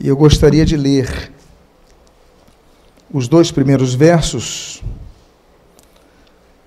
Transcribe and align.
E 0.00 0.06
eu 0.06 0.16
gostaria 0.16 0.64
de 0.64 0.76
ler 0.76 1.32
os 3.12 3.26
dois 3.26 3.50
primeiros 3.50 3.94
versos, 3.94 4.80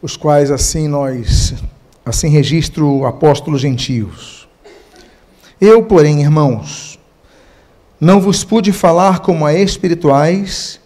os 0.02 0.18
quais 0.18 0.52
assim 0.52 0.90
nós 0.90 1.54
assim 2.06 2.28
registra 2.28 2.84
o 2.84 3.06
apóstolo 3.06 3.58
gentios. 3.58 4.50
Eu, 5.62 5.84
porém, 5.84 6.22
irmãos, 6.22 7.00
não 8.02 8.20
vos 8.20 8.44
pude 8.44 8.74
falar 8.74 9.20
como 9.20 9.46
a 9.46 9.54
espirituais, 9.54 10.82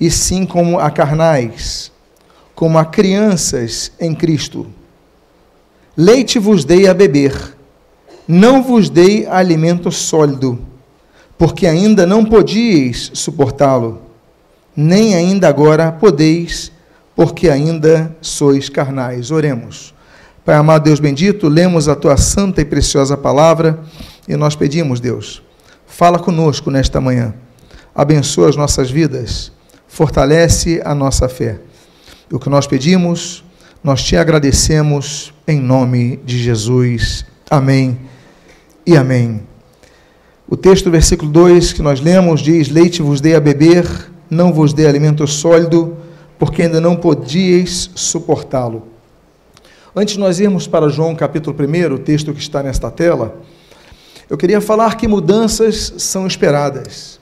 e 0.00 0.10
sim 0.10 0.44
como 0.44 0.80
a 0.80 0.90
carnais, 0.90 1.92
como 2.56 2.76
a 2.76 2.84
crianças 2.84 3.92
em 4.00 4.12
Cristo. 4.16 4.66
Leite 5.96 6.40
vos 6.40 6.64
dei 6.64 6.88
a 6.88 6.94
beber, 6.94 7.56
não 8.26 8.64
vos 8.64 8.90
dei 8.90 9.28
alimento 9.28 9.92
sólido 9.92 10.73
porque 11.38 11.66
ainda 11.66 12.06
não 12.06 12.24
podíeis 12.24 13.10
suportá-lo, 13.14 14.02
nem 14.76 15.14
ainda 15.14 15.48
agora 15.48 15.92
podeis, 15.92 16.72
porque 17.14 17.48
ainda 17.48 18.14
sois 18.20 18.68
carnais. 18.68 19.30
Oremos. 19.30 19.94
Pai 20.44 20.56
amado 20.56 20.84
Deus 20.84 21.00
bendito, 21.00 21.48
lemos 21.48 21.88
a 21.88 21.96
tua 21.96 22.16
santa 22.16 22.60
e 22.60 22.64
preciosa 22.64 23.16
palavra 23.16 23.80
e 24.28 24.36
nós 24.36 24.54
pedimos, 24.54 25.00
Deus, 25.00 25.42
fala 25.86 26.18
conosco 26.18 26.70
nesta 26.70 27.00
manhã, 27.00 27.34
abençoa 27.94 28.50
as 28.50 28.56
nossas 28.56 28.90
vidas, 28.90 29.50
fortalece 29.88 30.82
a 30.84 30.94
nossa 30.94 31.28
fé. 31.28 31.60
O 32.30 32.38
que 32.38 32.50
nós 32.50 32.66
pedimos, 32.66 33.44
nós 33.82 34.02
te 34.02 34.16
agradecemos 34.16 35.32
em 35.46 35.60
nome 35.60 36.18
de 36.24 36.42
Jesus. 36.42 37.24
Amém 37.50 37.98
e 38.86 38.96
amém. 38.96 39.53
O 40.46 40.56
texto, 40.56 40.90
versículo 40.90 41.30
2 41.30 41.72
que 41.72 41.80
nós 41.80 42.00
lemos, 42.00 42.40
diz: 42.40 42.68
Leite 42.68 43.00
vos 43.00 43.20
dei 43.20 43.34
a 43.34 43.40
beber, 43.40 43.86
não 44.28 44.52
vos 44.52 44.74
dei 44.74 44.86
alimento 44.86 45.26
sólido, 45.26 45.96
porque 46.38 46.62
ainda 46.62 46.80
não 46.80 46.96
podíeis 46.96 47.90
suportá-lo. 47.94 48.88
Antes 49.96 50.14
de 50.14 50.20
nós 50.20 50.40
irmos 50.40 50.66
para 50.66 50.88
João 50.88 51.14
capítulo 51.14 51.56
1, 51.56 51.94
o 51.94 51.98
texto 51.98 52.34
que 52.34 52.40
está 52.40 52.62
nesta 52.62 52.90
tela, 52.90 53.40
eu 54.28 54.36
queria 54.36 54.60
falar 54.60 54.96
que 54.96 55.08
mudanças 55.08 55.94
são 55.98 56.26
esperadas. 56.26 57.18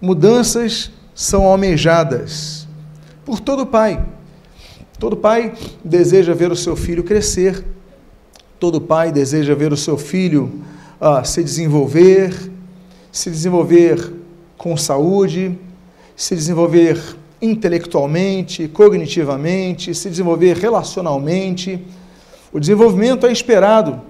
Mudanças 0.00 0.90
são 1.14 1.44
almejadas 1.44 2.66
por 3.24 3.40
todo 3.40 3.66
pai. 3.66 4.02
Todo 4.98 5.16
pai 5.16 5.52
deseja 5.84 6.32
ver 6.32 6.50
o 6.50 6.56
seu 6.56 6.74
filho 6.74 7.04
crescer. 7.04 7.64
Todo 8.58 8.80
pai 8.80 9.12
deseja 9.12 9.54
ver 9.54 9.72
o 9.72 9.76
seu 9.76 9.98
filho 9.98 10.62
a 11.00 11.22
se 11.24 11.42
desenvolver, 11.42 12.50
se 13.12 13.30
desenvolver 13.30 14.12
com 14.56 14.76
saúde, 14.76 15.56
se 16.16 16.34
desenvolver 16.34 17.00
intelectualmente, 17.40 18.66
cognitivamente, 18.68 19.94
se 19.94 20.10
desenvolver 20.10 20.56
relacionalmente. 20.56 21.84
O 22.52 22.58
desenvolvimento 22.58 23.26
é 23.26 23.32
esperado. 23.32 24.00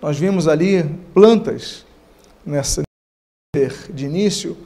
Nós 0.00 0.18
vimos 0.18 0.48
ali 0.48 0.84
plantas 1.12 1.84
nessa 2.44 2.82
de 3.92 4.06
início 4.06 4.56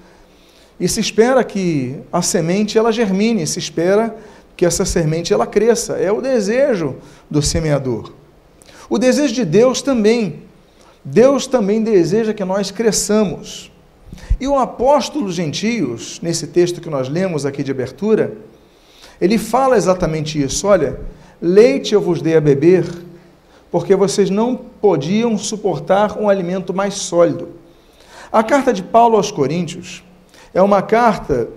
e 0.79 0.89
se 0.89 1.01
espera 1.01 1.43
que 1.43 1.97
a 2.13 2.23
semente 2.23 2.79
ela 2.79 2.93
germine, 2.93 3.45
se 3.47 3.59
espera 3.59 4.17
que 4.57 4.65
essa 4.65 4.85
semente 4.85 5.33
ela 5.33 5.47
cresça. 5.47 5.95
É 5.95 6.13
o 6.13 6.21
desejo 6.21 6.97
do 7.29 7.43
semeador. 7.43 8.13
O 8.89 8.97
desejo 8.99 9.35
de 9.35 9.45
Deus 9.45 9.83
também 9.83 10.46
Deus 11.09 11.47
também 11.47 11.85
deseja 11.85 12.35
que 12.35 12.45
nós 12.45 12.73
cresçamos. 12.73 13.71
E 14.41 14.49
o 14.49 14.59
apóstolo 14.59 15.31
gentios, 15.31 16.21
nesse 16.21 16.49
texto 16.49 16.81
que 16.81 16.91
nós 16.91 17.09
lemos 17.09 17.47
aqui 17.47 17.63
de 17.63 17.71
abertura, 17.71 18.37
ele 19.21 19.39
fala 19.39 19.77
exatamente 19.77 20.43
isso: 20.43 20.67
olha, 20.67 20.99
leite 21.41 21.95
eu 21.95 22.01
vos 22.01 22.21
dei 22.21 22.37
a 22.37 22.41
beber, 22.41 22.85
porque 23.71 23.95
vocês 23.95 24.31
não 24.31 24.57
podiam 24.57 25.39
suportar 25.39 26.19
um 26.19 26.29
alimento 26.29 26.75
mais 26.75 26.95
sólido. 26.95 27.51
A 28.33 28.43
carta 28.43 28.73
de 28.73 28.83
Paulo 28.83 29.17
aos 29.17 29.31
Coríntios 29.31 30.03
é 30.53 30.61
uma 30.61 30.83
carta 30.83 31.49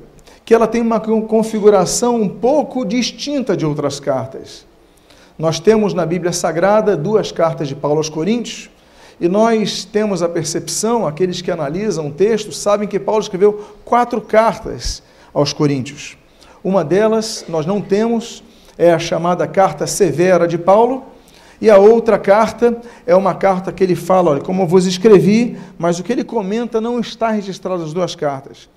que 0.45 0.53
ela 0.53 0.67
tem 0.67 0.81
uma 0.81 0.99
configuração 0.99 2.21
um 2.21 2.29
pouco 2.29 2.85
distinta 2.85 3.57
de 3.57 3.65
outras 3.65 3.99
cartas. 3.99 4.63
Nós 5.39 5.59
temos 5.59 5.91
na 5.95 6.05
Bíblia 6.05 6.31
Sagrada 6.31 6.95
duas 6.95 7.31
cartas 7.31 7.67
de 7.67 7.75
Paulo 7.75 7.97
aos 7.97 8.09
Coríntios, 8.09 8.69
e 9.19 9.27
nós 9.27 9.83
temos 9.83 10.23
a 10.23 10.29
percepção, 10.29 11.05
aqueles 11.05 11.41
que 11.41 11.51
analisam 11.51 12.07
o 12.07 12.11
texto, 12.11 12.51
sabem 12.51 12.87
que 12.87 12.99
Paulo 12.99 13.21
escreveu 13.21 13.75
quatro 13.83 14.21
cartas 14.21 15.03
aos 15.33 15.51
Coríntios. 15.51 16.17
Uma 16.63 16.83
delas 16.83 17.45
nós 17.49 17.65
não 17.65 17.81
temos, 17.81 18.43
é 18.77 18.93
a 18.93 18.99
chamada 18.99 19.45
carta 19.45 19.85
severa 19.85 20.47
de 20.47 20.57
Paulo, 20.57 21.03
e 21.61 21.69
a 21.69 21.77
outra 21.77 22.17
carta 22.17 22.79
é 23.05 23.13
uma 23.13 23.35
carta 23.35 23.73
que 23.73 23.83
ele 23.83 23.95
fala, 23.95 24.31
olha, 24.31 24.41
como 24.41 24.63
eu 24.63 24.67
vos 24.67 24.85
escrevi, 24.85 25.59
mas 25.77 25.99
o 25.99 26.03
que 26.03 26.13
ele 26.13 26.23
comenta 26.23 26.79
não 26.79 26.97
está 26.99 27.29
registrado 27.29 27.81
nas 27.81 27.91
duas 27.91 28.15
cartas. 28.15 28.69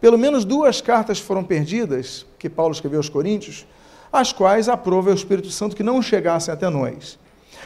Pelo 0.00 0.16
menos 0.16 0.44
duas 0.44 0.80
cartas 0.80 1.18
foram 1.18 1.42
perdidas, 1.42 2.24
que 2.38 2.48
Paulo 2.48 2.72
escreveu 2.72 3.00
aos 3.00 3.08
Coríntios, 3.08 3.66
as 4.12 4.32
quais 4.32 4.68
aprova 4.68 5.10
o 5.10 5.14
Espírito 5.14 5.50
Santo 5.50 5.74
que 5.74 5.82
não 5.82 6.00
chegassem 6.00 6.54
até 6.54 6.70
nós. 6.70 7.18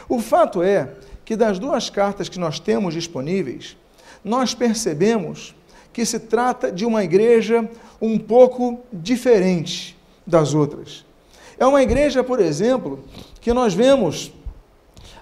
O 0.08 0.18
fato 0.18 0.62
é 0.62 0.88
que 1.24 1.36
das 1.36 1.58
duas 1.58 1.88
cartas 1.90 2.28
que 2.28 2.38
nós 2.38 2.58
temos 2.58 2.94
disponíveis, 2.94 3.76
nós 4.24 4.54
percebemos 4.54 5.54
que 5.92 6.04
se 6.06 6.18
trata 6.18 6.72
de 6.72 6.84
uma 6.84 7.04
igreja 7.04 7.68
um 8.00 8.18
pouco 8.18 8.80
diferente 8.92 9.96
das 10.26 10.54
outras. 10.54 11.04
É 11.58 11.66
uma 11.66 11.82
igreja, 11.82 12.24
por 12.24 12.40
exemplo, 12.40 13.04
que 13.40 13.52
nós 13.52 13.74
vemos 13.74 14.32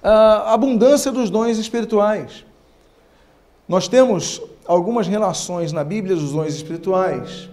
a 0.03 0.55
abundância 0.55 1.13
dos 1.13 1.29
dons 1.29 1.59
espirituais. 1.59 2.45
Nós 3.69 3.89
temos 3.89 4.41
algumas 4.67 5.07
relações 5.07 5.73
na 5.73 5.85
Bíblia 5.85 6.17
dos 6.17 6.33
dons 6.33 6.55
espirituais. 6.55 7.49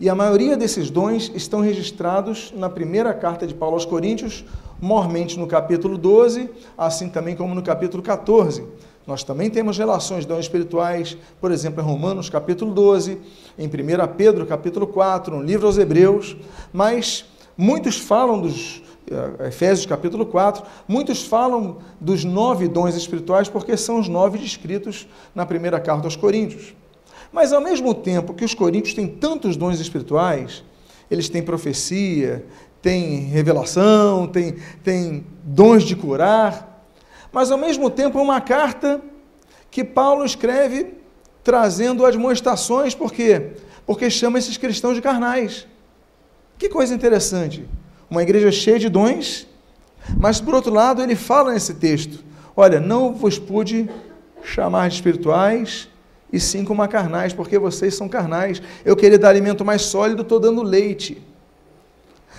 E 0.00 0.08
a 0.08 0.14
maioria 0.14 0.56
desses 0.56 0.90
dons 0.90 1.30
estão 1.34 1.60
registrados 1.60 2.52
na 2.56 2.68
primeira 2.68 3.14
carta 3.14 3.46
de 3.46 3.54
Paulo 3.54 3.74
aos 3.74 3.84
Coríntios, 3.84 4.44
mormente 4.84 5.38
no 5.38 5.46
capítulo 5.46 5.96
12, 5.96 6.50
assim 6.76 7.08
também 7.08 7.34
como 7.34 7.54
no 7.54 7.62
capítulo 7.62 8.02
14. 8.02 8.62
Nós 9.06 9.24
também 9.24 9.48
temos 9.48 9.78
relações 9.78 10.26
dons 10.26 10.40
espirituais, 10.40 11.16
por 11.40 11.50
exemplo, 11.50 11.82
em 11.82 11.86
Romanos 11.86 12.28
capítulo 12.28 12.70
12, 12.72 13.18
em 13.58 13.66
1 13.66 13.70
Pedro 14.14 14.44
capítulo 14.44 14.86
4, 14.86 15.36
no 15.36 15.42
livro 15.42 15.66
aos 15.66 15.78
Hebreus, 15.78 16.36
mas 16.70 17.24
muitos 17.56 17.96
falam 17.96 18.42
dos 18.42 18.82
eh, 19.10 19.48
Efésios 19.48 19.86
capítulo 19.86 20.26
4, 20.26 20.62
muitos 20.86 21.22
falam 21.22 21.78
dos 21.98 22.22
nove 22.22 22.68
dons 22.68 22.94
espirituais 22.94 23.48
porque 23.48 23.78
são 23.78 23.98
os 23.98 24.06
nove 24.06 24.36
descritos 24.36 25.08
na 25.34 25.46
primeira 25.46 25.80
carta 25.80 26.06
aos 26.06 26.14
Coríntios. 26.14 26.74
Mas 27.32 27.54
ao 27.54 27.60
mesmo 27.60 27.94
tempo 27.94 28.34
que 28.34 28.44
os 28.44 28.54
coríntios 28.54 28.92
têm 28.92 29.08
tantos 29.08 29.56
dons 29.56 29.80
espirituais, 29.80 30.62
eles 31.10 31.28
têm 31.28 31.42
profecia, 31.42 32.44
têm 32.84 33.20
revelação, 33.20 34.26
têm, 34.26 34.56
têm 34.82 35.26
dons 35.42 35.84
de 35.84 35.96
curar, 35.96 36.86
mas 37.32 37.50
ao 37.50 37.56
mesmo 37.56 37.88
tempo 37.88 38.18
é 38.18 38.22
uma 38.22 38.42
carta 38.42 39.00
que 39.70 39.82
Paulo 39.82 40.22
escreve 40.22 40.92
trazendo 41.42 42.04
admoestações, 42.04 42.94
por 42.94 43.10
quê? 43.10 43.52
Porque 43.86 44.10
chama 44.10 44.38
esses 44.38 44.58
cristãos 44.58 44.96
de 44.96 45.00
carnais. 45.00 45.66
Que 46.58 46.68
coisa 46.68 46.94
interessante. 46.94 47.66
Uma 48.10 48.22
igreja 48.22 48.52
cheia 48.52 48.78
de 48.78 48.90
dons, 48.90 49.46
mas 50.18 50.38
por 50.38 50.54
outro 50.54 50.70
lado 50.70 51.02
ele 51.02 51.16
fala 51.16 51.54
nesse 51.54 51.72
texto: 51.72 52.22
olha, 52.54 52.80
não 52.80 53.14
vos 53.14 53.38
pude 53.38 53.88
chamar 54.42 54.90
de 54.90 54.96
espirituais, 54.96 55.88
e 56.30 56.38
sim 56.38 56.66
como 56.66 56.86
carnais, 56.86 57.32
porque 57.32 57.58
vocês 57.58 57.94
são 57.94 58.10
carnais. 58.10 58.60
Eu 58.84 58.94
queria 58.94 59.18
dar 59.18 59.30
alimento 59.30 59.64
mais 59.64 59.80
sólido, 59.80 60.20
estou 60.20 60.38
dando 60.38 60.62
leite. 60.62 61.33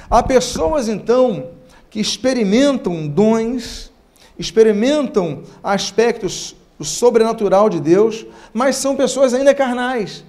Há 0.09 0.21
pessoas, 0.21 0.87
então, 0.87 1.51
que 1.89 1.99
experimentam 1.99 3.07
dons, 3.07 3.91
experimentam 4.37 5.43
aspectos 5.63 6.55
do 6.77 6.85
sobrenatural 6.85 7.69
de 7.69 7.79
Deus, 7.79 8.25
mas 8.53 8.75
são 8.75 8.95
pessoas 8.95 9.33
ainda 9.33 9.55
carnais. 9.55 10.23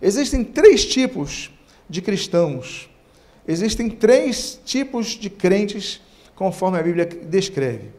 Existem 0.00 0.44
três 0.44 0.84
tipos 0.84 1.50
de 1.88 2.00
cristãos. 2.00 2.88
Existem 3.46 3.90
três 3.90 4.60
tipos 4.64 5.08
de 5.08 5.28
crentes, 5.28 6.00
conforme 6.34 6.78
a 6.78 6.82
Bíblia 6.82 7.06
descreve. 7.06 7.90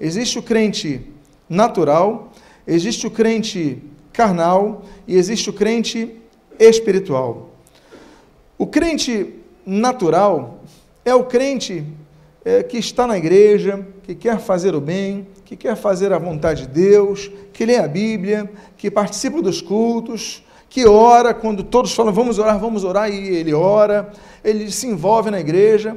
Existe 0.00 0.38
o 0.38 0.42
crente 0.42 1.00
natural, 1.48 2.32
existe 2.66 3.06
o 3.06 3.10
crente 3.10 3.82
carnal 4.12 4.84
e 5.06 5.16
existe 5.16 5.50
o 5.50 5.52
crente 5.52 6.16
espiritual. 6.58 7.50
O 8.58 8.66
crente 8.66 9.39
natural 9.64 10.60
é 11.04 11.14
o 11.14 11.24
crente 11.24 11.84
é, 12.44 12.62
que 12.62 12.78
está 12.78 13.06
na 13.06 13.16
igreja, 13.16 13.86
que 14.02 14.14
quer 14.14 14.38
fazer 14.38 14.74
o 14.74 14.80
bem, 14.80 15.26
que 15.44 15.56
quer 15.56 15.76
fazer 15.76 16.12
a 16.12 16.18
vontade 16.18 16.62
de 16.62 16.68
Deus, 16.68 17.30
que 17.52 17.66
lê 17.66 17.76
a 17.76 17.88
Bíblia, 17.88 18.50
que 18.76 18.90
participa 18.90 19.42
dos 19.42 19.60
cultos, 19.60 20.42
que 20.68 20.86
ora 20.86 21.34
quando 21.34 21.64
todos 21.64 21.92
falam 21.92 22.12
vamos 22.12 22.38
orar, 22.38 22.58
vamos 22.58 22.84
orar, 22.84 23.10
e 23.12 23.28
ele 23.28 23.52
ora, 23.52 24.10
ele 24.44 24.70
se 24.70 24.86
envolve 24.86 25.30
na 25.30 25.40
igreja, 25.40 25.96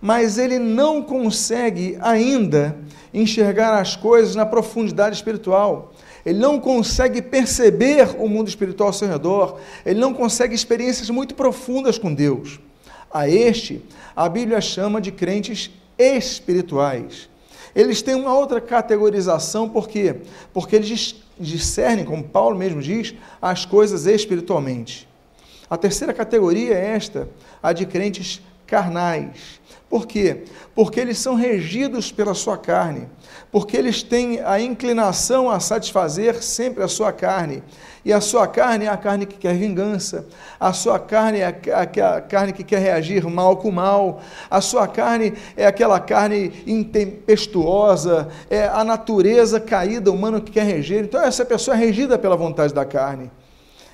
mas 0.00 0.38
ele 0.38 0.58
não 0.58 1.02
consegue 1.02 1.98
ainda 2.00 2.76
enxergar 3.12 3.78
as 3.78 3.94
coisas 3.94 4.34
na 4.34 4.46
profundidade 4.46 5.14
espiritual. 5.14 5.92
Ele 6.24 6.38
não 6.38 6.58
consegue 6.58 7.20
perceber 7.20 8.16
o 8.18 8.28
mundo 8.28 8.48
espiritual 8.48 8.88
ao 8.88 8.92
seu 8.92 9.08
redor, 9.08 9.58
ele 9.84 10.00
não 10.00 10.14
consegue 10.14 10.54
experiências 10.54 11.10
muito 11.10 11.34
profundas 11.34 11.98
com 11.98 12.12
Deus. 12.12 12.58
A 13.10 13.28
este, 13.28 13.82
a 14.14 14.28
Bíblia 14.28 14.60
chama 14.60 15.00
de 15.00 15.10
crentes 15.10 15.70
espirituais. 15.98 17.28
Eles 17.74 18.02
têm 18.02 18.14
uma 18.14 18.36
outra 18.36 18.60
categorização, 18.60 19.68
por 19.68 19.88
quê? 19.88 20.16
Porque 20.52 20.76
eles 20.76 21.16
discernem, 21.38 22.04
como 22.04 22.22
Paulo 22.22 22.56
mesmo 22.56 22.82
diz, 22.82 23.14
as 23.40 23.64
coisas 23.64 24.06
espiritualmente. 24.06 25.08
A 25.68 25.76
terceira 25.76 26.12
categoria 26.12 26.74
é 26.74 26.96
esta, 26.96 27.28
a 27.62 27.72
de 27.72 27.86
crentes 27.86 28.40
carnais. 28.66 29.59
Por 29.90 30.06
quê? 30.06 30.44
Porque 30.72 31.00
eles 31.00 31.18
são 31.18 31.34
regidos 31.34 32.12
pela 32.12 32.32
sua 32.32 32.56
carne, 32.56 33.08
porque 33.50 33.76
eles 33.76 34.04
têm 34.04 34.40
a 34.40 34.60
inclinação 34.60 35.50
a 35.50 35.58
satisfazer 35.58 36.40
sempre 36.40 36.84
a 36.84 36.88
sua 36.88 37.12
carne. 37.12 37.60
E 38.04 38.12
a 38.12 38.20
sua 38.20 38.46
carne 38.46 38.84
é 38.84 38.88
a 38.88 38.96
carne 38.96 39.26
que 39.26 39.36
quer 39.36 39.54
vingança, 39.54 40.26
a 40.60 40.72
sua 40.72 40.98
carne 41.00 41.40
é 41.40 41.46
a, 41.46 42.20
carne 42.20 42.52
que 42.52 42.62
quer 42.62 42.78
reagir 42.78 43.26
mal 43.26 43.56
com 43.56 43.72
mal, 43.72 44.22
a 44.48 44.60
sua 44.60 44.86
carne 44.86 45.34
é 45.56 45.66
aquela 45.66 45.98
carne 45.98 46.62
intempestuosa, 46.66 48.28
é 48.48 48.68
a 48.68 48.84
natureza 48.84 49.58
caída 49.58 50.12
humana 50.12 50.40
que 50.40 50.52
quer 50.52 50.64
reger. 50.64 51.04
Então, 51.04 51.20
essa 51.20 51.44
pessoa 51.44 51.76
é 51.76 51.80
regida 51.80 52.16
pela 52.16 52.36
vontade 52.36 52.72
da 52.72 52.84
carne, 52.84 53.28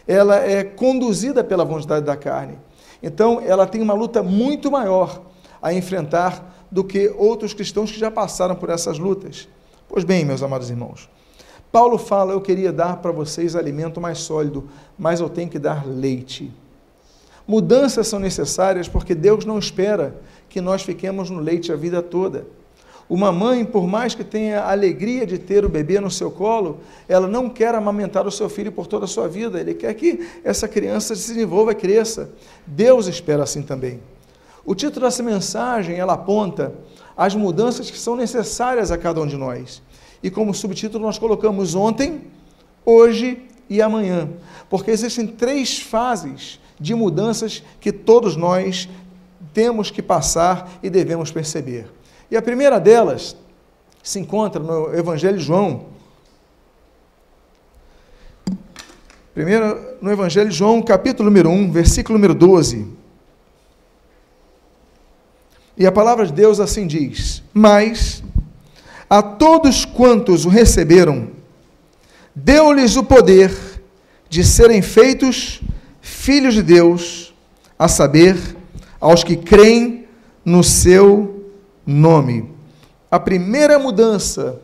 ela 0.06 0.36
é 0.36 0.62
conduzida 0.62 1.42
pela 1.42 1.64
vontade 1.64 2.04
da 2.04 2.16
carne. 2.16 2.58
Então, 3.02 3.42
ela 3.44 3.66
tem 3.66 3.80
uma 3.80 3.94
luta 3.94 4.22
muito 4.22 4.70
maior 4.70 5.20
a 5.66 5.74
enfrentar 5.74 6.68
do 6.70 6.84
que 6.84 7.12
outros 7.18 7.52
cristãos 7.52 7.90
que 7.90 7.98
já 7.98 8.08
passaram 8.08 8.54
por 8.54 8.70
essas 8.70 9.00
lutas. 9.00 9.48
Pois 9.88 10.04
bem, 10.04 10.24
meus 10.24 10.40
amados 10.40 10.70
irmãos, 10.70 11.10
Paulo 11.72 11.98
fala: 11.98 12.32
Eu 12.32 12.40
queria 12.40 12.72
dar 12.72 12.98
para 12.98 13.10
vocês 13.10 13.56
alimento 13.56 14.00
mais 14.00 14.18
sólido, 14.18 14.68
mas 14.96 15.18
eu 15.18 15.28
tenho 15.28 15.50
que 15.50 15.58
dar 15.58 15.84
leite. 15.84 16.52
Mudanças 17.48 18.06
são 18.06 18.20
necessárias 18.20 18.86
porque 18.86 19.12
Deus 19.12 19.44
não 19.44 19.58
espera 19.58 20.14
que 20.48 20.60
nós 20.60 20.82
fiquemos 20.82 21.30
no 21.30 21.40
leite 21.40 21.72
a 21.72 21.76
vida 21.76 22.00
toda. 22.00 22.46
Uma 23.08 23.32
mãe, 23.32 23.64
por 23.64 23.88
mais 23.88 24.14
que 24.14 24.22
tenha 24.22 24.60
a 24.60 24.70
alegria 24.70 25.26
de 25.26 25.36
ter 25.36 25.64
o 25.64 25.68
bebê 25.68 25.98
no 25.98 26.10
seu 26.12 26.30
colo, 26.30 26.78
ela 27.08 27.26
não 27.26 27.48
quer 27.48 27.74
amamentar 27.74 28.24
o 28.24 28.30
seu 28.30 28.48
filho 28.48 28.70
por 28.70 28.86
toda 28.86 29.04
a 29.04 29.08
sua 29.08 29.26
vida. 29.26 29.60
Ele 29.60 29.74
quer 29.74 29.92
que 29.94 30.28
essa 30.44 30.68
criança 30.68 31.16
se 31.16 31.34
desenvolva 31.34 31.72
e 31.72 31.74
cresça. 31.74 32.30
Deus 32.64 33.08
espera 33.08 33.42
assim 33.42 33.62
também. 33.62 34.00
O 34.66 34.74
título 34.74 35.06
dessa 35.06 35.22
mensagem, 35.22 35.96
ela 35.96 36.14
aponta 36.14 36.74
as 37.16 37.36
mudanças 37.36 37.88
que 37.88 37.96
são 37.96 38.16
necessárias 38.16 38.90
a 38.90 38.98
cada 38.98 39.20
um 39.22 39.26
de 39.26 39.36
nós. 39.36 39.80
E 40.20 40.28
como 40.28 40.52
subtítulo 40.52 41.04
nós 41.04 41.18
colocamos 41.18 41.76
ontem, 41.76 42.22
hoje 42.84 43.42
e 43.70 43.80
amanhã, 43.80 44.28
porque 44.68 44.90
existem 44.90 45.24
três 45.24 45.78
fases 45.78 46.60
de 46.80 46.94
mudanças 46.96 47.62
que 47.80 47.92
todos 47.92 48.34
nós 48.34 48.88
temos 49.54 49.90
que 49.90 50.02
passar 50.02 50.78
e 50.82 50.90
devemos 50.90 51.30
perceber. 51.30 51.86
E 52.28 52.36
a 52.36 52.42
primeira 52.42 52.80
delas 52.80 53.36
se 54.02 54.18
encontra 54.18 54.60
no 54.60 54.92
Evangelho 54.94 55.38
de 55.38 55.44
João. 55.44 55.86
Primeiro, 59.32 59.96
no 60.02 60.10
Evangelho 60.10 60.50
de 60.50 60.56
João, 60.56 60.82
capítulo 60.82 61.30
número 61.30 61.50
1, 61.50 61.70
versículo 61.70 62.18
número 62.18 62.34
12. 62.34 63.05
E 65.76 65.86
a 65.86 65.92
palavra 65.92 66.26
de 66.26 66.32
Deus 66.32 66.58
assim 66.58 66.86
diz: 66.86 67.42
Mas 67.52 68.22
a 69.08 69.22
todos 69.22 69.84
quantos 69.84 70.44
o 70.44 70.48
receberam, 70.48 71.28
deu-lhes 72.34 72.96
o 72.96 73.04
poder 73.04 73.52
de 74.28 74.42
serem 74.42 74.82
feitos 74.82 75.60
filhos 76.00 76.54
de 76.54 76.62
Deus, 76.62 77.34
a 77.78 77.88
saber, 77.88 78.36
aos 79.00 79.22
que 79.22 79.36
creem 79.36 80.06
no 80.44 80.64
seu 80.64 81.52
nome. 81.84 82.50
A 83.10 83.20
primeira 83.20 83.78
mudança 83.78 84.60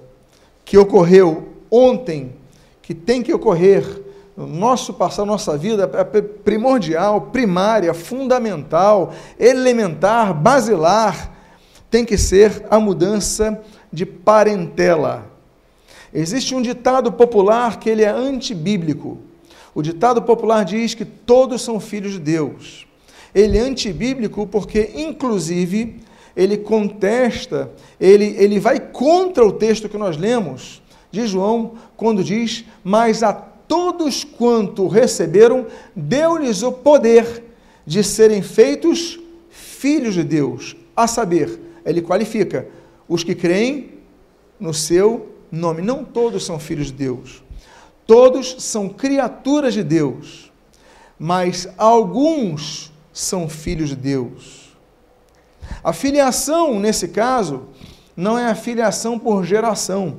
que 0.64 0.78
ocorreu 0.78 1.48
ontem, 1.70 2.32
que 2.80 2.94
tem 2.94 3.22
que 3.22 3.32
ocorrer 3.32 3.84
nosso 4.36 4.94
passar, 4.94 5.24
nossa 5.24 5.56
vida, 5.56 5.90
é 5.92 6.22
primordial, 6.22 7.20
primária, 7.32 7.92
fundamental, 7.92 9.12
elementar, 9.38 10.32
basilar, 10.32 11.30
tem 11.90 12.04
que 12.04 12.16
ser 12.16 12.64
a 12.70 12.80
mudança 12.80 13.60
de 13.92 14.06
parentela. 14.06 15.30
Existe 16.14 16.54
um 16.54 16.62
ditado 16.62 17.12
popular 17.12 17.78
que 17.78 17.90
ele 17.90 18.02
é 18.02 18.08
antibíblico. 18.08 19.18
O 19.74 19.82
ditado 19.82 20.22
popular 20.22 20.64
diz 20.64 20.94
que 20.94 21.04
todos 21.04 21.62
são 21.62 21.78
filhos 21.78 22.12
de 22.12 22.18
Deus. 22.18 22.86
Ele 23.34 23.58
é 23.58 23.60
antibíblico 23.60 24.46
porque, 24.46 24.92
inclusive, 24.94 26.00
ele 26.36 26.56
contesta, 26.58 27.70
ele, 28.00 28.36
ele 28.38 28.58
vai 28.58 28.80
contra 28.80 29.44
o 29.44 29.52
texto 29.52 29.88
que 29.88 29.98
nós 29.98 30.16
lemos 30.16 30.82
de 31.10 31.26
João, 31.26 31.72
quando 31.96 32.24
diz: 32.24 32.64
Mas 32.82 33.22
a 33.22 33.51
todos 33.72 34.22
quanto 34.22 34.86
receberam, 34.86 35.66
deu-lhes 35.96 36.62
o 36.62 36.70
poder 36.70 37.42
de 37.86 38.04
serem 38.04 38.42
feitos 38.42 39.18
filhos 39.48 40.12
de 40.12 40.22
Deus. 40.22 40.76
A 40.94 41.06
saber, 41.06 41.58
ele 41.82 42.02
qualifica 42.02 42.68
os 43.08 43.24
que 43.24 43.34
creem 43.34 43.94
no 44.60 44.74
seu 44.74 45.30
nome. 45.50 45.80
Não 45.80 46.04
todos 46.04 46.44
são 46.44 46.58
filhos 46.58 46.88
de 46.88 46.92
Deus. 46.92 47.42
Todos 48.06 48.56
são 48.62 48.90
criaturas 48.90 49.72
de 49.72 49.82
Deus. 49.82 50.52
Mas 51.18 51.66
alguns 51.78 52.92
são 53.10 53.48
filhos 53.48 53.88
de 53.88 53.96
Deus. 53.96 54.76
A 55.82 55.94
filiação, 55.94 56.78
nesse 56.78 57.08
caso, 57.08 57.68
não 58.14 58.38
é 58.38 58.50
a 58.50 58.54
filiação 58.54 59.18
por 59.18 59.46
geração, 59.46 60.18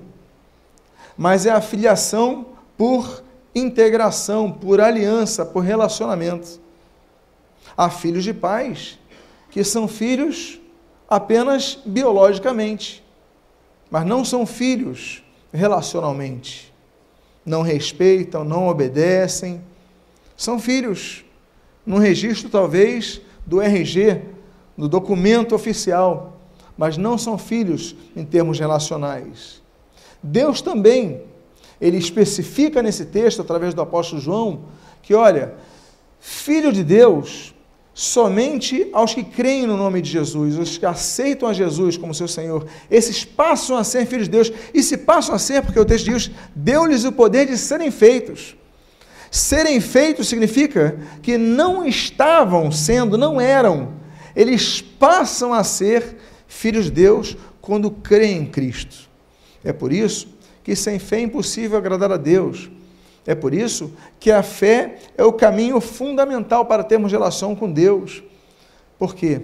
mas 1.16 1.46
é 1.46 1.52
a 1.52 1.62
filiação 1.62 2.48
por 2.76 3.23
integração, 3.56 4.52
por 4.52 4.82
aliança, 4.82 5.46
por 5.46 5.64
relacionamento. 5.64 6.60
Há 7.76 7.90
filhos 7.90 8.24
de 8.24 8.34
pais 8.34 9.00
que 9.50 9.64
são 9.64 9.88
filhos 9.88 10.60
apenas 11.08 11.80
biologicamente, 11.86 13.04
mas 13.90 14.06
não 14.06 14.26
são 14.26 14.46
filhos 14.46 15.24
relacionalmente. 15.52 16.74
Não 17.46 17.62
respeitam, 17.62 18.44
não 18.44 18.68
obedecem. 18.68 19.62
São 20.36 20.60
filhos 20.60 21.24
no 21.86 21.98
registro, 21.98 22.50
talvez, 22.50 23.22
do 23.46 23.62
RG, 23.62 24.22
no 24.76 24.88
documento 24.88 25.54
oficial, 25.54 26.40
mas 26.78 26.98
não 26.98 27.18
são 27.18 27.38
filhos 27.38 27.96
em 28.16 28.26
termos 28.26 28.60
relacionais. 28.60 29.62
Deus 30.22 30.62
também 30.62 31.22
ele 31.84 31.98
especifica 31.98 32.82
nesse 32.82 33.04
texto, 33.04 33.42
através 33.42 33.74
do 33.74 33.82
apóstolo 33.82 34.22
João, 34.22 34.62
que 35.02 35.14
olha, 35.14 35.56
filho 36.18 36.72
de 36.72 36.82
Deus, 36.82 37.54
somente 37.94 38.88
aos 38.94 39.14
que 39.14 39.22
creem 39.22 39.68
no 39.68 39.76
nome 39.76 40.02
de 40.02 40.10
Jesus, 40.10 40.58
os 40.58 40.78
que 40.78 40.86
aceitam 40.86 41.50
a 41.50 41.52
Jesus 41.52 41.98
como 41.98 42.14
seu 42.14 42.26
Senhor, 42.26 42.66
esses 42.90 43.26
passam 43.26 43.76
a 43.76 43.84
ser 43.84 44.06
filhos 44.06 44.30
de 44.30 44.32
Deus, 44.32 44.54
e 44.74 44.82
se 44.82 44.96
passam 44.96 45.36
a 45.36 45.38
ser, 45.38 45.62
porque 45.62 45.78
o 45.78 45.84
texto 45.84 46.06
diz, 46.06 46.32
deu-lhes 46.56 47.04
o 47.04 47.12
poder 47.12 47.48
de 47.48 47.58
serem 47.58 47.92
feitos. 47.92 48.56
Serem 49.30 49.82
feitos 49.82 50.30
significa 50.30 50.98
que 51.22 51.38
não 51.38 51.86
estavam 51.86 52.72
sendo, 52.72 53.18
não 53.18 53.42
eram, 53.42 53.92
eles 54.34 54.80
passam 54.82 55.54
a 55.54 55.66
ser 55.66 56.16
filhos 56.48 56.86
de 56.86 56.92
Deus 56.92 57.36
quando 57.60 57.92
creem 57.92 58.44
em 58.44 58.46
Cristo. 58.46 59.10
É 59.66 59.74
por 59.74 59.92
isso 59.92 60.33
que 60.64 60.76
sem 60.76 60.98
fé 61.00 61.18
é 61.18 61.22
impossível 61.22 61.78
agradar 61.78 62.12
a 62.12 62.18
Deus. 62.18 62.70
É 63.26 63.34
por 63.36 63.54
isso 63.54 63.94
que 64.20 64.32
a 64.32 64.44
fé 64.44 64.98
é 65.18 65.24
o 65.24 65.34
caminho 65.34 65.80
fundamental 65.80 66.66
para 66.66 66.84
termos 66.84 67.12
relação 67.12 67.56
com 67.56 67.72
Deus. 67.72 68.24
Por 68.98 69.16
quê? 69.16 69.42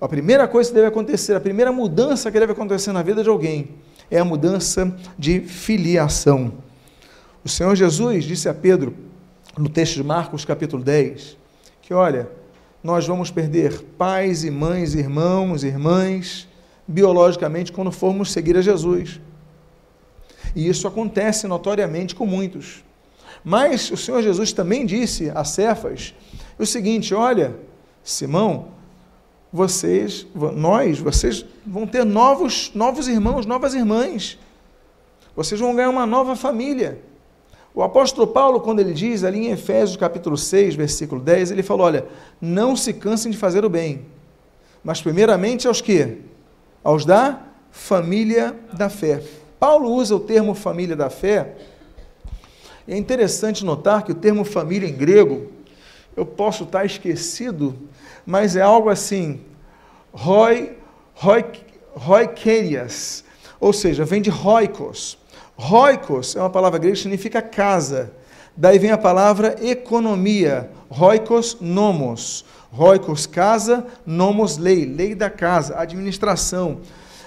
A 0.00 0.08
primeira 0.08 0.46
coisa 0.48 0.68
que 0.68 0.74
deve 0.74 0.88
acontecer, 0.88 1.34
a 1.34 1.40
primeira 1.40 1.72
mudança 1.72 2.30
que 2.30 2.38
deve 2.38 2.52
acontecer 2.52 2.92
na 2.92 3.02
vida 3.02 3.22
de 3.22 3.28
alguém 3.28 3.70
é 4.10 4.18
a 4.18 4.24
mudança 4.24 4.94
de 5.18 5.40
filiação. 5.40 6.52
O 7.44 7.48
Senhor 7.48 7.74
Jesus 7.74 8.24
disse 8.24 8.48
a 8.48 8.54
Pedro, 8.54 8.94
no 9.56 9.68
texto 9.68 9.94
de 9.94 10.04
Marcos, 10.04 10.44
capítulo 10.44 10.82
10, 10.82 11.36
que 11.80 11.94
olha, 11.94 12.28
nós 12.82 13.06
vamos 13.06 13.30
perder 13.30 13.80
pais 13.96 14.44
e 14.44 14.50
mães, 14.50 14.94
irmãos, 14.94 15.62
irmãs, 15.64 16.48
biologicamente, 16.86 17.72
quando 17.72 17.90
formos 17.90 18.32
seguir 18.32 18.56
a 18.56 18.62
Jesus. 18.62 19.20
E 20.54 20.68
isso 20.68 20.86
acontece 20.86 21.46
notoriamente 21.46 22.14
com 22.14 22.26
muitos. 22.26 22.84
Mas 23.44 23.90
o 23.90 23.96
Senhor 23.96 24.22
Jesus 24.22 24.52
também 24.52 24.86
disse 24.86 25.30
a 25.34 25.44
Cefas 25.44 26.14
o 26.58 26.66
seguinte: 26.66 27.14
olha, 27.14 27.56
Simão, 28.02 28.68
vocês, 29.52 30.26
nós, 30.54 30.98
vocês 30.98 31.44
vão 31.66 31.86
ter 31.86 32.04
novos, 32.04 32.70
novos 32.74 33.08
irmãos, 33.08 33.44
novas 33.44 33.74
irmãs. 33.74 34.38
Vocês 35.34 35.60
vão 35.60 35.74
ganhar 35.74 35.90
uma 35.90 36.06
nova 36.06 36.36
família. 36.36 37.00
O 37.74 37.82
apóstolo 37.82 38.26
Paulo, 38.26 38.60
quando 38.60 38.80
ele 38.80 38.92
diz 38.92 39.24
ali 39.24 39.46
em 39.46 39.50
Efésios 39.50 39.96
capítulo 39.96 40.36
6, 40.36 40.74
versículo 40.74 41.20
10, 41.20 41.50
ele 41.50 41.62
falou: 41.62 41.86
olha, 41.86 42.06
não 42.40 42.76
se 42.76 42.92
cansem 42.92 43.32
de 43.32 43.38
fazer 43.38 43.64
o 43.64 43.70
bem, 43.70 44.06
mas 44.84 45.00
primeiramente 45.00 45.66
aos 45.66 45.80
que? 45.80 46.18
Aos 46.84 47.04
da 47.04 47.40
família 47.70 48.54
da 48.72 48.88
fé. 48.88 49.22
Paulo 49.62 49.92
usa 49.92 50.16
o 50.16 50.18
termo 50.18 50.56
família 50.56 50.96
da 50.96 51.08
fé. 51.08 51.54
É 52.88 52.96
interessante 52.96 53.64
notar 53.64 54.02
que 54.02 54.10
o 54.10 54.14
termo 54.16 54.44
família 54.44 54.88
em 54.88 54.92
grego, 54.92 55.52
eu 56.16 56.26
posso 56.26 56.64
estar 56.64 56.84
esquecido, 56.84 57.78
mas 58.26 58.56
é 58.56 58.60
algo 58.60 58.88
assim, 58.88 59.40
roi, 60.12 60.76
roi, 61.14 61.44
roikerias, 61.92 63.22
ou 63.60 63.72
seja, 63.72 64.04
vem 64.04 64.20
de 64.20 64.30
roikos. 64.30 65.16
Roikos 65.54 66.34
é 66.34 66.40
uma 66.40 66.50
palavra 66.50 66.80
grega 66.80 66.96
que 66.96 67.02
significa 67.02 67.40
casa. 67.40 68.12
Daí 68.56 68.80
vem 68.80 68.90
a 68.90 68.98
palavra 68.98 69.54
economia, 69.64 70.72
roikos 70.90 71.58
nomos. 71.60 72.44
Roikos 72.72 73.26
casa, 73.26 73.86
nomos 74.04 74.58
lei, 74.58 74.84
lei 74.86 75.14
da 75.14 75.30
casa, 75.30 75.78
administração. 75.78 76.80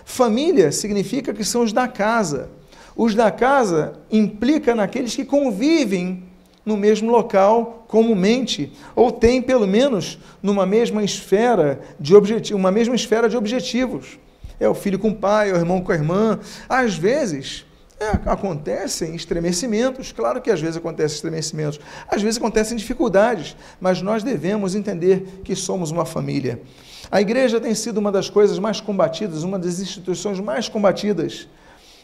Família 0.06 0.72
significa 0.72 1.34
que 1.34 1.44
são 1.44 1.64
os 1.64 1.74
da 1.74 1.88
casa. 1.88 2.50
Os 2.96 3.14
da 3.14 3.30
casa 3.30 4.00
implica 4.10 4.74
naqueles 4.74 5.16
que 5.16 5.26
convivem 5.26 6.24
no 6.66 6.78
mesmo 6.78 7.12
local 7.12 7.86
comumente, 7.88 8.72
ou 8.96 9.12
têm 9.12 9.42
pelo 9.42 9.68
menos 9.68 10.18
numa 10.42 10.66
mesma 10.66 11.04
esfera 11.04 11.80
de 12.00 12.16
objetivos, 12.16 12.60
uma 12.60 12.72
mesma 12.72 12.96
esfera 12.96 13.30
de 13.30 13.36
objetivos. 13.36 14.18
É 14.60 14.68
o 14.70 14.74
filho 14.74 14.98
com 14.98 15.10
o 15.10 15.16
pai, 15.16 15.50
é 15.50 15.54
o 15.54 15.58
irmão 15.58 15.82
com 15.82 15.92
a 15.92 15.96
irmã. 15.96 16.40
Às 16.68 16.96
vezes, 16.96 17.66
é, 18.00 18.08
acontecem 18.30 19.16
estremecimentos, 19.16 20.12
claro 20.12 20.42
que 20.42 20.50
às 20.50 20.60
vezes 20.60 20.78
acontecem 20.78 21.16
estremecimentos, 21.16 21.80
às 22.08 22.22
vezes 22.22 22.38
acontecem 22.38 22.76
dificuldades, 22.78 23.56
mas 23.80 24.02
nós 24.02 24.24
devemos 24.24 24.76
entender 24.76 25.42
que 25.44 25.56
somos 25.56 25.92
uma 25.92 26.06
família. 26.06 26.62
A 27.12 27.22
igreja 27.22 27.60
tem 27.60 27.74
sido 27.76 27.98
uma 27.98 28.12
das 28.12 28.30
coisas 28.30 28.58
mais 28.60 28.82
combatidas, 28.82 29.44
uma 29.44 29.60
das 29.60 29.80
instituições 29.80 30.40
mais 30.40 30.68
combatidas 30.68 31.48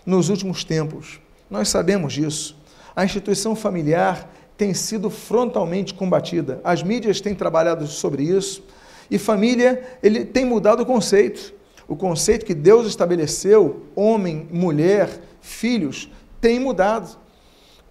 nos 0.05 0.29
últimos 0.29 0.63
tempos. 0.63 1.19
Nós 1.49 1.69
sabemos 1.69 2.13
disso. 2.13 2.57
A 2.95 3.03
instituição 3.03 3.55
familiar 3.55 4.29
tem 4.57 4.73
sido 4.73 5.09
frontalmente 5.09 5.93
combatida. 5.93 6.61
As 6.63 6.83
mídias 6.83 7.19
têm 7.19 7.33
trabalhado 7.33 7.87
sobre 7.87 8.23
isso. 8.23 8.63
E 9.09 9.17
família, 9.17 9.97
ele 10.01 10.23
tem 10.23 10.45
mudado 10.45 10.83
o 10.83 10.85
conceito. 10.85 11.53
O 11.87 11.95
conceito 11.95 12.45
que 12.45 12.53
Deus 12.53 12.87
estabeleceu, 12.87 13.87
homem, 13.95 14.47
mulher, 14.51 15.09
filhos, 15.41 16.09
tem 16.39 16.59
mudado. 16.59 17.17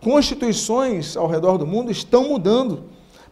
Constituições 0.00 1.16
ao 1.16 1.26
redor 1.26 1.58
do 1.58 1.66
mundo 1.66 1.90
estão 1.90 2.28
mudando 2.28 2.84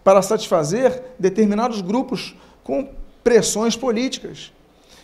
para 0.04 0.20
satisfazer 0.20 1.02
determinados 1.18 1.80
grupos 1.80 2.36
com 2.62 2.88
pressões 3.28 3.76
políticas. 3.76 4.52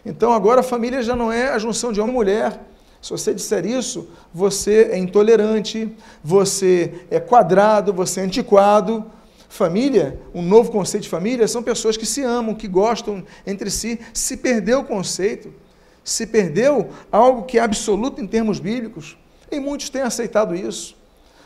Então 0.05 0.33
agora 0.33 0.61
a 0.61 0.63
família 0.63 1.03
já 1.03 1.15
não 1.15 1.31
é 1.31 1.49
a 1.51 1.59
junção 1.59 1.93
de 1.93 2.01
homem 2.01 2.15
e 2.15 2.17
mulher. 2.17 2.61
Se 3.03 3.11
você 3.11 3.35
disser 3.35 3.67
isso, 3.67 4.09
você 4.33 4.89
é 4.93 4.99
intolerante, 4.99 5.95
você 6.23 6.95
é 7.11 7.21
quadrado, 7.21 7.93
você 7.93 8.21
é 8.21 8.25
antiquado. 8.25 9.05
Família, 9.49 10.19
um 10.35 10.41
novo 10.41 10.73
conceito 10.73 11.05
de 11.05 11.11
família, 11.11 11.47
são 11.47 11.63
pessoas 11.63 11.99
que 11.99 12.07
se 12.07 12.23
amam, 12.23 12.55
que 12.55 12.67
gostam 12.67 13.23
entre 13.47 13.71
si. 13.71 14.01
Se 14.15 14.39
perdeu 14.39 14.81
o 14.81 14.85
conceito 14.85 15.53
se 16.05 16.27
perdeu 16.27 16.91
algo 17.11 17.45
que 17.45 17.59
é 17.59 17.63
absoluto 17.63 18.21
em 18.21 18.27
termos 18.27 18.61
bíblicos. 18.61 19.17
E 19.51 19.59
muitos 19.59 19.89
têm 19.89 20.03
aceitado 20.03 20.55
isso. 20.55 20.95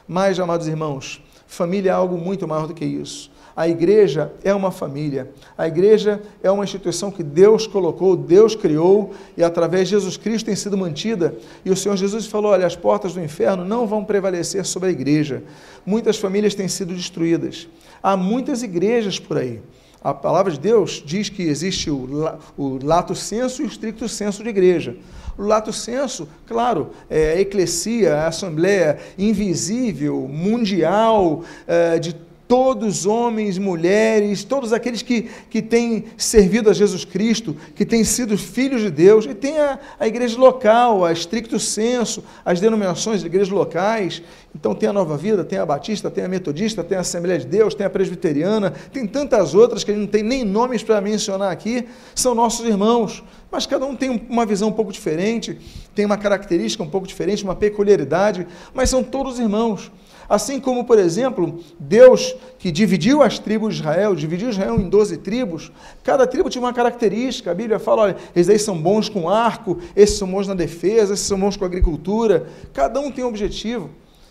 Mas, 0.06 0.40
amados 0.40 0.66
irmãos, 0.66 1.22
família 1.46 1.90
é 1.90 1.94
algo 1.94 2.18
muito 2.18 2.48
maior 2.48 2.66
do 2.66 2.74
que 2.74 2.84
isso. 2.84 3.30
A 3.58 3.66
igreja 3.66 4.30
é 4.44 4.54
uma 4.54 4.70
família. 4.70 5.32
A 5.56 5.66
igreja 5.66 6.22
é 6.44 6.48
uma 6.48 6.62
instituição 6.62 7.10
que 7.10 7.24
Deus 7.24 7.66
colocou, 7.66 8.16
Deus 8.16 8.54
criou 8.54 9.12
e 9.36 9.42
através 9.42 9.88
de 9.88 9.96
Jesus 9.96 10.16
Cristo 10.16 10.46
tem 10.46 10.54
sido 10.54 10.78
mantida. 10.78 11.34
E 11.64 11.70
o 11.72 11.76
Senhor 11.76 11.96
Jesus 11.96 12.28
falou: 12.28 12.52
olha, 12.52 12.64
as 12.64 12.76
portas 12.76 13.14
do 13.14 13.20
inferno 13.20 13.64
não 13.64 13.84
vão 13.84 14.04
prevalecer 14.04 14.64
sobre 14.64 14.90
a 14.90 14.92
igreja. 14.92 15.42
Muitas 15.84 16.18
famílias 16.18 16.54
têm 16.54 16.68
sido 16.68 16.94
destruídas. 16.94 17.66
Há 18.00 18.16
muitas 18.16 18.62
igrejas 18.62 19.18
por 19.18 19.36
aí. 19.36 19.60
A 20.00 20.14
palavra 20.14 20.52
de 20.52 20.60
Deus 20.60 21.02
diz 21.04 21.28
que 21.28 21.42
existe 21.42 21.90
o, 21.90 22.38
o 22.56 22.78
lato 22.80 23.16
senso 23.16 23.60
e 23.60 23.64
o 23.64 23.68
estricto 23.68 24.08
senso 24.08 24.44
de 24.44 24.50
igreja. 24.50 24.94
O 25.36 25.42
lato 25.42 25.72
senso, 25.72 26.28
claro, 26.46 26.90
é 27.10 27.32
a 27.32 27.40
eclesia, 27.40 28.18
a 28.18 28.28
assembleia 28.28 28.98
invisível, 29.18 30.28
mundial, 30.28 31.42
é, 31.66 31.98
de 31.98 32.27
todos 32.48 33.04
homens, 33.04 33.58
mulheres, 33.58 34.42
todos 34.42 34.72
aqueles 34.72 35.02
que, 35.02 35.28
que 35.50 35.60
têm 35.60 36.06
servido 36.16 36.70
a 36.70 36.72
Jesus 36.72 37.04
Cristo, 37.04 37.54
que 37.74 37.84
têm 37.84 38.02
sido 38.02 38.38
filhos 38.38 38.80
de 38.80 38.90
Deus, 38.90 39.26
e 39.26 39.34
tem 39.34 39.58
a, 39.58 39.78
a 40.00 40.08
igreja 40.08 40.38
local, 40.38 41.04
a 41.04 41.12
estricto 41.12 41.60
senso, 41.60 42.24
as 42.42 42.58
denominações 42.58 43.20
de 43.20 43.26
igrejas 43.26 43.50
locais. 43.50 44.22
Então 44.54 44.74
tem 44.74 44.88
a 44.88 44.92
Nova 44.94 45.16
Vida, 45.18 45.44
tem 45.44 45.58
a 45.58 45.66
Batista, 45.66 46.10
tem 46.10 46.24
a 46.24 46.28
Metodista, 46.28 46.82
tem 46.82 46.96
a 46.96 47.02
Assembleia 47.02 47.38
de 47.38 47.46
Deus, 47.46 47.74
tem 47.74 47.86
a 47.86 47.90
Presbiteriana, 47.90 48.72
tem 48.92 49.06
tantas 49.06 49.54
outras 49.54 49.84
que 49.84 49.90
a 49.90 49.94
gente 49.94 50.04
não 50.04 50.10
tem 50.10 50.22
nem 50.22 50.42
nomes 50.42 50.82
para 50.82 51.02
mencionar 51.02 51.52
aqui, 51.52 51.86
são 52.14 52.34
nossos 52.34 52.66
irmãos, 52.66 53.22
mas 53.52 53.66
cada 53.66 53.84
um 53.84 53.94
tem 53.94 54.26
uma 54.28 54.46
visão 54.46 54.70
um 54.70 54.72
pouco 54.72 54.90
diferente, 54.90 55.58
tem 55.94 56.06
uma 56.06 56.16
característica 56.16 56.82
um 56.82 56.88
pouco 56.88 57.06
diferente, 57.06 57.44
uma 57.44 57.54
peculiaridade, 57.54 58.46
mas 58.72 58.88
são 58.88 59.04
todos 59.04 59.38
irmãos. 59.38 59.92
Assim 60.28 60.60
como, 60.60 60.84
por 60.84 60.98
exemplo, 60.98 61.58
Deus 61.80 62.36
que 62.58 62.70
dividiu 62.70 63.22
as 63.22 63.38
tribos 63.38 63.76
de 63.76 63.80
Israel, 63.80 64.14
dividiu 64.14 64.50
Israel 64.50 64.78
em 64.78 64.86
12 64.86 65.16
tribos, 65.18 65.72
cada 66.04 66.26
tribo 66.26 66.50
tinha 66.50 66.60
uma 66.60 66.74
característica. 66.74 67.50
A 67.50 67.54
Bíblia 67.54 67.78
fala: 67.78 68.02
olha, 68.02 68.16
esses 68.36 68.50
aí 68.50 68.58
são 68.58 68.76
bons 68.76 69.08
com 69.08 69.30
arco, 69.30 69.78
esses 69.96 70.18
são 70.18 70.30
bons 70.30 70.46
na 70.46 70.52
defesa, 70.52 71.14
esses 71.14 71.26
são 71.26 71.40
bons 71.40 71.56
com 71.56 71.64
agricultura. 71.64 72.46
Cada 72.74 73.00
um 73.00 73.10
tem 73.10 73.24
um 73.24 73.28
objetivo. 73.28 73.88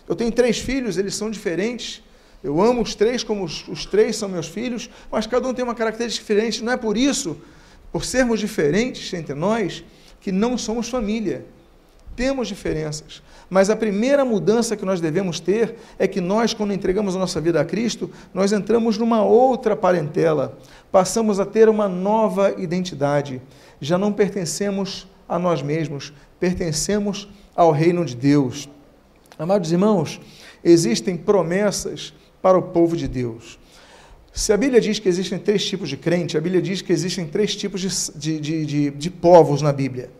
Eu 0.08 0.14
tenho 0.14 0.30
três 0.30 0.58
filhos, 0.58 0.98
eles 0.98 1.16
são 1.16 1.30
diferentes. 1.30 2.00
Eu 2.44 2.60
amo 2.62 2.82
os 2.82 2.94
três 2.94 3.24
como 3.24 3.42
os, 3.42 3.66
os 3.66 3.84
três 3.84 4.14
são 4.14 4.28
meus 4.28 4.46
filhos, 4.46 4.88
mas 5.10 5.26
cada 5.26 5.48
um 5.48 5.52
tem 5.52 5.64
uma 5.64 5.74
característica 5.74 6.22
diferente. 6.22 6.62
Não 6.62 6.72
é 6.72 6.76
por 6.76 6.96
isso, 6.96 7.36
por 7.90 8.04
sermos 8.04 8.38
diferentes 8.38 9.12
entre 9.12 9.34
nós, 9.34 9.82
que 10.20 10.30
não 10.30 10.56
somos 10.56 10.88
família. 10.88 11.44
Temos 12.18 12.48
diferenças. 12.48 13.22
Mas 13.48 13.70
a 13.70 13.76
primeira 13.76 14.24
mudança 14.24 14.76
que 14.76 14.84
nós 14.84 15.00
devemos 15.00 15.38
ter 15.38 15.76
é 16.00 16.08
que 16.08 16.20
nós, 16.20 16.52
quando 16.52 16.72
entregamos 16.72 17.14
a 17.14 17.18
nossa 17.20 17.40
vida 17.40 17.60
a 17.60 17.64
Cristo, 17.64 18.10
nós 18.34 18.50
entramos 18.50 18.98
numa 18.98 19.22
outra 19.22 19.76
parentela, 19.76 20.58
passamos 20.90 21.38
a 21.38 21.46
ter 21.46 21.68
uma 21.68 21.88
nova 21.88 22.60
identidade. 22.60 23.40
Já 23.80 23.96
não 23.96 24.12
pertencemos 24.12 25.06
a 25.28 25.38
nós 25.38 25.62
mesmos, 25.62 26.12
pertencemos 26.40 27.28
ao 27.54 27.70
reino 27.70 28.04
de 28.04 28.16
Deus. 28.16 28.68
Amados 29.38 29.70
irmãos, 29.70 30.20
existem 30.64 31.16
promessas 31.16 32.12
para 32.42 32.58
o 32.58 32.62
povo 32.62 32.96
de 32.96 33.06
Deus. 33.06 33.60
Se 34.32 34.52
a 34.52 34.56
Bíblia 34.56 34.80
diz 34.80 34.98
que 34.98 35.08
existem 35.08 35.38
três 35.38 35.64
tipos 35.64 35.88
de 35.88 35.96
crente, 35.96 36.36
a 36.36 36.40
Bíblia 36.40 36.60
diz 36.60 36.82
que 36.82 36.92
existem 36.92 37.28
três 37.28 37.54
tipos 37.54 38.12
de, 38.16 38.40
de, 38.40 38.66
de, 38.66 38.90
de 38.90 39.08
povos 39.08 39.62
na 39.62 39.72
Bíblia. 39.72 40.10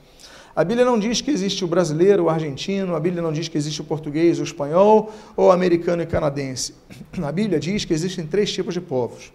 A 0.59 0.65
Bíblia 0.65 0.85
não 0.85 0.99
diz 0.99 1.21
que 1.21 1.31
existe 1.31 1.65
o 1.65 1.69
brasileiro, 1.69 2.25
o 2.25 2.29
argentino, 2.29 2.97
a 2.97 2.99
Bíblia 2.99 3.23
não 3.23 3.33
diz 3.33 3.47
que 3.47 3.57
existe 3.57 3.81
o 3.81 3.85
português, 3.85 4.41
o 4.41 4.43
espanhol 4.43 5.13
ou 5.37 5.47
o 5.47 5.51
americano 5.53 6.03
e 6.03 6.07
canadense. 6.07 6.75
A 7.23 7.31
Bíblia 7.31 7.61
diz 7.61 7.85
que 7.85 7.95
existem 7.95 8.27
três 8.27 8.53
tipos 8.53 8.75
de 8.75 8.81
povos. 8.81 9.33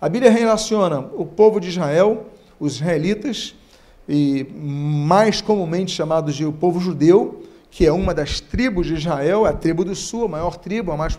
A 0.00 0.08
Bíblia 0.08 0.32
relaciona 0.32 1.00
o 1.00 1.26
povo 1.26 1.60
de 1.60 1.68
Israel, 1.68 2.28
os 2.58 2.76
israelitas, 2.76 3.54
e 4.08 4.46
mais 4.54 5.42
comumente 5.42 5.92
chamados 5.92 6.34
de 6.34 6.46
o 6.46 6.52
povo 6.52 6.80
judeu, 6.80 7.42
que 7.74 7.84
é 7.84 7.90
uma 7.90 8.14
das 8.14 8.38
tribos 8.38 8.86
de 8.86 8.94
Israel, 8.94 9.44
a 9.44 9.52
tribo 9.52 9.84
do 9.84 9.96
sul, 9.96 10.26
a 10.26 10.28
maior 10.28 10.56
tribo, 10.56 10.92
a 10.92 10.96
mais, 10.96 11.18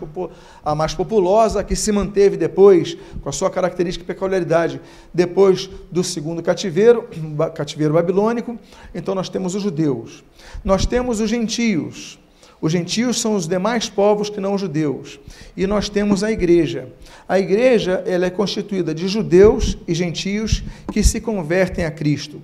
a 0.64 0.74
mais 0.74 0.94
populosa, 0.94 1.62
que 1.62 1.76
se 1.76 1.92
manteve 1.92 2.38
depois, 2.38 2.96
com 3.20 3.28
a 3.28 3.32
sua 3.32 3.50
característica 3.50 4.02
e 4.02 4.06
peculiaridade, 4.06 4.80
depois 5.12 5.68
do 5.92 6.02
segundo 6.02 6.42
cativeiro, 6.42 7.10
cativeiro 7.54 7.92
babilônico. 7.92 8.58
Então 8.94 9.14
nós 9.14 9.28
temos 9.28 9.54
os 9.54 9.62
judeus. 9.62 10.24
Nós 10.64 10.86
temos 10.86 11.20
os 11.20 11.28
gentios. 11.28 12.18
Os 12.58 12.72
gentios 12.72 13.20
são 13.20 13.34
os 13.34 13.46
demais 13.46 13.90
povos 13.90 14.30
que 14.30 14.40
não 14.40 14.54
os 14.54 14.60
judeus. 14.62 15.20
E 15.54 15.66
nós 15.66 15.90
temos 15.90 16.24
a 16.24 16.32
igreja. 16.32 16.88
A 17.28 17.38
igreja 17.38 18.02
ela 18.06 18.24
é 18.24 18.30
constituída 18.30 18.94
de 18.94 19.08
judeus 19.08 19.76
e 19.86 19.92
gentios 19.92 20.64
que 20.90 21.02
se 21.02 21.20
convertem 21.20 21.84
a 21.84 21.90
Cristo. 21.90 22.40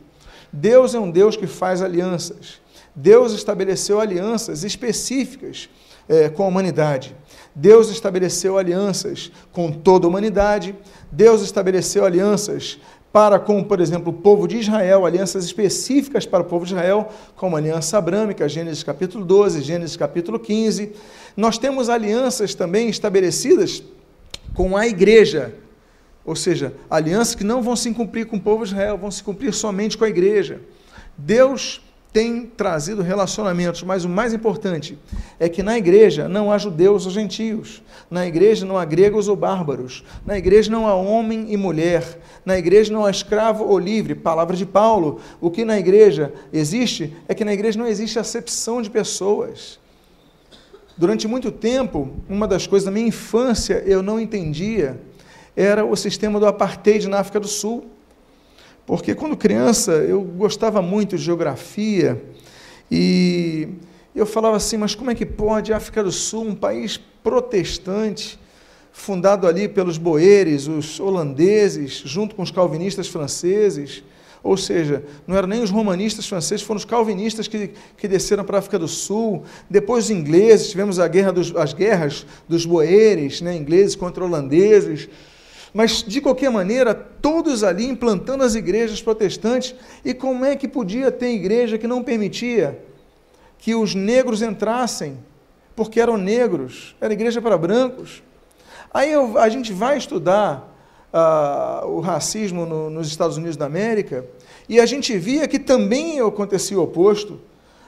Deus 0.52 0.94
é 0.94 1.00
um 1.00 1.10
Deus 1.10 1.34
que 1.34 1.46
faz 1.46 1.80
alianças. 1.80 2.60
Deus 2.94 3.32
estabeleceu 3.32 4.00
alianças 4.00 4.64
específicas 4.64 5.68
é, 6.08 6.28
com 6.28 6.44
a 6.44 6.46
humanidade. 6.46 7.16
Deus 7.54 7.90
estabeleceu 7.90 8.58
alianças 8.58 9.30
com 9.52 9.70
toda 9.70 10.06
a 10.06 10.08
humanidade, 10.08 10.74
Deus 11.10 11.42
estabeleceu 11.42 12.04
alianças 12.04 12.78
para 13.12 13.38
com, 13.38 13.62
por 13.62 13.78
exemplo, 13.78 14.10
o 14.10 14.16
povo 14.16 14.48
de 14.48 14.56
Israel, 14.56 15.04
alianças 15.04 15.44
específicas 15.44 16.24
para 16.24 16.40
o 16.42 16.46
povo 16.46 16.64
de 16.64 16.72
Israel, 16.72 17.10
como 17.36 17.56
a 17.56 17.58
aliança 17.58 17.98
abrâmica, 17.98 18.48
Gênesis 18.48 18.82
capítulo 18.82 19.22
12, 19.22 19.60
Gênesis 19.60 19.96
capítulo 19.96 20.38
15. 20.38 20.92
Nós 21.36 21.58
temos 21.58 21.90
alianças 21.90 22.54
também 22.54 22.88
estabelecidas 22.88 23.82
com 24.54 24.76
a 24.76 24.86
igreja, 24.86 25.54
ou 26.24 26.34
seja, 26.34 26.72
alianças 26.88 27.34
que 27.34 27.44
não 27.44 27.62
vão 27.62 27.76
se 27.76 27.92
cumprir 27.92 28.26
com 28.26 28.36
o 28.36 28.40
povo 28.40 28.64
de 28.64 28.72
Israel, 28.72 28.96
vão 28.96 29.10
se 29.10 29.22
cumprir 29.22 29.52
somente 29.52 29.98
com 29.98 30.04
a 30.04 30.08
igreja. 30.08 30.62
Deus 31.16 31.82
tem 32.12 32.44
trazido 32.44 33.00
relacionamentos, 33.00 33.82
mas 33.82 34.04
o 34.04 34.08
mais 34.08 34.34
importante 34.34 34.98
é 35.40 35.48
que 35.48 35.62
na 35.62 35.78
igreja 35.78 36.28
não 36.28 36.52
há 36.52 36.58
judeus 36.58 37.06
ou 37.06 37.12
gentios, 37.12 37.82
na 38.10 38.26
igreja 38.26 38.66
não 38.66 38.76
há 38.76 38.84
gregos 38.84 39.28
ou 39.28 39.36
bárbaros, 39.36 40.04
na 40.26 40.36
igreja 40.36 40.70
não 40.70 40.86
há 40.86 40.94
homem 40.94 41.46
e 41.48 41.56
mulher, 41.56 42.18
na 42.44 42.58
igreja 42.58 42.92
não 42.92 43.06
há 43.06 43.10
escravo 43.10 43.64
ou 43.64 43.78
livre, 43.78 44.14
palavra 44.14 44.54
de 44.54 44.66
Paulo. 44.66 45.20
O 45.40 45.50
que 45.50 45.64
na 45.64 45.78
igreja 45.78 46.32
existe 46.52 47.16
é 47.26 47.34
que 47.34 47.44
na 47.44 47.54
igreja 47.54 47.78
não 47.78 47.86
existe 47.86 48.18
acepção 48.18 48.82
de 48.82 48.90
pessoas. 48.90 49.80
Durante 50.96 51.26
muito 51.26 51.50
tempo, 51.50 52.10
uma 52.28 52.46
das 52.46 52.66
coisas 52.66 52.84
da 52.84 52.90
minha 52.92 53.08
infância 53.08 53.82
eu 53.86 54.02
não 54.02 54.20
entendia 54.20 55.00
era 55.56 55.84
o 55.84 55.96
sistema 55.96 56.38
do 56.38 56.46
apartheid 56.46 57.08
na 57.08 57.20
África 57.20 57.40
do 57.40 57.48
Sul. 57.48 57.86
Porque 58.86 59.14
quando 59.14 59.36
criança 59.36 59.92
eu 59.92 60.22
gostava 60.22 60.82
muito 60.82 61.16
de 61.16 61.22
geografia 61.22 62.22
e 62.90 63.68
eu 64.14 64.26
falava 64.26 64.56
assim, 64.56 64.76
mas 64.76 64.94
como 64.94 65.10
é 65.10 65.14
que 65.14 65.24
pode 65.24 65.72
a 65.72 65.76
África 65.76 66.02
do 66.02 66.12
Sul, 66.12 66.44
um 66.48 66.54
país 66.54 67.00
protestante, 67.22 68.38
fundado 68.92 69.46
ali 69.46 69.68
pelos 69.68 69.96
boeres, 69.96 70.66
os 70.66 71.00
holandeses, 71.00 72.02
junto 72.04 72.34
com 72.34 72.42
os 72.42 72.50
calvinistas 72.50 73.08
franceses, 73.08 74.04
ou 74.42 74.56
seja, 74.56 75.04
não 75.26 75.36
eram 75.36 75.48
nem 75.48 75.62
os 75.62 75.70
romanistas 75.70 76.26
franceses, 76.26 76.66
foram 76.66 76.78
os 76.78 76.84
calvinistas 76.84 77.46
que, 77.46 77.70
que 77.96 78.08
desceram 78.08 78.44
para 78.44 78.56
a 78.56 78.58
África 78.58 78.78
do 78.78 78.88
Sul. 78.88 79.44
Depois 79.70 80.06
os 80.06 80.10
ingleses, 80.10 80.68
tivemos 80.68 80.98
a 80.98 81.06
guerra 81.06 81.32
dos, 81.32 81.54
as 81.54 81.72
guerras 81.72 82.26
dos 82.48 82.66
boeres, 82.66 83.40
né, 83.40 83.56
ingleses 83.56 83.94
contra 83.94 84.24
holandeses. 84.24 85.08
Mas, 85.72 86.02
de 86.02 86.20
qualquer 86.20 86.50
maneira, 86.50 86.94
todos 86.94 87.64
ali 87.64 87.88
implantando 87.88 88.44
as 88.44 88.54
igrejas 88.54 89.00
protestantes. 89.00 89.74
E 90.04 90.12
como 90.12 90.44
é 90.44 90.54
que 90.54 90.68
podia 90.68 91.10
ter 91.10 91.32
igreja 91.32 91.78
que 91.78 91.86
não 91.86 92.02
permitia 92.02 92.78
que 93.58 93.74
os 93.74 93.94
negros 93.94 94.42
entrassem? 94.42 95.16
Porque 95.74 95.98
eram 96.00 96.18
negros, 96.18 96.94
era 97.00 97.12
igreja 97.12 97.40
para 97.40 97.56
brancos. 97.56 98.22
Aí 98.92 99.10
eu, 99.10 99.38
a 99.38 99.48
gente 99.48 99.72
vai 99.72 99.96
estudar 99.96 100.70
uh, 101.12 101.86
o 101.86 102.00
racismo 102.00 102.66
no, 102.66 102.90
nos 102.90 103.08
Estados 103.08 103.38
Unidos 103.38 103.56
da 103.56 103.64
América 103.64 104.26
e 104.68 104.78
a 104.78 104.84
gente 104.84 105.16
via 105.16 105.48
que 105.48 105.58
também 105.58 106.20
acontecia 106.20 106.78
o 106.78 106.82
oposto. 106.82 107.40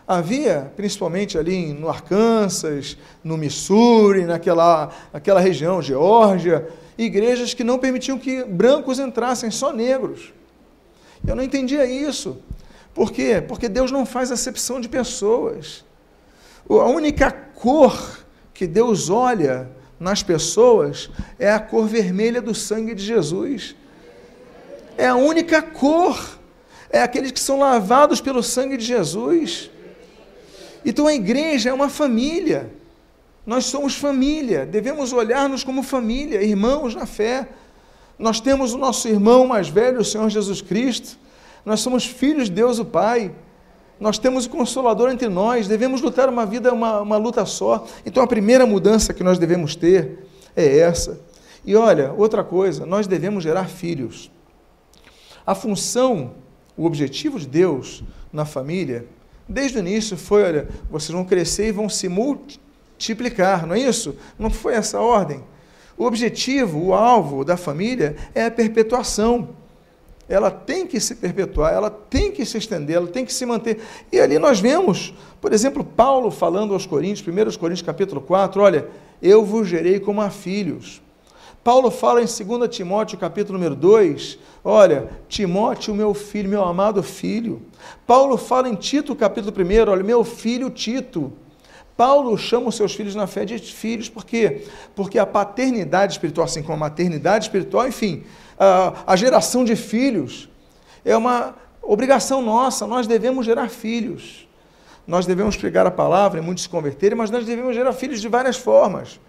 Havia, 0.07 0.73
principalmente 0.77 1.37
ali 1.37 1.73
no 1.73 1.89
Arkansas, 1.89 2.97
no 3.23 3.37
Missouri, 3.37 4.25
naquela, 4.25 4.91
naquela 5.13 5.41
região, 5.41 5.81
Geórgia, 5.81 6.69
igrejas 6.97 7.55
que 7.55 7.65
não 7.65 7.79
permitiam 7.79 8.19
que 8.19 8.45
brancos 8.45 8.99
entrassem, 8.99 9.51
só 9.51 9.73
negros. 9.73 10.33
Eu 11.27 11.35
não 11.35 11.43
entendia 11.43 11.87
isso. 11.87 12.39
Por 12.95 13.11
quê? 13.11 13.43
Porque 13.47 13.69
Deus 13.69 13.91
não 13.91 14.07
faz 14.07 14.31
acepção 14.31 14.81
de 14.81 14.89
pessoas. 14.89 15.85
A 16.69 16.89
única 16.89 17.31
cor 17.31 18.25
que 18.53 18.67
Deus 18.67 19.11
olha 19.11 19.71
nas 19.99 20.23
pessoas 20.23 21.11
é 21.39 21.51
a 21.51 21.59
cor 21.59 21.87
vermelha 21.87 22.41
do 22.41 22.55
sangue 22.55 22.95
de 22.95 23.05
Jesus. 23.05 23.75
É 24.97 25.07
a 25.07 25.17
única 25.17 25.61
cor. 25.61 26.39
É 26.91 27.03
aqueles 27.03 27.33
que 27.33 27.41
são 27.41 27.59
lavados 27.59 28.21
pelo 28.21 28.43
sangue 28.43 28.77
de 28.77 28.85
Jesus. 28.85 29.71
Então 30.85 31.07
a 31.07 31.15
igreja 31.15 31.71
é 31.71 31.73
uma 31.73 31.89
família. 31.89 32.71
Nós 33.47 33.67
somos 33.67 33.95
família, 33.95 34.65
devemos 34.65 35.13
olhar-nos 35.13 35.63
como 35.63 35.83
família, 35.83 36.43
irmãos 36.43 36.95
na 36.95 37.05
fé. 37.05 37.49
Nós 38.19 38.41
temos 38.41 38.73
o 38.73 38.79
nosso 38.79 39.07
irmão 39.07 39.47
mais 39.47 39.69
velho, 39.69 40.01
o 40.01 40.05
Senhor 40.05 40.31
Jesus 40.31 40.63
Cristo. 40.63 41.19
Nós 41.65 41.81
somos 41.81 42.07
filhos 42.07 42.49
de 42.49 42.53
Deus 42.53 42.79
o 42.79 42.85
Pai. 42.85 43.35
Nós 44.01 44.17
temos 44.17 44.47
o 44.47 44.51
Consolador 44.51 45.11
entre 45.11 45.29
nós. 45.29 45.69
Devemos 45.69 46.01
lutar 46.01 46.29
uma 46.29 46.47
vida, 46.47 46.73
uma, 46.73 47.03
uma 47.03 47.17
luta 47.19 47.45
só. 47.45 47.87
Então 48.07 48.23
a 48.23 48.27
primeira 48.27 48.65
mudança 48.65 49.13
que 49.13 49.23
nós 49.23 49.39
devemos 49.39 49.77
ter 49.77 50.27
é 50.57 50.79
essa. 50.79 51.21
E 51.67 51.77
olha, 51.77 52.13
outra 52.13 52.43
coisa, 52.43 52.87
nós 52.87 53.07
devemos 53.07 53.45
gerar 53.45 53.69
filhos. 53.69 54.31
A 55.47 55.55
função, 55.55 56.33
o 56.79 56.87
objetivo 56.87 57.39
de 57.39 57.47
Deus 57.47 58.03
na 58.33 58.47
família, 58.47 59.07
desde 59.47 59.77
o 59.77 59.81
início 59.81 60.17
foi: 60.17 60.45
olha, 60.45 60.69
vocês 60.91 61.11
vão 61.11 61.25
crescer 61.25 61.69
e 61.69 61.73
vão 61.73 61.91
se 61.91 62.09
multiplicar 62.09 62.64
multiplicar, 62.95 63.67
não 63.67 63.75
é 63.75 63.81
isso? 63.81 64.17
Não 64.39 64.51
foi 64.51 64.75
essa 64.75 64.99
a 64.99 65.03
ordem. 65.03 65.43
O 65.97 66.05
objetivo, 66.05 66.87
o 66.87 66.95
alvo 66.95 67.45
da 67.45 67.57
família 67.57 68.17
é 68.35 68.47
a 68.47 68.51
perpetuação. 68.51 69.51
Ela 70.29 70.51
tem 70.51 70.87
que 70.87 70.99
se 70.99 71.17
perpetuar, 71.17 71.75
ela 71.75 71.91
tem 71.91 72.33
que 72.33 72.47
se 72.47 72.57
estender, 72.57 72.97
ela 72.97 73.07
tem 73.07 73.25
que 73.25 73.33
se 73.33 73.45
manter. 73.45 73.81
E 74.11 74.19
ali 74.19 74.39
nós 74.39 74.59
vemos, 74.59 75.13
por 75.41 75.53
exemplo, 75.53 75.85
Paulo 75.85 76.31
falando 76.31 76.73
aos 76.73 76.87
Coríntios, 76.87 77.27
1 77.27 77.59
Coríntios 77.59 77.87
capítulo 77.87 78.21
4, 78.23 78.63
olha, 78.63 78.89
eu 79.21 79.45
vos 79.45 79.69
gerei 79.69 80.01
como 80.01 80.23
a 80.23 80.31
filhos. 80.31 81.03
Paulo 81.63 81.91
fala 81.91 82.23
em 82.23 82.27
2 82.27 82.75
Timóteo 82.75 83.19
capítulo 83.19 83.59
número 83.59 83.75
2, 83.75 84.39
olha, 84.63 85.11
Timóteo, 85.29 85.95
meu 85.95 86.13
filho, 86.15 86.49
meu 86.49 86.65
amado 86.65 87.03
filho. 87.03 87.63
Paulo 88.07 88.37
fala 88.37 88.69
em 88.69 88.75
Tito 88.75 89.15
capítulo 89.15 89.55
1, 89.55 89.91
olha, 89.91 90.03
meu 90.03 90.25
filho 90.25 90.71
Tito. 90.71 91.33
Paulo 91.97 92.37
chama 92.37 92.69
os 92.69 92.75
seus 92.75 92.95
filhos 92.95 93.15
na 93.15 93.27
fé 93.27 93.45
de 93.45 93.59
filhos, 93.59 94.09
por 94.09 94.25
quê? 94.25 94.65
Porque 94.97 95.19
a 95.19 95.27
paternidade 95.27 96.15
espiritual, 96.15 96.45
assim 96.45 96.63
como 96.63 96.75
a 96.75 96.77
maternidade 96.77 97.45
espiritual, 97.45 97.87
enfim, 97.87 98.25
a, 98.59 99.05
a 99.07 99.17
geração 99.17 99.65
de 99.65 99.77
filhos 99.77 100.49
é 101.05 101.17
uma 101.17 101.55
obrigação 101.81 102.43
nossa, 102.43 102.87
nós 102.87 103.07
devemos 103.07 103.47
gerar 103.47 103.69
filhos. 103.69 104.49
Nós 105.07 105.27
devemos 105.27 105.57
pregar 105.57 105.87
a 105.87 105.91
palavra 105.91 106.41
e 106.41 106.43
muitos 106.43 106.65
se 106.65 106.69
converterem, 106.69 107.17
mas 107.17 107.31
nós 107.31 107.45
devemos 107.45 107.75
gerar 107.75 107.93
filhos 107.93 108.21
de 108.21 108.29
várias 108.29 108.57
formas. 108.57 109.21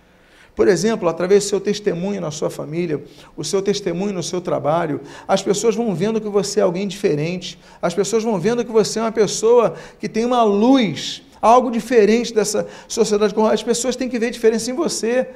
Por 0.55 0.69
exemplo, 0.69 1.09
através 1.09 1.43
do 1.43 1.49
seu 1.49 1.59
testemunho 1.59 2.21
na 2.21 2.31
sua 2.31 2.49
família, 2.49 3.03
o 3.35 3.43
seu 3.43 3.61
testemunho 3.61 4.13
no 4.13 4.23
seu 4.23 4.39
trabalho, 4.39 5.01
as 5.27 5.43
pessoas 5.43 5.75
vão 5.75 5.93
vendo 5.93 6.21
que 6.21 6.29
você 6.29 6.61
é 6.61 6.63
alguém 6.63 6.87
diferente, 6.87 7.59
as 7.81 7.93
pessoas 7.93 8.23
vão 8.23 8.39
vendo 8.39 8.63
que 8.63 8.71
você 8.71 8.99
é 8.99 9.01
uma 9.01 9.11
pessoa 9.11 9.75
que 9.99 10.07
tem 10.07 10.23
uma 10.23 10.43
luz 10.43 11.23
algo 11.45 11.69
diferente 11.69 12.33
dessa 12.33 12.67
sociedade 12.87 13.35
as 13.51 13.61
pessoas 13.61 13.95
têm 13.95 14.09
que 14.09 14.17
ver 14.17 14.31
diferença 14.31 14.71
em 14.71 14.73
você. 14.73 15.27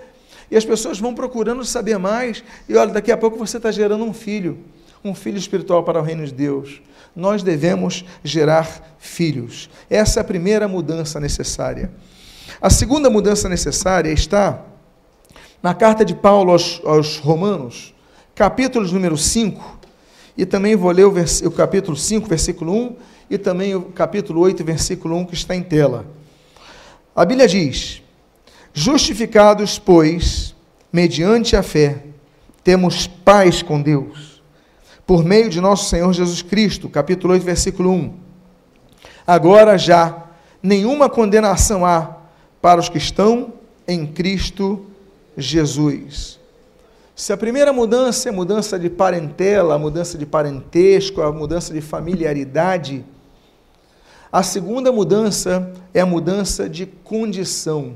E 0.50 0.58
as 0.58 0.65
pessoas 0.65 1.00
vão 1.00 1.13
procurando 1.13 1.63
saber 1.63 2.00
mais. 2.00 2.43
E 2.67 2.76
olha, 2.76 2.91
daqui 2.91 3.12
a 3.12 3.17
pouco 3.17 3.38
você 3.38 3.58
está 3.58 3.72
gerando 3.72 4.04
um 4.04 4.13
filho, 4.13 4.58
um 5.04 5.13
filho 5.13 5.38
espiritual 5.38 5.84
para 5.84 6.00
o 6.00 6.04
reino 6.04 6.26
de 6.26 6.34
Deus. 6.34 6.82
Nós 7.15 7.43
devemos 7.43 8.04
gerar 8.24 8.95
filhos. 8.98 9.69
Essa 9.89 10.19
é 10.19 10.22
a 10.22 10.24
primeira 10.24 10.67
mudança 10.67 11.19
necessária. 11.19 11.91
A 12.60 12.69
segunda 12.69 13.10
mudança 13.10 13.48
necessária 13.48 14.12
está 14.12 14.65
na 15.62 15.76
carta 15.76 16.04
de 16.04 16.15
Paulo 16.15 16.52
aos, 16.52 16.82
aos 16.84 17.17
Romanos, 17.17 17.93
capítulo 18.34 18.88
número 18.91 19.17
5, 19.17 19.80
e 20.36 20.45
também 20.45 20.76
vou 20.76 20.89
ler 20.89 21.06
o, 21.06 21.13
o 21.45 21.52
capítulo 21.52 21.95
5, 21.95 22.28
versículo 22.28 22.74
1 22.74 22.95
e 23.29 23.37
também 23.37 23.75
o 23.75 23.83
capítulo 23.83 24.41
8, 24.41 24.63
versículo 24.63 25.15
1, 25.17 25.25
que 25.25 25.33
está 25.33 25.55
em 25.55 25.61
tela. 25.61 26.05
A 27.15 27.23
Bíblia 27.23 27.47
diz: 27.47 28.01
Justificados, 28.73 29.77
pois, 29.77 30.55
mediante 30.91 31.55
a 31.55 31.61
fé, 31.61 32.03
temos 32.63 33.07
paz 33.07 33.61
com 33.61 33.81
Deus, 33.81 34.41
por 35.05 35.23
meio 35.23 35.49
de 35.49 35.61
nosso 35.61 35.89
Senhor 35.89 36.11
Jesus 36.13 36.41
Cristo, 36.41 36.89
capítulo 36.89 37.33
8, 37.33 37.43
versículo 37.43 37.91
1. 37.91 38.13
Agora 39.25 39.77
já 39.77 40.25
nenhuma 40.61 41.09
condenação 41.09 41.85
há 41.85 42.17
para 42.61 42.79
os 42.79 42.89
que 42.89 42.97
estão 42.97 43.53
em 43.87 44.05
Cristo 44.05 44.85
Jesus. 45.37 46.39
Se 47.15 47.33
a 47.33 47.37
primeira 47.37 47.73
mudança 47.73 48.29
é 48.29 48.31
mudança 48.31 48.79
de 48.79 48.89
parentela, 48.89 49.75
a 49.75 49.77
mudança 49.77 50.17
de 50.17 50.25
parentesco, 50.25 51.21
a 51.21 51.31
mudança 51.31 51.73
de 51.73 51.81
familiaridade, 51.81 53.05
a 54.31 54.43
segunda 54.43 54.91
mudança 54.91 55.73
é 55.93 56.01
a 56.01 56.05
mudança 56.05 56.69
de 56.69 56.85
condição. 56.85 57.95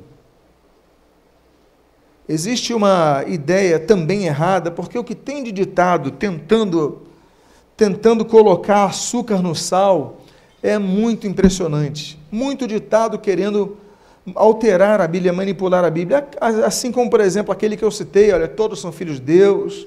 Existe 2.27 2.73
uma 2.73 3.23
ideia 3.27 3.77
também 3.79 4.25
errada, 4.25 4.71
porque 4.71 4.97
o 4.97 5.03
que 5.03 5.13
tem 5.13 5.43
de 5.43 5.51
ditado 5.51 6.11
tentando 6.11 7.01
tentando 7.75 8.23
colocar 8.23 8.85
açúcar 8.85 9.41
no 9.41 9.55
sal 9.55 10.21
é 10.61 10.77
muito 10.77 11.27
impressionante. 11.27 12.19
Muito 12.31 12.67
ditado 12.67 13.19
querendo 13.19 13.77
alterar 14.35 15.01
a 15.01 15.07
Bíblia, 15.07 15.33
manipular 15.33 15.83
a 15.83 15.89
Bíblia, 15.89 16.27
assim 16.65 16.91
como, 16.91 17.09
por 17.09 17.19
exemplo, 17.19 17.51
aquele 17.51 17.75
que 17.75 17.83
eu 17.83 17.91
citei, 17.91 18.31
olha, 18.31 18.47
todos 18.47 18.79
são 18.79 18.91
filhos 18.91 19.15
de 19.15 19.25
Deus, 19.25 19.85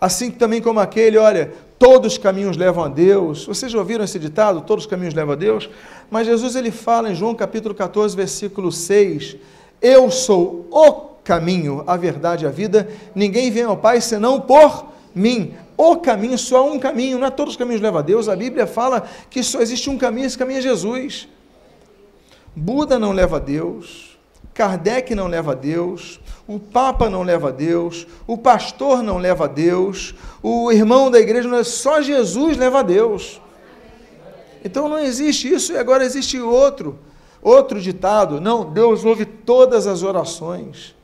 assim 0.00 0.30
também 0.30 0.62
como 0.62 0.80
aquele, 0.80 1.18
olha, 1.18 1.52
todos 1.78 2.12
os 2.12 2.18
caminhos 2.18 2.56
levam 2.56 2.84
a 2.84 2.88
Deus. 2.88 3.46
Vocês 3.46 3.70
já 3.70 3.78
ouviram 3.78 4.04
esse 4.04 4.18
ditado? 4.18 4.62
Todos 4.62 4.84
os 4.84 4.90
caminhos 4.90 5.14
levam 5.14 5.34
a 5.34 5.36
Deus? 5.36 5.68
Mas 6.10 6.26
Jesus 6.26 6.56
ele 6.56 6.70
fala 6.70 7.10
em 7.10 7.14
João 7.14 7.34
capítulo 7.34 7.74
14, 7.74 8.16
versículo 8.16 8.72
6, 8.72 9.36
eu 9.80 10.10
sou 10.10 10.66
o 10.70 10.92
caminho, 11.24 11.84
a 11.86 11.96
verdade 11.96 12.44
e 12.44 12.48
a 12.48 12.50
vida, 12.50 12.88
ninguém 13.14 13.50
vem 13.50 13.62
ao 13.62 13.76
Pai 13.76 14.00
senão 14.00 14.40
por 14.40 14.86
mim. 15.14 15.54
O 15.76 15.96
caminho, 15.96 16.36
só 16.36 16.70
um 16.70 16.78
caminho, 16.78 17.18
não 17.18 17.26
é 17.26 17.30
todos 17.30 17.54
os 17.54 17.58
caminhos 17.58 17.80
levam 17.80 18.00
a 18.00 18.02
Deus. 18.02 18.28
A 18.28 18.36
Bíblia 18.36 18.66
fala 18.66 19.08
que 19.30 19.42
só 19.42 19.60
existe 19.60 19.88
um 19.88 19.96
caminho, 19.96 20.26
esse 20.26 20.36
caminho 20.36 20.58
é 20.58 20.62
Jesus. 20.62 21.28
Buda 22.54 22.98
não 22.98 23.12
leva 23.12 23.36
a 23.36 23.40
Deus, 23.40 24.09
Kardec 24.60 25.14
não 25.14 25.26
leva 25.26 25.52
a 25.52 25.54
Deus, 25.54 26.20
o 26.46 26.58
Papa 26.58 27.08
não 27.08 27.22
leva 27.22 27.48
a 27.48 27.50
Deus, 27.50 28.06
o 28.26 28.36
pastor 28.36 29.02
não 29.02 29.16
leva 29.16 29.46
a 29.46 29.48
Deus, 29.48 30.14
o 30.42 30.70
irmão 30.70 31.10
da 31.10 31.18
igreja 31.18 31.48
não 31.48 31.56
é 31.56 31.64
só 31.64 32.02
Jesus 32.02 32.58
leva 32.58 32.80
a 32.80 32.82
Deus. 32.82 33.40
Então 34.62 34.86
não 34.86 34.98
existe 34.98 35.50
isso 35.50 35.72
e 35.72 35.78
agora 35.78 36.04
existe 36.04 36.38
outro, 36.38 36.98
outro 37.40 37.80
ditado. 37.80 38.38
Não, 38.38 38.70
Deus 38.70 39.02
ouve 39.02 39.24
todas 39.24 39.86
as 39.86 40.02
orações. 40.02 40.94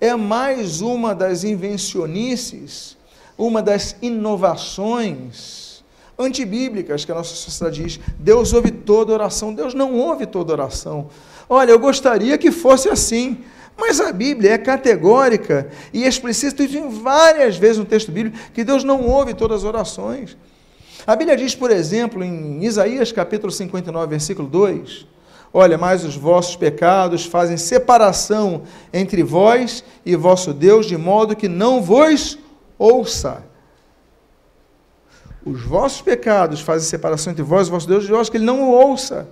É 0.00 0.14
mais 0.14 0.80
uma 0.80 1.12
das 1.12 1.42
invencionices, 1.42 2.96
uma 3.36 3.60
das 3.60 3.96
inovações 4.00 5.82
antibíblicas 6.16 7.04
que 7.04 7.10
a 7.10 7.16
nossa 7.16 7.34
sociedade 7.34 7.82
diz. 7.82 8.00
Deus 8.16 8.52
ouve 8.52 8.70
toda 8.70 9.12
oração. 9.12 9.52
Deus 9.52 9.74
não 9.74 9.96
ouve 9.96 10.24
toda 10.24 10.52
oração. 10.52 11.08
Olha, 11.52 11.72
eu 11.72 11.78
gostaria 11.80 12.38
que 12.38 12.52
fosse 12.52 12.88
assim. 12.88 13.38
Mas 13.76 14.00
a 14.00 14.12
Bíblia 14.12 14.52
é 14.52 14.58
categórica 14.58 15.68
e 15.92 16.04
explícita 16.04 16.62
várias 16.88 17.56
vezes 17.56 17.78
no 17.78 17.84
texto 17.84 18.12
bíblico 18.12 18.38
que 18.54 18.62
Deus 18.62 18.84
não 18.84 19.06
ouve 19.06 19.34
todas 19.34 19.58
as 19.58 19.64
orações. 19.64 20.36
A 21.06 21.16
Bíblia 21.16 21.36
diz, 21.36 21.54
por 21.54 21.70
exemplo, 21.70 22.22
em 22.22 22.62
Isaías 22.64 23.10
capítulo 23.10 23.50
59, 23.50 24.06
versículo 24.06 24.46
2: 24.46 25.06
Olha, 25.52 25.76
mas 25.76 26.04
os 26.04 26.14
vossos 26.14 26.54
pecados 26.54 27.24
fazem 27.24 27.56
separação 27.56 28.62
entre 28.92 29.22
vós 29.22 29.82
e 30.06 30.14
vosso 30.14 30.52
Deus, 30.52 30.86
de 30.86 30.96
modo 30.96 31.34
que 31.34 31.48
não 31.48 31.82
vos 31.82 32.38
ouça 32.78 33.50
os 35.44 35.62
vossos 35.62 36.02
pecados 36.02 36.60
fazem 36.60 36.88
separação 36.88 37.32
entre 37.32 37.42
vós 37.42 37.68
e 37.68 37.70
vosso 37.70 37.88
Deus, 37.88 38.08
eu 38.08 38.20
acho 38.20 38.30
que 38.30 38.36
ele 38.36 38.44
não 38.44 38.62
o 38.62 38.72
ouça. 38.72 39.26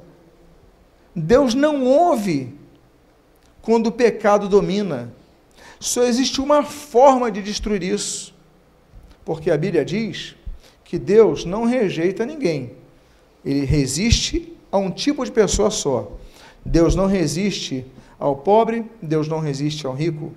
Deus 1.19 1.55
não 1.55 1.85
ouve 1.85 2.55
quando 3.63 3.89
o 3.89 3.93
pecado 3.93 4.49
domina. 4.49 5.13
Só 5.81 6.05
existe 6.05 6.41
uma 6.41 6.63
forma 6.63 7.31
de 7.31 7.43
destruir 7.43 7.83
isso. 7.83 8.35
Porque 9.25 9.51
a 9.51 9.59
Bíblia 9.59 9.85
diz 9.85 10.35
que 10.85 10.99
Deus 10.99 11.45
não 11.45 11.65
rejeita 11.65 12.25
ninguém. 12.25 12.73
Ele 13.45 13.65
resiste 13.65 14.57
a 14.73 14.79
um 14.79 14.91
tipo 14.91 15.25
de 15.25 15.31
pessoa 15.31 15.71
só. 15.71 16.13
Deus 16.65 16.95
não 16.95 17.07
resiste 17.07 17.85
ao 18.19 18.37
pobre, 18.37 18.85
Deus 19.01 19.29
não 19.29 19.39
resiste 19.39 19.87
ao 19.87 19.95
rico. 19.95 20.33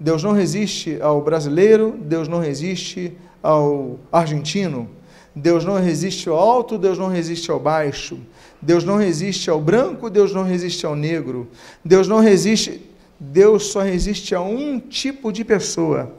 Deus 0.00 0.22
não 0.22 0.32
resiste 0.32 0.98
ao 1.00 1.20
brasileiro, 1.20 1.96
Deus 1.98 2.28
não 2.28 2.38
resiste 2.38 3.12
ao 3.42 3.98
argentino. 4.12 4.88
Deus 5.34 5.64
não 5.64 5.74
resiste 5.74 6.28
ao 6.28 6.36
alto, 6.36 6.78
Deus 6.78 6.98
não 6.98 7.08
resiste 7.08 7.50
ao 7.50 7.58
baixo. 7.60 8.18
Deus 8.60 8.84
não 8.84 8.96
resiste 8.96 9.48
ao 9.48 9.60
branco, 9.60 10.10
Deus 10.10 10.32
não 10.32 10.42
resiste 10.42 10.84
ao 10.84 10.96
negro. 10.96 11.48
Deus 11.84 12.08
não 12.08 12.18
resiste, 12.20 12.82
Deus 13.18 13.66
só 13.66 13.82
resiste 13.82 14.34
a 14.34 14.40
um 14.40 14.80
tipo 14.80 15.32
de 15.32 15.44
pessoa. 15.44 16.12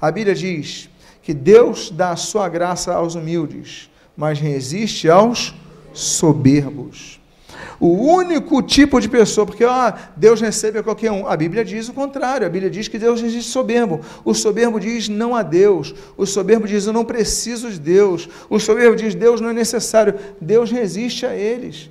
A 0.00 0.10
Bíblia 0.10 0.34
diz 0.34 0.88
que 1.22 1.32
Deus 1.32 1.90
dá 1.90 2.10
a 2.10 2.16
sua 2.16 2.48
graça 2.48 2.94
aos 2.94 3.14
humildes, 3.14 3.90
mas 4.16 4.38
resiste 4.38 5.08
aos 5.08 5.54
soberbos. 5.92 7.20
O 7.78 7.88
único 7.88 8.62
tipo 8.62 9.00
de 9.00 9.08
pessoa, 9.08 9.46
porque 9.46 9.64
ah, 9.64 10.10
Deus 10.16 10.40
recebe 10.40 10.78
a 10.78 10.82
qualquer 10.82 11.12
um. 11.12 11.26
A 11.26 11.36
Bíblia 11.36 11.64
diz 11.64 11.88
o 11.88 11.92
contrário. 11.92 12.46
A 12.46 12.50
Bíblia 12.50 12.70
diz 12.70 12.88
que 12.88 12.98
Deus 12.98 13.20
resiste 13.20 13.50
soberbo. 13.50 14.00
O 14.24 14.34
soberbo 14.34 14.80
diz 14.80 15.08
não 15.08 15.34
a 15.34 15.42
Deus. 15.42 15.94
O 16.16 16.26
soberbo 16.26 16.66
diz 16.66 16.86
eu 16.86 16.92
não 16.92 17.04
preciso 17.04 17.70
de 17.70 17.78
Deus. 17.78 18.28
O 18.48 18.58
soberbo 18.58 18.96
diz 18.96 19.14
Deus 19.14 19.40
não 19.40 19.50
é 19.50 19.52
necessário. 19.52 20.14
Deus 20.40 20.70
resiste 20.70 21.26
a 21.26 21.34
eles. 21.34 21.90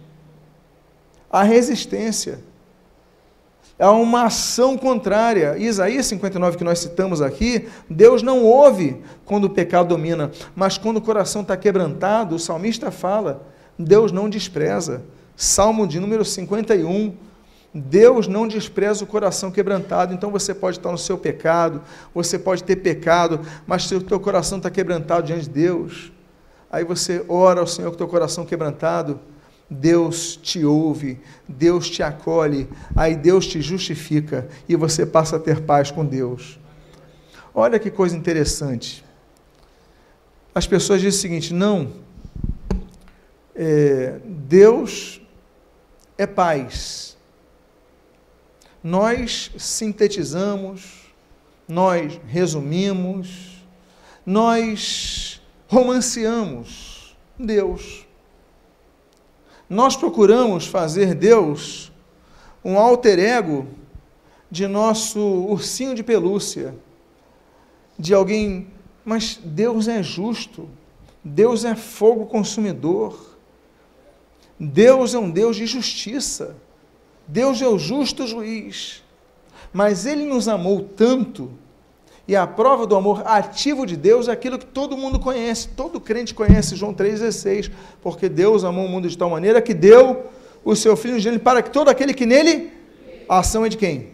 A 1.29 1.43
resistência 1.43 2.39
é 3.77 3.87
uma 3.87 4.25
ação 4.25 4.77
contrária. 4.77 5.57
Isaías 5.57 6.05
59, 6.05 6.57
que 6.57 6.63
nós 6.63 6.79
citamos 6.79 7.21
aqui, 7.21 7.67
Deus 7.89 8.23
não 8.23 8.43
ouve 8.43 9.01
quando 9.25 9.45
o 9.45 9.49
pecado 9.49 9.89
domina, 9.89 10.31
mas 10.55 10.77
quando 10.77 10.97
o 10.97 11.01
coração 11.01 11.41
está 11.41 11.57
quebrantado, 11.57 12.35
o 12.35 12.39
salmista 12.39 12.89
fala, 12.89 13.45
Deus 13.77 14.11
não 14.11 14.29
despreza. 14.29 15.03
Salmo 15.35 15.87
de 15.87 15.99
número 15.99 16.23
51. 16.23 17.15
Deus 17.73 18.25
não 18.25 18.47
despreza 18.47 19.03
o 19.03 19.07
coração 19.07 19.51
quebrantado, 19.51 20.13
então 20.13 20.31
você 20.31 20.53
pode 20.53 20.77
estar 20.77 20.91
no 20.91 20.97
seu 20.97 21.17
pecado, 21.17 21.81
você 22.13 22.39
pode 22.39 22.63
ter 22.63 22.77
pecado, 22.77 23.41
mas 23.67 23.83
se 23.83 23.93
o 23.93 24.01
teu 24.01 24.17
coração 24.17 24.59
está 24.59 24.69
quebrantado 24.69 25.27
diante 25.27 25.43
de 25.43 25.49
Deus, 25.49 26.09
aí 26.71 26.85
você 26.85 27.25
ora 27.27 27.59
ao 27.59 27.67
Senhor 27.67 27.89
com 27.89 27.95
o 27.95 27.97
teu 27.97 28.07
coração 28.07 28.45
quebrantado, 28.45 29.19
Deus 29.69 30.37
te 30.37 30.63
ouve, 30.63 31.19
Deus 31.49 31.89
te 31.89 32.01
acolhe, 32.01 32.69
aí 32.95 33.13
Deus 33.13 33.45
te 33.45 33.61
justifica 33.61 34.47
e 34.69 34.75
você 34.77 35.05
passa 35.05 35.35
a 35.35 35.39
ter 35.39 35.59
paz 35.61 35.91
com 35.91 36.05
Deus. 36.05 36.57
Olha 37.53 37.77
que 37.77 37.89
coisa 37.89 38.15
interessante. 38.15 39.03
As 40.53 40.65
pessoas 40.65 41.01
dizem 41.01 41.17
o 41.17 41.21
seguinte: 41.21 41.53
não, 41.53 41.91
é, 43.55 44.19
Deus 44.23 45.21
é 46.17 46.25
paz. 46.25 47.17
Nós 48.83 49.51
sintetizamos, 49.57 51.11
nós 51.67 52.19
resumimos, 52.27 53.63
nós 54.25 55.41
romanceamos 55.67 57.15
Deus. 57.37 58.05
Nós 59.69 59.95
procuramos 59.95 60.67
fazer 60.67 61.15
Deus 61.15 61.91
um 62.63 62.77
alter 62.77 63.19
ego 63.19 63.67
de 64.49 64.67
nosso 64.67 65.19
ursinho 65.19 65.95
de 65.95 66.03
pelúcia, 66.03 66.75
de 67.97 68.13
alguém, 68.13 68.67
mas 69.03 69.39
Deus 69.43 69.87
é 69.87 70.01
justo, 70.03 70.69
Deus 71.23 71.65
é 71.65 71.75
fogo 71.75 72.25
consumidor. 72.27 73.34
Deus 74.59 75.13
é 75.13 75.19
um 75.19 75.29
Deus 75.29 75.55
de 75.55 75.65
justiça. 75.65 76.55
Deus 77.27 77.61
é 77.61 77.67
o 77.67 77.77
justo 77.77 78.25
juiz. 78.27 79.03
Mas 79.73 80.05
ele 80.05 80.25
nos 80.25 80.47
amou 80.47 80.81
tanto, 80.81 81.51
e 82.27 82.35
a 82.35 82.47
prova 82.47 82.87
do 82.87 82.95
amor 82.95 83.21
ativo 83.25 83.85
de 83.85 83.97
Deus 83.97 84.27
é 84.27 84.31
aquilo 84.31 84.57
que 84.57 84.65
todo 84.65 84.97
mundo 84.97 85.19
conhece, 85.19 85.67
todo 85.69 85.99
crente 85.99 86.33
conhece, 86.33 86.75
João 86.75 86.93
3,16, 86.93 87.71
porque 88.01 88.29
Deus 88.29 88.63
amou 88.63 88.85
o 88.85 88.89
mundo 88.89 89.09
de 89.09 89.17
tal 89.17 89.29
maneira 89.29 89.61
que 89.61 89.73
deu 89.73 90.27
o 90.63 90.75
seu 90.75 90.95
Filho 90.95 91.19
gênero 91.19 91.43
para 91.43 91.61
que 91.61 91.69
todo 91.69 91.89
aquele 91.89 92.13
que 92.13 92.25
nele, 92.25 92.71
a 93.27 93.39
ação 93.39 93.65
é 93.65 93.69
de 93.69 93.77
quem? 93.77 94.11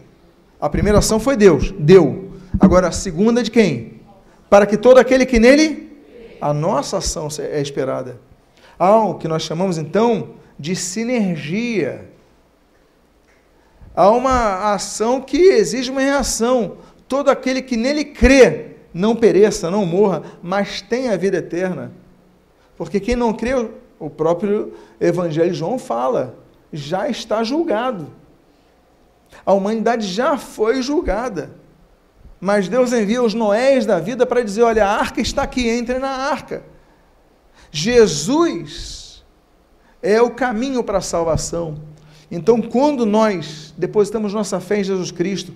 A 0.60 0.68
primeira 0.68 0.98
ação 0.98 1.20
foi 1.20 1.36
Deus, 1.36 1.72
deu. 1.78 2.32
Agora 2.58 2.88
a 2.88 2.92
segunda 2.92 3.40
é 3.40 3.44
de 3.44 3.50
quem? 3.50 4.00
Para 4.50 4.66
que 4.66 4.76
todo 4.76 4.98
aquele 4.98 5.24
que 5.24 5.38
nele, 5.38 5.96
a 6.40 6.52
nossa 6.52 6.98
ação 6.98 7.28
é 7.38 7.60
esperada 7.60 8.18
há 8.82 9.04
o 9.04 9.14
que 9.14 9.28
nós 9.28 9.42
chamamos 9.42 9.78
então 9.78 10.30
de 10.58 10.74
sinergia. 10.74 12.10
Há 13.94 14.10
uma 14.10 14.74
ação 14.74 15.20
que 15.20 15.36
exige 15.36 15.90
uma 15.90 16.00
reação. 16.00 16.78
Todo 17.06 17.30
aquele 17.30 17.62
que 17.62 17.76
nele 17.76 18.04
crê, 18.04 18.72
não 18.92 19.14
pereça, 19.14 19.70
não 19.70 19.86
morra, 19.86 20.22
mas 20.42 20.82
tenha 20.82 21.12
a 21.12 21.16
vida 21.16 21.36
eterna. 21.36 21.92
Porque 22.76 22.98
quem 22.98 23.14
não 23.14 23.32
crê, 23.32 23.52
o 24.00 24.10
próprio 24.10 24.72
Evangelho 25.00 25.54
João 25.54 25.78
fala, 25.78 26.36
já 26.72 27.08
está 27.08 27.44
julgado. 27.44 28.08
A 29.46 29.52
humanidade 29.52 30.08
já 30.08 30.36
foi 30.36 30.82
julgada. 30.82 31.52
Mas 32.40 32.68
Deus 32.68 32.92
envia 32.92 33.22
os 33.22 33.32
Noés 33.32 33.86
da 33.86 34.00
vida 34.00 34.26
para 34.26 34.42
dizer: 34.42 34.62
olha, 34.62 34.84
a 34.84 34.90
arca 34.90 35.20
está 35.20 35.44
aqui, 35.44 35.68
entre 35.68 36.00
na 36.00 36.10
arca. 36.10 36.71
Jesus 37.72 39.24
é 40.02 40.20
o 40.20 40.30
caminho 40.30 40.84
para 40.84 40.98
a 40.98 41.00
salvação. 41.00 41.80
Então, 42.30 42.60
quando 42.60 43.04
nós 43.04 43.74
depositamos 43.76 44.32
nossa 44.32 44.60
fé 44.60 44.80
em 44.80 44.84
Jesus 44.84 45.10
Cristo, 45.10 45.52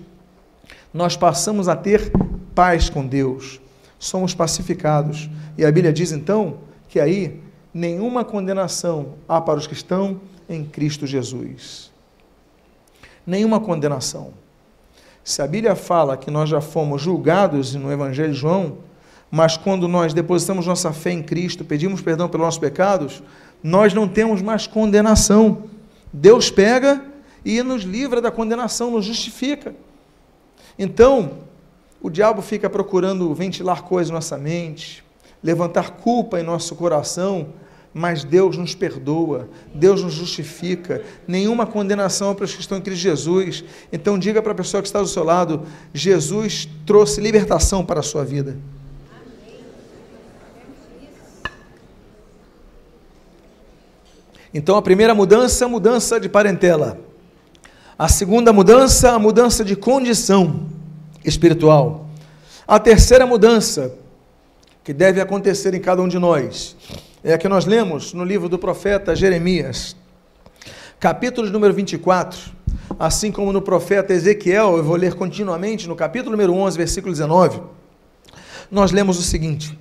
nós 0.93 1.15
passamos 1.15 1.67
a 1.67 1.75
ter 1.75 2.11
paz 2.55 2.89
com 2.89 3.05
Deus. 3.05 3.61
Somos 3.99 4.33
pacificados. 4.33 5.29
E 5.57 5.63
a 5.63 5.71
Bíblia 5.71 5.93
diz 5.93 6.11
então 6.11 6.57
que 6.89 6.99
aí 6.99 7.41
nenhuma 7.73 8.25
condenação 8.25 9.13
há 9.27 9.39
para 9.39 9.59
os 9.59 9.67
que 9.67 9.73
estão 9.73 10.19
em 10.49 10.65
Cristo 10.65 11.05
Jesus. 11.05 11.91
nenhuma 13.25 13.59
condenação. 13.59 14.31
Se 15.21 15.41
a 15.41 15.47
Bíblia 15.47 15.75
fala 15.75 16.15
que 16.15 16.31
nós 16.31 16.47
já 16.47 16.61
fomos 16.61 17.01
julgados 17.01 17.75
no 17.75 17.91
Evangelho 17.91 18.31
de 18.31 18.39
João, 18.39 18.77
mas 19.29 19.57
quando 19.57 19.87
nós 19.87 20.13
depositamos 20.13 20.65
nossa 20.65 20.93
fé 20.93 21.11
em 21.11 21.21
Cristo, 21.21 21.65
pedimos 21.65 22.01
perdão 22.01 22.29
pelos 22.29 22.45
nossos 22.45 22.59
pecados, 22.59 23.21
nós 23.61 23.93
não 23.93 24.07
temos 24.07 24.41
mais 24.41 24.67
condenação. 24.67 25.63
Deus 26.11 26.49
pega 26.49 27.03
e 27.43 27.61
nos 27.61 27.83
livra 27.83 28.21
da 28.21 28.31
condenação, 28.31 28.91
nos 28.91 29.05
justifica. 29.05 29.75
Então, 30.79 31.39
o 32.01 32.09
diabo 32.09 32.41
fica 32.41 32.69
procurando 32.69 33.33
ventilar 33.33 33.83
coisas 33.83 34.09
na 34.09 34.15
nossa 34.15 34.37
mente, 34.37 35.03
levantar 35.43 35.91
culpa 35.91 36.39
em 36.39 36.43
nosso 36.43 36.75
coração, 36.75 37.47
mas 37.93 38.23
Deus 38.23 38.55
nos 38.57 38.75
perdoa, 38.75 39.49
Deus 39.73 40.03
nos 40.03 40.13
justifica, 40.13 41.01
nenhuma 41.27 41.65
condenação 41.65 42.35
para 42.35 42.45
os 42.45 42.53
que 42.53 42.61
estão 42.61 42.77
em 42.77 42.81
Cristo 42.81 43.01
Jesus. 43.01 43.63
Então 43.91 44.19
diga 44.19 44.41
para 44.41 44.51
a 44.51 44.55
pessoa 44.55 44.81
que 44.81 44.87
está 44.87 45.01
do 45.01 45.07
seu 45.07 45.23
lado: 45.23 45.63
Jesus 45.93 46.69
trouxe 46.85 47.19
libertação 47.19 47.83
para 47.83 47.99
a 47.99 48.03
sua 48.03 48.23
vida. 48.23 48.55
Então 54.57 54.75
a 54.75 54.81
primeira 54.81 55.13
mudança, 55.13 55.65
a 55.65 55.67
mudança 55.67 56.19
de 56.19 56.27
parentela. 56.27 56.99
A 57.95 58.07
segunda 58.07 58.51
mudança, 58.51 59.11
a 59.11 59.19
mudança 59.19 59.63
de 59.63 59.75
condição 59.75 60.65
espiritual. 61.23 62.07
A 62.67 62.79
terceira 62.79 63.27
mudança 63.27 63.93
que 64.83 64.91
deve 64.91 65.21
acontecer 65.21 65.75
em 65.75 65.79
cada 65.79 66.01
um 66.01 66.07
de 66.07 66.17
nós 66.17 66.75
é 67.23 67.35
a 67.35 67.37
que 67.37 67.47
nós 67.47 67.67
lemos 67.67 68.13
no 68.13 68.23
livro 68.23 68.49
do 68.49 68.57
profeta 68.57 69.15
Jeremias, 69.15 69.95
capítulo 70.99 71.47
número 71.51 71.75
24, 71.75 72.39
assim 72.97 73.31
como 73.31 73.53
no 73.53 73.61
profeta 73.61 74.11
Ezequiel, 74.11 74.77
eu 74.77 74.83
vou 74.83 74.95
ler 74.95 75.13
continuamente 75.13 75.87
no 75.87 75.95
capítulo 75.95 76.31
número 76.31 76.51
11, 76.55 76.75
versículo 76.75 77.13
19. 77.13 77.61
Nós 78.71 78.91
lemos 78.91 79.19
o 79.19 79.21
seguinte: 79.21 79.77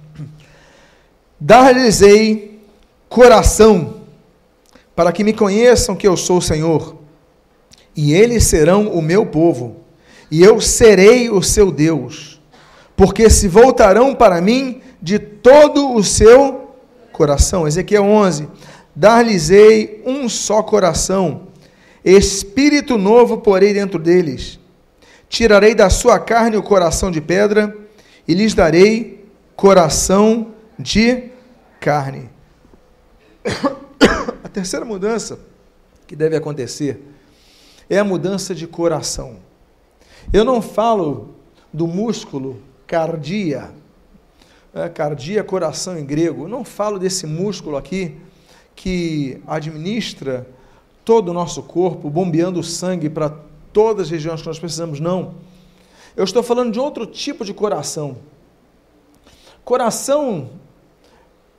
Dar-lhes-ei 1.41 2.61
coração 3.09 3.96
para 4.97 5.13
que 5.13 5.23
me 5.23 5.35
conheçam 5.35 5.95
que 5.95 6.09
eu 6.09 6.17
sou 6.17 6.39
o 6.39 6.43
Senhor, 6.43 6.97
e 7.95 8.15
eles 8.15 8.45
serão 8.45 8.89
o 8.89 9.03
meu 9.03 9.27
povo, 9.27 9.77
e 10.31 10.43
eu 10.43 10.59
serei 10.61 11.31
o 11.31 11.43
seu 11.43 11.71
Deus, 11.71 12.41
porque 12.97 13.29
se 13.29 13.47
voltarão 13.47 14.15
para 14.15 14.41
mim 14.41 14.81
de 15.01 15.19
todo 15.19 15.95
o 15.95 16.03
seu 16.03 16.71
coração. 17.13 17.69
Ezequiel 17.69 18.05
11: 18.05 18.49
Dar-lhes-ei 18.95 20.03
um 20.07 20.29
só 20.31 20.63
coração, 20.63 21.49
espírito 22.03 22.97
novo 22.97 23.39
porei 23.39 23.75
dentro 23.75 23.99
deles. 23.99 24.59
Tirarei 25.29 25.75
da 25.75 25.91
sua 25.91 26.19
carne 26.19 26.57
o 26.57 26.63
coração 26.63 27.11
de 27.11 27.21
pedra, 27.21 27.77
e 28.27 28.33
lhes 28.33 28.55
darei 28.55 29.25
coração 29.55 30.49
de 30.79 31.25
carne. 31.81 32.31
Terceira 34.57 34.87
mudança 34.87 35.39
que 36.07 36.17
deve 36.17 36.35
acontecer 36.35 37.03
é 37.91 37.99
a 37.99 38.05
mudança 38.05 38.55
de 38.55 38.67
coração. 38.67 39.37
Eu 40.33 40.47
não 40.47 40.63
falo 40.63 41.35
do 41.71 41.87
músculo 41.87 42.63
cardia, 42.87 43.71
é, 44.73 44.89
cardia, 44.89 45.45
coração 45.45 45.99
em 45.99 46.07
grego. 46.07 46.49
não 46.49 46.65
falo 46.65 46.99
desse 46.99 47.27
músculo 47.27 47.77
aqui 47.77 48.17
que 48.75 49.43
administra 49.47 50.49
todo 51.05 51.29
o 51.29 51.35
nosso 51.35 51.63
corpo, 51.63 52.09
bombeando 52.09 52.63
sangue 52.63 53.11
para 53.11 53.29
todas 53.75 54.07
as 54.07 54.11
regiões 54.11 54.41
que 54.41 54.49
nós 54.49 54.59
precisamos, 54.59 55.01
não. 55.01 55.35
Eu 56.17 56.25
estou 56.25 56.43
falando 56.43 56.73
de 56.73 56.81
outro 56.81 57.05
tipo 57.05 57.45
de 57.45 57.53
coração. 57.53 58.17
Coração 59.63 60.49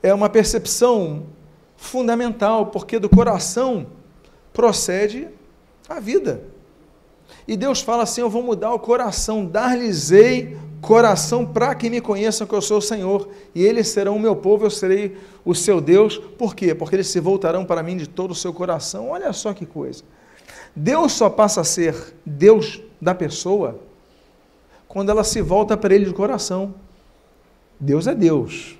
é 0.02 0.12
uma 0.12 0.28
percepção 0.28 1.37
fundamental, 1.78 2.66
porque 2.66 2.98
do 2.98 3.08
coração 3.08 3.86
procede 4.52 5.28
a 5.88 5.98
vida. 5.98 6.42
E 7.46 7.56
Deus 7.56 7.80
fala 7.80 8.02
assim: 8.02 8.20
Eu 8.20 8.28
vou 8.28 8.42
mudar 8.42 8.74
o 8.74 8.78
coração, 8.78 9.46
dar-lhes-ei 9.46 10.58
coração 10.80 11.44
para 11.46 11.74
que 11.74 11.88
me 11.88 12.00
conheçam 12.00 12.46
que 12.46 12.54
eu 12.54 12.60
sou 12.60 12.78
o 12.78 12.82
Senhor, 12.82 13.28
e 13.54 13.64
eles 13.64 13.88
serão 13.88 14.16
o 14.16 14.20
meu 14.20 14.36
povo, 14.36 14.66
eu 14.66 14.70
serei 14.70 15.16
o 15.44 15.54
seu 15.54 15.80
Deus. 15.80 16.18
Por 16.18 16.54
quê? 16.54 16.74
Porque 16.74 16.96
eles 16.96 17.06
se 17.06 17.20
voltarão 17.20 17.64
para 17.64 17.82
mim 17.82 17.96
de 17.96 18.06
todo 18.06 18.32
o 18.32 18.34
seu 18.34 18.52
coração. 18.52 19.10
Olha 19.10 19.32
só 19.32 19.54
que 19.54 19.64
coisa. 19.64 20.02
Deus 20.74 21.12
só 21.12 21.30
passa 21.30 21.62
a 21.62 21.64
ser 21.64 22.14
Deus 22.24 22.80
da 23.00 23.14
pessoa 23.14 23.80
quando 24.86 25.10
ela 25.10 25.24
se 25.24 25.40
volta 25.40 25.76
para 25.76 25.94
ele 25.94 26.04
de 26.04 26.12
coração. 26.12 26.74
Deus 27.78 28.06
é 28.06 28.14
Deus. 28.14 28.77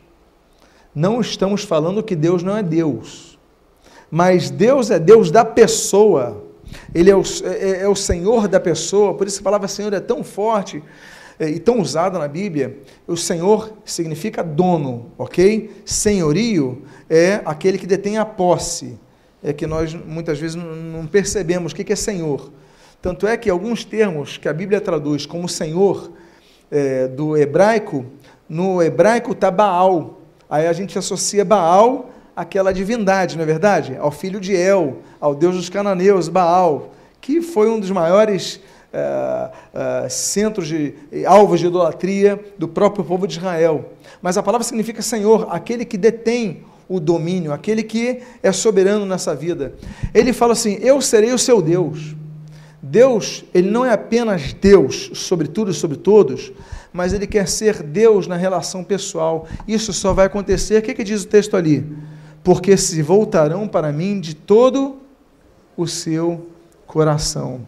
Não 0.95 1.21
estamos 1.21 1.65
falando 1.65 2.03
que 2.03 2.17
Deus 2.17 2.43
não 2.43 2.57
é 2.57 2.63
Deus, 2.63 3.39
mas 4.11 4.51
Deus 4.51 4.91
é 4.91 4.99
Deus 4.99 5.31
da 5.31 5.45
pessoa. 5.45 6.45
Ele 6.95 7.11
é 7.11 7.17
o, 7.17 7.23
é, 7.45 7.83
é 7.83 7.89
o 7.89 7.95
Senhor 7.95 8.49
da 8.49 8.61
pessoa, 8.61 9.15
por 9.15 9.27
isso 9.27 9.41
a 9.41 9.45
palavra 9.45 9.69
Senhor 9.69 9.93
é 9.93 10.01
tão 10.01 10.23
forte 10.25 10.83
é, 11.39 11.49
e 11.49 11.59
tão 11.59 11.81
usada 11.81 12.19
na 12.19 12.27
Bíblia. 12.27 12.79
O 13.07 13.17
Senhor 13.17 13.73
significa 13.85 14.43
dono, 14.43 15.13
ok? 15.17 15.71
Senhorio 15.85 16.83
é 17.09 17.41
aquele 17.45 17.79
que 17.79 17.87
detém 17.87 18.19
a 18.19 18.25
posse. 18.25 18.99
É 19.43 19.53
que 19.53 19.67
nós 19.67 19.95
muitas 19.95 20.39
vezes 20.39 20.57
não 20.57 21.07
percebemos 21.07 21.73
o 21.73 21.75
que 21.75 21.93
é 21.93 21.97
Senhor. 21.97 22.51
Tanto 23.01 23.27
é 23.27 23.37
que 23.37 23.49
alguns 23.49 23.85
termos 23.85 24.37
que 24.37 24.49
a 24.49 24.53
Bíblia 24.53 24.81
traduz 24.81 25.25
como 25.25 25.49
Senhor 25.49 26.11
é, 26.71 27.07
do 27.07 27.37
hebraico, 27.37 28.05
no 28.49 28.83
hebraico 28.83 29.31
está 29.31 29.51
Baal, 29.51 30.18
Aí 30.49 30.67
a 30.67 30.73
gente 30.73 30.99
associa 30.99 31.45
Baal 31.45 32.11
àquela 32.35 32.73
divindade, 32.73 33.37
não 33.37 33.43
é 33.43 33.47
verdade? 33.47 33.97
Ao 33.99 34.11
filho 34.11 34.41
de 34.41 34.55
El, 34.55 34.99
ao 35.21 35.35
deus 35.35 35.57
dos 35.57 35.69
cananeus, 35.69 36.29
Baal, 36.29 36.93
que 37.21 37.43
foi 37.43 37.69
um 37.69 37.79
dos 37.79 37.91
maiores 37.91 38.61
é, 38.93 39.51
é, 39.75 40.09
centros 40.09 40.67
de 40.67 40.95
alvos 41.27 41.61
de 41.61 41.67
idolatria 41.67 42.43
do 42.57 42.67
próprio 42.67 43.05
povo 43.05 43.27
de 43.27 43.37
Israel. 43.37 43.93
Mas 44.23 44.39
a 44.39 44.43
palavra 44.43 44.65
significa 44.65 45.03
Senhor, 45.03 45.49
aquele 45.51 45.85
que 45.85 45.99
detém 45.99 46.65
o 46.89 46.99
domínio, 46.99 47.53
aquele 47.53 47.83
que 47.83 48.23
é 48.43 48.51
soberano 48.51 49.05
nessa 49.05 49.35
vida. 49.35 49.75
Ele 50.15 50.33
fala 50.33 50.55
assim: 50.55 50.79
Eu 50.81 51.01
serei 51.03 51.33
o 51.33 51.39
seu 51.39 51.61
Deus. 51.61 52.17
Deus, 52.81 53.45
ele 53.53 53.71
não 53.71 53.85
é 53.85 53.93
apenas 53.93 54.53
Deus 54.55 55.11
sobre 55.13 55.49
tudo 55.49 55.71
e 55.71 55.75
sobre 55.75 55.97
todos, 55.97 56.53
mas 56.93 57.13
ele 57.13 57.27
quer 57.27 57.49
ser 57.49 57.83
Deus 57.83 58.27
na 58.27 58.37
relação 58.37 58.83
pessoal. 58.83 59.47
Isso 59.67 59.93
só 59.93 60.13
vai 60.13 60.27
acontecer, 60.27 60.79
o 60.79 60.83
que, 60.83 60.95
que 60.95 61.05
diz 61.05 61.23
o 61.23 61.29
texto 61.29 61.57
ali? 61.57 61.87
Porque 62.43 62.77
se 62.77 63.03
voltarão 63.03 63.69
para 63.69 63.93
mim 63.93 64.21
de 64.21 64.35
todo 64.35 64.99
o 65.77 65.87
seu 65.87 66.49
coração. 66.87 67.67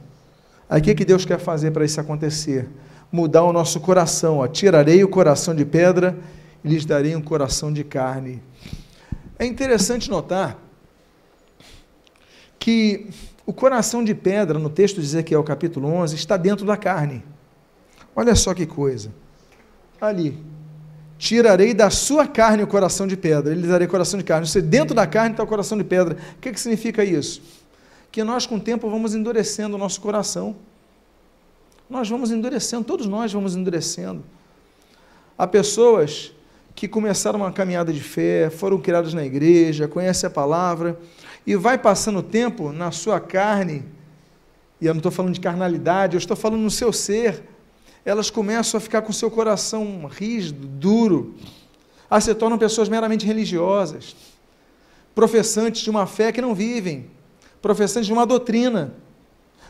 Aí 0.68 0.80
o 0.80 0.84
que, 0.84 0.94
que 0.94 1.04
Deus 1.04 1.24
quer 1.24 1.38
fazer 1.38 1.70
para 1.70 1.84
isso 1.84 2.00
acontecer? 2.00 2.68
Mudar 3.10 3.42
o 3.42 3.52
nosso 3.52 3.80
coração. 3.80 4.38
Ó. 4.38 4.46
Tirarei 4.46 5.02
o 5.02 5.08
coração 5.08 5.54
de 5.54 5.64
pedra 5.64 6.16
e 6.64 6.68
lhes 6.68 6.84
darei 6.84 7.14
um 7.16 7.20
coração 7.20 7.72
de 7.72 7.84
carne. 7.84 8.42
É 9.38 9.44
interessante 9.44 10.08
notar 10.08 10.58
que 12.58 13.08
o 13.46 13.52
coração 13.52 14.04
de 14.04 14.14
pedra, 14.14 14.58
no 14.58 14.70
texto 14.70 14.96
de 15.00 15.06
Ezequiel 15.06 15.42
capítulo 15.42 15.88
11, 15.88 16.14
está 16.14 16.36
dentro 16.36 16.64
da 16.64 16.76
carne. 16.76 17.24
Olha 18.14 18.34
só 18.34 18.54
que 18.54 18.66
coisa. 18.66 19.12
Ali. 20.00 20.38
Tirarei 21.18 21.74
da 21.74 21.90
sua 21.90 22.26
carne 22.26 22.62
o 22.62 22.66
coração 22.66 23.06
de 23.06 23.14
pedra, 23.14 23.52
ele 23.52 23.66
darei 23.66 23.86
coração 23.86 24.18
de 24.18 24.24
carne. 24.24 24.46
Você 24.46 24.62
dentro 24.62 24.94
da 24.94 25.06
carne 25.06 25.32
está 25.32 25.42
o 25.42 25.46
coração 25.46 25.76
de 25.76 25.84
pedra. 25.84 26.16
O 26.36 26.40
que, 26.40 26.50
que 26.50 26.58
significa 26.58 27.04
isso? 27.04 27.42
Que 28.10 28.24
nós, 28.24 28.46
com 28.46 28.56
o 28.56 28.60
tempo, 28.60 28.88
vamos 28.88 29.14
endurecendo 29.14 29.76
o 29.76 29.78
nosso 29.78 30.00
coração. 30.00 30.56
Nós 31.90 32.08
vamos 32.08 32.30
endurecendo, 32.30 32.84
todos 32.84 33.06
nós 33.06 33.32
vamos 33.32 33.54
endurecendo. 33.54 34.24
Há 35.36 35.46
pessoas 35.46 36.32
que 36.74 36.88
começaram 36.88 37.40
uma 37.40 37.52
caminhada 37.52 37.92
de 37.92 38.00
fé, 38.00 38.48
foram 38.48 38.78
criadas 38.78 39.12
na 39.12 39.24
igreja, 39.24 39.88
conhecem 39.88 40.26
a 40.26 40.30
palavra, 40.30 40.98
e 41.46 41.56
vai 41.56 41.76
passando 41.76 42.20
o 42.20 42.22
tempo 42.22 42.72
na 42.72 42.90
sua 42.90 43.20
carne, 43.20 43.84
e 44.80 44.86
eu 44.86 44.94
não 44.94 45.00
estou 45.00 45.12
falando 45.12 45.34
de 45.34 45.40
carnalidade, 45.40 46.14
eu 46.14 46.18
estou 46.18 46.36
falando 46.36 46.62
no 46.62 46.70
seu 46.70 46.92
ser, 46.92 47.42
elas 48.04 48.30
começam 48.30 48.78
a 48.78 48.80
ficar 48.80 49.02
com 49.02 49.12
seu 49.12 49.30
coração 49.30 50.06
rígido, 50.06 50.66
duro, 50.66 51.34
ah, 52.08 52.20
se 52.20 52.34
tornam 52.34 52.58
pessoas 52.58 52.88
meramente 52.88 53.26
religiosas, 53.26 54.16
professantes 55.14 55.82
de 55.82 55.90
uma 55.90 56.06
fé 56.06 56.32
que 56.32 56.40
não 56.40 56.54
vivem, 56.54 57.10
professantes 57.62 58.06
de 58.06 58.12
uma 58.12 58.26
doutrina, 58.26 58.94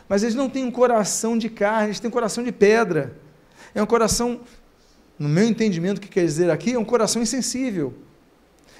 mas 0.07 0.23
eles 0.23 0.35
não 0.35 0.49
têm 0.49 0.65
um 0.65 0.71
coração 0.71 1.37
de 1.37 1.49
carne, 1.49 1.87
eles 1.87 1.99
têm 1.99 2.09
um 2.09 2.11
coração 2.11 2.43
de 2.43 2.51
pedra. 2.51 3.15
É 3.73 3.81
um 3.81 3.85
coração, 3.85 4.41
no 5.17 5.29
meu 5.29 5.45
entendimento, 5.45 5.99
o 5.99 6.01
que 6.01 6.09
quer 6.09 6.25
dizer 6.25 6.49
aqui, 6.49 6.73
é 6.73 6.79
um 6.79 6.83
coração 6.83 7.21
insensível. 7.21 7.93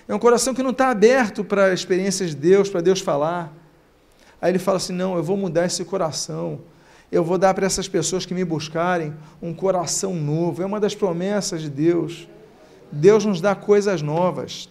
É 0.07 0.13
um 0.13 0.19
coração 0.19 0.53
que 0.53 0.61
não 0.61 0.71
está 0.71 0.89
aberto 0.89 1.43
para 1.43 1.73
experiências 1.73 2.31
de 2.31 2.35
Deus, 2.35 2.67
para 2.67 2.81
Deus 2.81 2.99
falar. 2.99 3.53
Aí 4.41 4.51
ele 4.51 4.59
fala 4.59 4.77
assim: 4.77 4.91
não, 4.91 5.15
eu 5.15 5.23
vou 5.23 5.37
mudar 5.37 5.65
esse 5.65 5.85
coração 5.85 6.59
Eu 7.11 7.23
vou 7.25 7.37
dar 7.37 7.53
para 7.53 7.65
essas 7.65 7.89
pessoas 7.89 8.25
que 8.25 8.33
me 8.33 8.45
buscarem 8.45 9.13
um 9.41 9.53
coração 9.53 10.15
novo. 10.15 10.63
É 10.63 10.65
uma 10.65 10.79
das 10.79 10.95
promessas 10.95 11.61
de 11.61 11.69
Deus. 11.69 12.27
Deus 12.89 13.25
nos 13.25 13.41
dá 13.41 13.53
coisas 13.53 14.01
novas. 14.01 14.69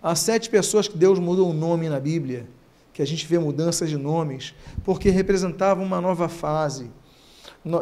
Há 0.00 0.14
sete 0.14 0.48
pessoas 0.48 0.86
que 0.86 0.96
Deus 0.96 1.18
mudou 1.18 1.50
o 1.50 1.52
nome 1.52 1.88
na 1.88 1.98
Bíblia, 1.98 2.46
que 2.92 3.02
a 3.02 3.06
gente 3.06 3.26
vê 3.26 3.36
mudanças 3.36 3.90
de 3.90 3.96
nomes, 3.96 4.54
porque 4.84 5.10
representavam 5.10 5.84
uma 5.84 6.00
nova 6.00 6.28
fase. 6.28 6.88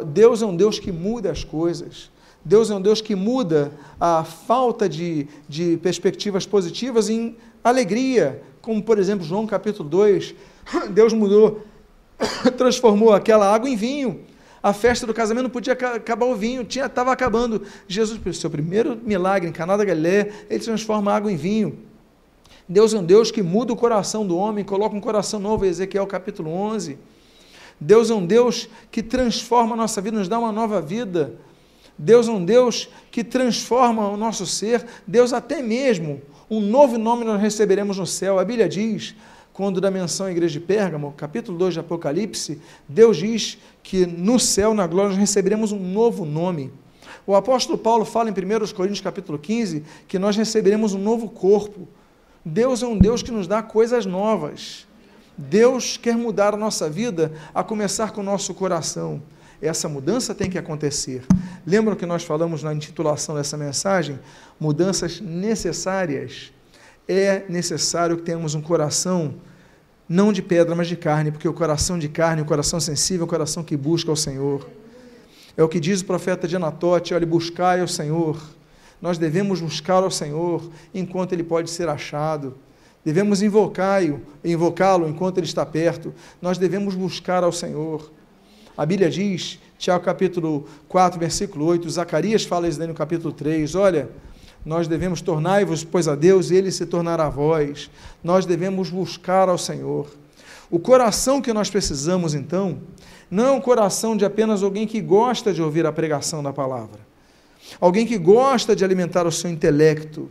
Deus 0.07 0.41
é 0.41 0.45
um 0.45 0.55
Deus 0.55 0.79
que 0.79 0.91
muda 0.91 1.31
as 1.31 1.43
coisas. 1.43 2.09
Deus 2.43 2.71
é 2.71 2.75
um 2.75 2.81
Deus 2.81 3.01
que 3.01 3.15
muda 3.15 3.71
a 3.99 4.23
falta 4.23 4.89
de, 4.89 5.27
de 5.47 5.77
perspectivas 5.77 6.45
positivas 6.45 7.07
em 7.07 7.35
alegria, 7.63 8.41
como 8.61 8.81
por 8.81 8.97
exemplo 8.97 9.25
João 9.25 9.45
capítulo 9.45 9.87
2, 9.87 10.33
Deus 10.91 11.13
mudou, 11.13 11.61
transformou 12.57 13.13
aquela 13.13 13.53
água 13.53 13.69
em 13.69 13.75
vinho. 13.75 14.21
A 14.61 14.73
festa 14.73 15.05
do 15.05 15.13
casamento 15.13 15.43
não 15.43 15.49
podia 15.49 15.73
acabar 15.73 16.25
o 16.25 16.35
vinho, 16.35 16.63
tinha 16.63 16.87
estava 16.87 17.11
acabando. 17.11 17.63
Jesus, 17.87 18.19
pelo 18.19 18.33
seu 18.33 18.49
primeiro 18.49 18.99
milagre 19.03 19.47
em 19.47 19.51
Caná 19.51 19.77
da 19.77 19.85
Galiléia, 19.85 20.31
ele 20.49 20.63
transforma 20.63 21.11
a 21.11 21.15
água 21.15 21.31
em 21.31 21.35
vinho. 21.35 21.77
Deus 22.67 22.93
é 22.93 22.97
um 22.97 23.03
Deus 23.03 23.31
que 23.31 23.41
muda 23.41 23.71
o 23.71 23.77
coração 23.77 24.27
do 24.27 24.35
homem, 24.35 24.65
coloca 24.65 24.95
um 24.95 24.99
coração 24.99 25.39
novo, 25.39 25.65
Ezequiel 25.65 26.05
capítulo 26.05 26.51
11. 26.51 26.97
Deus 27.79 28.09
é 28.09 28.13
um 28.13 28.25
Deus 28.25 28.67
que 28.91 29.03
transforma 29.03 29.73
a 29.73 29.77
nossa 29.77 30.01
vida, 30.01 30.17
nos 30.17 30.27
dá 30.27 30.37
uma 30.39 30.51
nova 30.51 30.81
vida. 30.81 31.35
Deus 31.97 32.27
é 32.27 32.31
um 32.31 32.43
Deus 32.43 32.89
que 33.09 33.23
transforma 33.23 34.09
o 34.09 34.17
nosso 34.17 34.45
ser. 34.45 34.85
Deus 35.05 35.31
até 35.31 35.61
mesmo, 35.61 36.21
um 36.49 36.59
novo 36.59 36.97
nome 36.97 37.23
nós 37.23 37.39
receberemos 37.39 37.97
no 37.97 38.05
céu. 38.05 38.37
A 38.37 38.45
Bíblia 38.45 38.67
diz, 38.67 39.15
quando 39.57 39.81
da 39.81 39.89
menção 39.89 40.27
à 40.27 40.31
igreja 40.31 40.59
de 40.59 40.63
Pérgamo, 40.63 41.15
capítulo 41.17 41.57
2 41.57 41.73
de 41.73 41.79
Apocalipse, 41.79 42.61
Deus 42.87 43.17
diz 43.17 43.57
que 43.81 44.05
no 44.05 44.39
céu, 44.39 44.71
na 44.71 44.85
glória, 44.85 45.09
nós 45.09 45.17
receberemos 45.17 45.71
um 45.71 45.79
novo 45.79 46.25
nome. 46.25 46.71
O 47.25 47.33
apóstolo 47.33 47.75
Paulo 47.75 48.05
fala 48.05 48.29
em 48.29 48.31
1 48.31 48.35
Coríntios 48.75 49.01
capítulo 49.01 49.39
15 49.39 49.83
que 50.07 50.19
nós 50.19 50.37
receberemos 50.37 50.93
um 50.93 50.99
novo 50.99 51.27
corpo. 51.27 51.87
Deus 52.45 52.83
é 52.83 52.85
um 52.85 52.95
Deus 52.95 53.23
que 53.23 53.31
nos 53.31 53.47
dá 53.47 53.63
coisas 53.63 54.05
novas. 54.05 54.85
Deus 55.35 55.97
quer 55.97 56.15
mudar 56.15 56.53
a 56.53 56.57
nossa 56.57 56.87
vida, 56.87 57.33
a 57.51 57.63
começar 57.63 58.11
com 58.11 58.21
o 58.21 58.23
nosso 58.23 58.53
coração. 58.53 59.23
Essa 59.59 59.89
mudança 59.89 60.35
tem 60.35 60.51
que 60.51 60.59
acontecer. 60.59 61.23
Lembram 61.65 61.95
que 61.95 62.05
nós 62.05 62.23
falamos 62.23 62.61
na 62.61 62.75
intitulação 62.75 63.33
dessa 63.33 63.57
mensagem? 63.57 64.19
Mudanças 64.59 65.19
necessárias. 65.19 66.53
É 67.07 67.43
necessário 67.49 68.17
que 68.17 68.23
tenhamos 68.23 68.53
um 68.53 68.61
coração 68.61 69.33
não 70.07 70.31
de 70.31 70.41
pedra, 70.41 70.75
mas 70.75 70.87
de 70.87 70.95
carne, 70.95 71.31
porque 71.31 71.47
o 71.47 71.53
coração 71.53 71.99
de 71.99 72.07
carne, 72.07 72.41
o 72.41 72.45
coração 72.45 72.79
sensível, 72.79 73.25
o 73.25 73.29
coração 73.29 73.63
que 73.63 73.75
busca 73.75 74.11
o 74.11 74.15
Senhor. 74.15 74.67
É 75.55 75.63
o 75.63 75.67
que 75.67 75.79
diz 75.79 76.01
o 76.01 76.05
profeta 76.05 76.47
de 76.47 76.55
Anatote: 76.55 77.13
olhe, 77.13 77.25
buscai 77.25 77.81
ao 77.81 77.87
Senhor. 77.87 78.41
Nós 79.01 79.17
devemos 79.17 79.59
buscar 79.59 80.03
ao 80.03 80.11
Senhor 80.11 80.69
enquanto 80.93 81.33
ele 81.33 81.43
pode 81.43 81.69
ser 81.69 81.89
achado. 81.89 82.55
Devemos 83.03 83.41
invocá-lo 83.41 84.21
invocá 84.43 84.97
enquanto 85.07 85.37
ele 85.37 85.45
está 85.45 85.65
perto. 85.65 86.13
Nós 86.41 86.57
devemos 86.57 86.95
buscar 86.95 87.43
ao 87.43 87.51
Senhor. 87.51 88.11
A 88.77 88.85
Bíblia 88.85 89.09
diz, 89.09 89.59
Tiago 89.77 90.03
capítulo 90.03 90.67
4, 90.87 91.19
versículo 91.19 91.65
8, 91.65 91.89
Zacarias 91.89 92.43
fala 92.43 92.67
isso 92.67 92.85
no 92.85 92.93
capítulo 92.93 93.33
3, 93.33 93.75
olha, 93.75 94.09
nós 94.67 94.85
devemos 94.85 95.21
tornar-vos, 95.21 95.85
pois, 95.85 96.09
a 96.09 96.15
Deus, 96.15 96.51
e 96.51 96.55
Ele 96.55 96.71
se 96.71 96.85
tornará 96.85 97.27
a 97.27 97.29
vós. 97.29 97.89
Nós 98.21 98.45
devemos 98.45 98.89
buscar 98.89 99.47
ao 99.47 99.57
Senhor. 99.57 100.09
O 100.69 100.77
coração 100.77 101.41
que 101.41 101.53
nós 101.53 101.69
precisamos, 101.69 102.33
então, 102.33 102.79
não 103.31 103.45
é 103.45 103.51
um 103.51 103.61
coração 103.61 104.17
de 104.17 104.25
apenas 104.25 104.61
alguém 104.61 104.85
que 104.85 104.99
gosta 104.99 105.53
de 105.53 105.61
ouvir 105.61 105.85
a 105.85 105.91
pregação 105.93 106.43
da 106.43 106.51
palavra, 106.51 106.99
alguém 107.79 108.05
que 108.05 108.17
gosta 108.17 108.75
de 108.75 108.83
alimentar 108.83 109.25
o 109.25 109.31
seu 109.31 109.49
intelecto, 109.49 110.29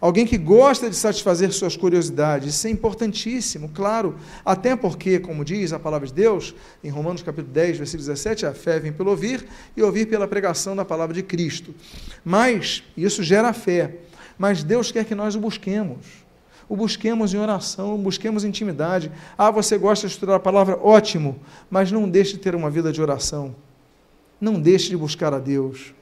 Alguém 0.00 0.26
que 0.26 0.36
gosta 0.36 0.90
de 0.90 0.96
satisfazer 0.96 1.52
suas 1.52 1.76
curiosidades, 1.76 2.54
isso 2.54 2.66
é 2.66 2.70
importantíssimo, 2.70 3.70
claro, 3.70 4.16
até 4.44 4.76
porque, 4.76 5.18
como 5.18 5.44
diz 5.44 5.72
a 5.72 5.78
palavra 5.78 6.06
de 6.06 6.12
Deus, 6.12 6.54
em 6.84 6.90
Romanos 6.90 7.22
capítulo 7.22 7.52
10, 7.52 7.78
versículo 7.78 8.06
17, 8.06 8.46
a 8.46 8.52
fé 8.52 8.78
vem 8.78 8.92
pelo 8.92 9.10
ouvir 9.10 9.46
e 9.76 9.82
ouvir 9.82 10.06
pela 10.06 10.28
pregação 10.28 10.76
da 10.76 10.84
palavra 10.84 11.14
de 11.14 11.22
Cristo. 11.22 11.74
Mas, 12.24 12.82
isso 12.96 13.22
gera 13.22 13.52
fé, 13.52 13.96
mas 14.38 14.62
Deus 14.62 14.92
quer 14.92 15.04
que 15.04 15.14
nós 15.14 15.34
o 15.34 15.40
busquemos. 15.40 16.26
O 16.68 16.76
busquemos 16.76 17.32
em 17.32 17.38
oração, 17.38 17.96
busquemos 17.96 18.44
em 18.44 18.48
intimidade. 18.48 19.10
Ah, 19.38 19.50
você 19.50 19.78
gosta 19.78 20.06
de 20.06 20.12
estudar 20.12 20.34
a 20.34 20.40
palavra? 20.40 20.76
Ótimo, 20.82 21.40
mas 21.70 21.92
não 21.92 22.08
deixe 22.08 22.32
de 22.32 22.38
ter 22.38 22.54
uma 22.54 22.68
vida 22.68 22.92
de 22.92 23.00
oração. 23.00 23.54
Não 24.40 24.60
deixe 24.60 24.88
de 24.88 24.96
buscar 24.96 25.32
a 25.32 25.38
Deus 25.38 25.94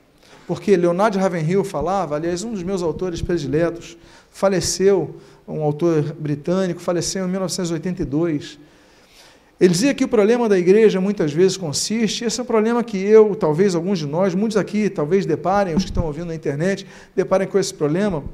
porque 0.46 0.76
Leonardo 0.76 1.18
Ravenhill 1.18 1.64
falava, 1.64 2.16
aliás, 2.16 2.42
um 2.42 2.52
dos 2.52 2.62
meus 2.62 2.83
autores 2.83 3.22
prediletos, 3.22 3.96
faleceu, 4.30 5.16
um 5.46 5.62
autor 5.62 6.02
britânico, 6.18 6.80
faleceu 6.80 7.26
em 7.26 7.30
1982. 7.30 8.59
Ele 9.61 9.72
dizia 9.72 9.94
que 9.94 10.04
o 10.04 10.09
problema 10.09 10.48
da 10.48 10.59
igreja 10.59 11.00
muitas 11.00 11.33
vezes 11.33 11.57
consiste, 11.57 12.24
esse 12.24 12.40
é 12.40 12.42
um 12.42 12.46
problema 12.46 12.83
que 12.83 12.98
eu, 12.98 13.35
talvez 13.35 13.74
alguns 13.74 14.00
de 14.00 14.07
nós, 14.07 14.35
muitos 14.35 14.57
aqui 14.57 14.90
talvez 14.90 15.24
deparem, 15.24 15.74
os 15.74 15.85
que 15.85 15.90
estão 15.90 16.04
ouvindo 16.04 16.26
na 16.26 16.35
internet, 16.35 16.87
deparem 17.14 17.46
com 17.46 17.59
esse 17.59 17.72
problema, 17.72 18.24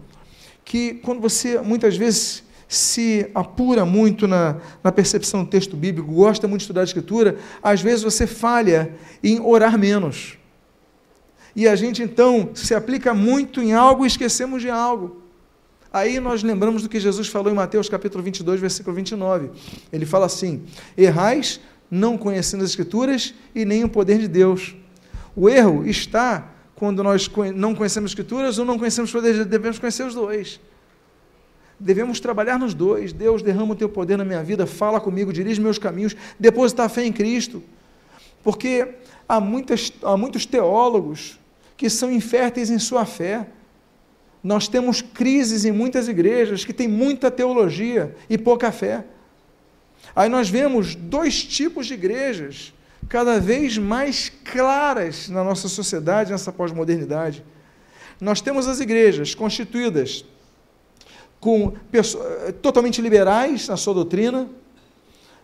que 0.64 0.94
quando 0.94 1.20
você 1.20 1.60
muitas 1.60 1.96
vezes 1.96 2.42
se 2.66 3.30
apura 3.34 3.84
muito 3.84 4.26
na, 4.26 4.56
na 4.82 4.90
percepção 4.90 5.44
do 5.44 5.50
texto 5.50 5.76
bíblico, 5.76 6.10
gosta 6.10 6.48
muito 6.48 6.60
de 6.60 6.64
estudar 6.64 6.80
a 6.80 6.84
escritura, 6.84 7.36
às 7.62 7.82
vezes 7.82 8.02
você 8.02 8.26
falha 8.26 8.94
em 9.22 9.40
orar 9.40 9.78
menos. 9.78 10.39
E 11.54 11.66
a 11.66 11.74
gente 11.74 12.02
então 12.02 12.50
se 12.54 12.74
aplica 12.74 13.12
muito 13.12 13.60
em 13.60 13.72
algo 13.72 14.04
e 14.04 14.06
esquecemos 14.06 14.62
de 14.62 14.70
algo. 14.70 15.22
Aí 15.92 16.20
nós 16.20 16.42
lembramos 16.42 16.82
do 16.82 16.88
que 16.88 17.00
Jesus 17.00 17.26
falou 17.26 17.50
em 17.50 17.54
Mateus 17.54 17.88
capítulo 17.88 18.22
22, 18.22 18.60
versículo 18.60 18.94
29. 18.94 19.50
Ele 19.92 20.06
fala 20.06 20.26
assim: 20.26 20.62
Errais 20.96 21.60
não 21.90 22.16
conhecendo 22.16 22.62
as 22.62 22.70
Escrituras 22.70 23.34
e 23.54 23.64
nem 23.64 23.82
o 23.82 23.88
poder 23.88 24.18
de 24.18 24.28
Deus. 24.28 24.76
O 25.34 25.48
erro 25.48 25.84
está 25.84 26.52
quando 26.76 27.02
nós 27.02 27.28
não 27.54 27.74
conhecemos 27.74 28.08
as 28.08 28.12
Escrituras 28.12 28.58
ou 28.58 28.64
não 28.64 28.78
conhecemos 28.78 29.10
poder 29.10 29.32
de 29.32 29.38
Deus. 29.38 29.48
Devemos 29.48 29.78
conhecer 29.80 30.04
os 30.04 30.14
dois. 30.14 30.60
Devemos 31.78 32.20
trabalhar 32.20 32.58
nos 32.58 32.72
dois. 32.72 33.12
Deus 33.12 33.42
derrama 33.42 33.72
o 33.72 33.76
teu 33.76 33.88
poder 33.88 34.16
na 34.16 34.24
minha 34.24 34.44
vida, 34.44 34.66
fala 34.66 35.00
comigo, 35.00 35.32
dirige 35.32 35.60
meus 35.60 35.78
caminhos, 35.78 36.14
depositar 36.38 36.88
fé 36.88 37.04
em 37.04 37.12
Cristo. 37.12 37.62
Porque 38.44 38.94
há, 39.28 39.40
muitas, 39.40 39.92
há 40.02 40.16
muitos 40.16 40.46
teólogos 40.46 41.39
que 41.80 41.88
são 41.88 42.12
inférteis 42.12 42.68
em 42.68 42.78
sua 42.78 43.06
fé. 43.06 43.46
Nós 44.44 44.68
temos 44.68 45.00
crises 45.00 45.64
em 45.64 45.72
muitas 45.72 46.08
igrejas 46.08 46.62
que 46.62 46.74
têm 46.74 46.86
muita 46.86 47.30
teologia 47.30 48.14
e 48.28 48.36
pouca 48.36 48.70
fé. 48.70 49.02
Aí 50.14 50.28
nós 50.28 50.50
vemos 50.50 50.94
dois 50.94 51.42
tipos 51.42 51.86
de 51.86 51.94
igrejas 51.94 52.74
cada 53.08 53.40
vez 53.40 53.78
mais 53.78 54.30
claras 54.44 55.30
na 55.30 55.42
nossa 55.42 55.68
sociedade, 55.68 56.32
nessa 56.32 56.52
pós-modernidade. 56.52 57.42
Nós 58.20 58.42
temos 58.42 58.68
as 58.68 58.78
igrejas 58.78 59.34
constituídas 59.34 60.22
com 61.40 61.70
pessoas, 61.90 62.54
totalmente 62.60 63.00
liberais 63.00 63.68
na 63.68 63.78
sua 63.78 63.94
doutrina, 63.94 64.50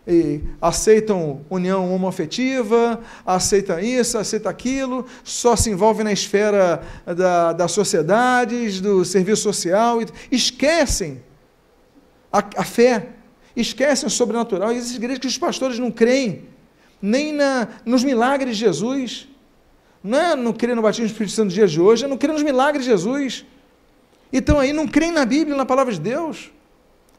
e 0.07 0.41
aceitam 0.61 1.41
união 1.49 1.93
homoafetiva, 1.93 3.01
aceitam 3.25 3.77
isso, 3.77 4.17
aceitam 4.17 4.49
aquilo, 4.49 5.05
só 5.23 5.55
se 5.55 5.69
envolvem 5.69 6.05
na 6.05 6.13
esfera 6.13 6.81
da, 7.05 7.51
das 7.51 7.73
sociedades, 7.73 8.79
do 8.79 9.03
serviço 9.03 9.43
social, 9.43 9.99
esquecem 10.31 11.21
a, 12.31 12.39
a 12.55 12.63
fé, 12.63 13.09
esquecem 13.53 14.07
o 14.07 14.09
sobrenatural. 14.09 14.71
E 14.71 14.77
existem 14.77 14.97
igrejas 14.97 15.19
que 15.19 15.27
os 15.27 15.37
pastores 15.37 15.77
não 15.77 15.91
creem 15.91 16.45
nem 17.01 17.33
na, 17.33 17.67
nos 17.85 18.03
milagres 18.03 18.55
de 18.55 18.63
Jesus. 18.63 19.27
Não 20.01 20.17
é 20.17 20.35
não 20.37 20.53
crer 20.53 20.73
no 20.73 20.81
batismo 20.81 21.05
do 21.05 21.11
Espírito 21.11 21.33
Santo 21.33 21.45
nos 21.45 21.53
dias 21.53 21.71
de 21.71 21.81
hoje, 21.81 22.05
é 22.05 22.07
não 22.07 22.17
crer 22.17 22.31
nos 22.31 22.43
milagres 22.43 22.85
de 22.85 22.91
Jesus. 22.91 23.45
Então 24.31 24.57
aí 24.57 24.71
não 24.71 24.87
creem 24.87 25.11
na 25.11 25.25
Bíblia, 25.25 25.57
na 25.57 25.65
palavra 25.65 25.93
de 25.93 25.99
Deus. 25.99 26.51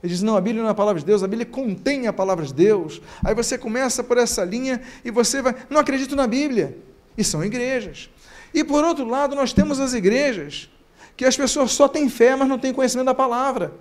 Ele 0.03 0.12
diz: 0.12 0.22
não, 0.22 0.36
a 0.36 0.40
Bíblia 0.40 0.62
não 0.62 0.68
é 0.68 0.72
a 0.72 0.74
palavra 0.74 1.01
de 1.01 1.07
Deus, 1.07 1.22
a 1.22 1.26
Bíblia 1.26 1.46
contém 1.46 2.07
a 2.07 2.12
palavra 2.12 2.44
de 2.44 2.55
Deus. 2.55 3.01
Aí 3.24 3.34
você 3.34 3.59
começa 3.59 4.05
por 4.05 4.16
essa 4.16 4.44
linha 4.44 4.80
e 5.05 5.11
você 5.11 5.42
vai, 5.42 5.55
não 5.68 5.80
acredito 5.80 6.14
na 6.14 6.26
Bíblia. 6.26 6.76
E 7.16 7.24
são 7.24 7.44
igrejas. 7.44 8.09
E 8.55 8.62
por 8.62 8.84
outro 8.84 9.05
lado, 9.05 9.34
nós 9.34 9.53
temos 9.53 9.80
as 9.80 9.92
igrejas 9.92 10.70
que 11.16 11.24
as 11.24 11.36
pessoas 11.36 11.72
só 11.72 11.88
têm 11.88 12.09
fé, 12.09 12.36
mas 12.36 12.49
não 12.49 12.59
têm 12.59 12.72
conhecimento 12.72 13.07
da 13.07 13.14
palavra. 13.14 13.72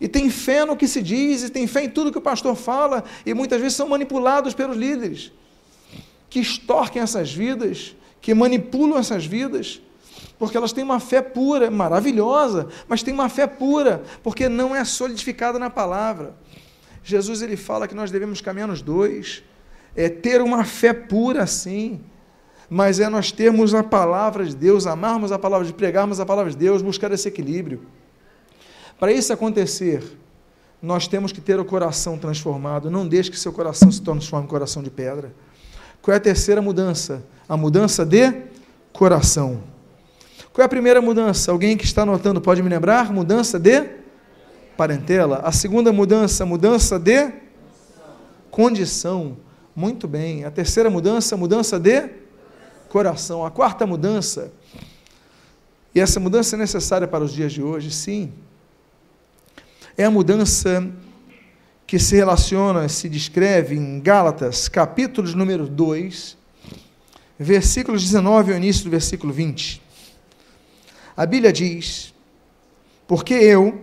E 0.00 0.08
tem 0.08 0.28
fé 0.28 0.64
no 0.64 0.76
que 0.76 0.88
se 0.88 1.00
diz, 1.00 1.44
e 1.44 1.50
tem 1.50 1.66
fé 1.66 1.84
em 1.84 1.88
tudo 1.88 2.10
que 2.10 2.18
o 2.18 2.22
pastor 2.22 2.56
fala, 2.56 3.04
e 3.24 3.32
muitas 3.32 3.60
vezes 3.60 3.76
são 3.76 3.88
manipulados 3.88 4.52
pelos 4.52 4.76
líderes, 4.76 5.32
que 6.28 6.40
extorquem 6.40 7.00
essas 7.00 7.32
vidas, 7.32 7.94
que 8.20 8.34
manipulam 8.34 8.98
essas 8.98 9.24
vidas 9.24 9.80
porque 10.38 10.56
elas 10.56 10.72
têm 10.72 10.84
uma 10.84 11.00
fé 11.00 11.22
pura, 11.22 11.70
maravilhosa, 11.70 12.68
mas 12.88 13.02
têm 13.02 13.14
uma 13.14 13.28
fé 13.28 13.46
pura, 13.46 14.02
porque 14.22 14.48
não 14.48 14.74
é 14.74 14.84
solidificada 14.84 15.58
na 15.58 15.70
palavra. 15.70 16.34
Jesus 17.02 17.42
ele 17.42 17.56
fala 17.56 17.86
que 17.86 17.94
nós 17.94 18.10
devemos 18.10 18.40
caminhar 18.40 18.68
nos 18.68 18.82
dois. 18.82 19.42
é 19.94 20.08
ter 20.08 20.42
uma 20.42 20.64
fé 20.64 20.92
pura, 20.92 21.46
sim, 21.46 22.00
mas 22.68 23.00
é 23.00 23.08
nós 23.08 23.32
termos 23.32 23.74
a 23.74 23.82
palavra 23.82 24.44
de 24.44 24.54
Deus, 24.54 24.86
amarmos 24.86 25.32
a 25.32 25.38
palavra 25.38 25.66
de 25.66 25.72
pregarmos 25.72 26.20
a 26.20 26.26
palavra 26.26 26.50
de 26.50 26.56
Deus, 26.56 26.82
buscar 26.82 27.10
esse 27.12 27.28
equilíbrio. 27.28 27.86
Para 28.98 29.12
isso 29.12 29.32
acontecer, 29.32 30.02
nós 30.82 31.06
temos 31.06 31.32
que 31.32 31.40
ter 31.40 31.58
o 31.58 31.64
coração 31.64 32.18
transformado. 32.18 32.90
Não 32.90 33.06
deixe 33.06 33.30
que 33.30 33.38
seu 33.38 33.52
coração 33.52 33.90
se 33.90 34.02
transforme 34.02 34.46
em 34.46 34.50
coração 34.50 34.82
de 34.82 34.90
pedra. 34.90 35.32
Qual 36.02 36.12
é 36.14 36.18
a 36.18 36.20
terceira 36.20 36.60
mudança? 36.60 37.24
A 37.48 37.56
mudança 37.56 38.04
de 38.04 38.32
coração. 38.92 39.62
Qual 40.56 40.62
é 40.62 40.64
a 40.64 40.70
primeira 40.70 41.02
mudança? 41.02 41.52
Alguém 41.52 41.76
que 41.76 41.84
está 41.84 42.00
anotando 42.00 42.40
pode 42.40 42.62
me 42.62 42.70
lembrar? 42.70 43.12
Mudança 43.12 43.58
de 43.58 43.90
parentela. 44.74 45.42
A 45.44 45.52
segunda 45.52 45.92
mudança, 45.92 46.46
mudança 46.46 46.98
de 46.98 47.30
condição. 48.50 49.36
Muito 49.76 50.08
bem. 50.08 50.46
A 50.46 50.50
terceira 50.50 50.88
mudança, 50.88 51.36
mudança 51.36 51.78
de 51.78 52.08
coração. 52.88 53.44
A 53.44 53.50
quarta 53.50 53.86
mudança, 53.86 54.50
e 55.94 56.00
essa 56.00 56.18
mudança 56.18 56.56
é 56.56 56.58
necessária 56.58 57.06
para 57.06 57.22
os 57.22 57.34
dias 57.34 57.52
de 57.52 57.62
hoje, 57.62 57.90
sim, 57.90 58.32
é 59.94 60.06
a 60.06 60.10
mudança 60.10 60.90
que 61.86 61.98
se 61.98 62.16
relaciona, 62.16 62.88
se 62.88 63.10
descreve 63.10 63.74
em 63.74 64.00
Gálatas, 64.00 64.70
capítulo 64.70 65.30
número 65.36 65.68
2, 65.68 66.34
versículos 67.38 68.02
19 68.02 68.52
ao 68.52 68.56
início 68.56 68.84
do 68.84 68.90
versículo 68.90 69.34
20. 69.34 69.84
A 71.16 71.24
Bíblia 71.24 71.52
diz: 71.52 72.12
Porque 73.06 73.32
eu, 73.34 73.80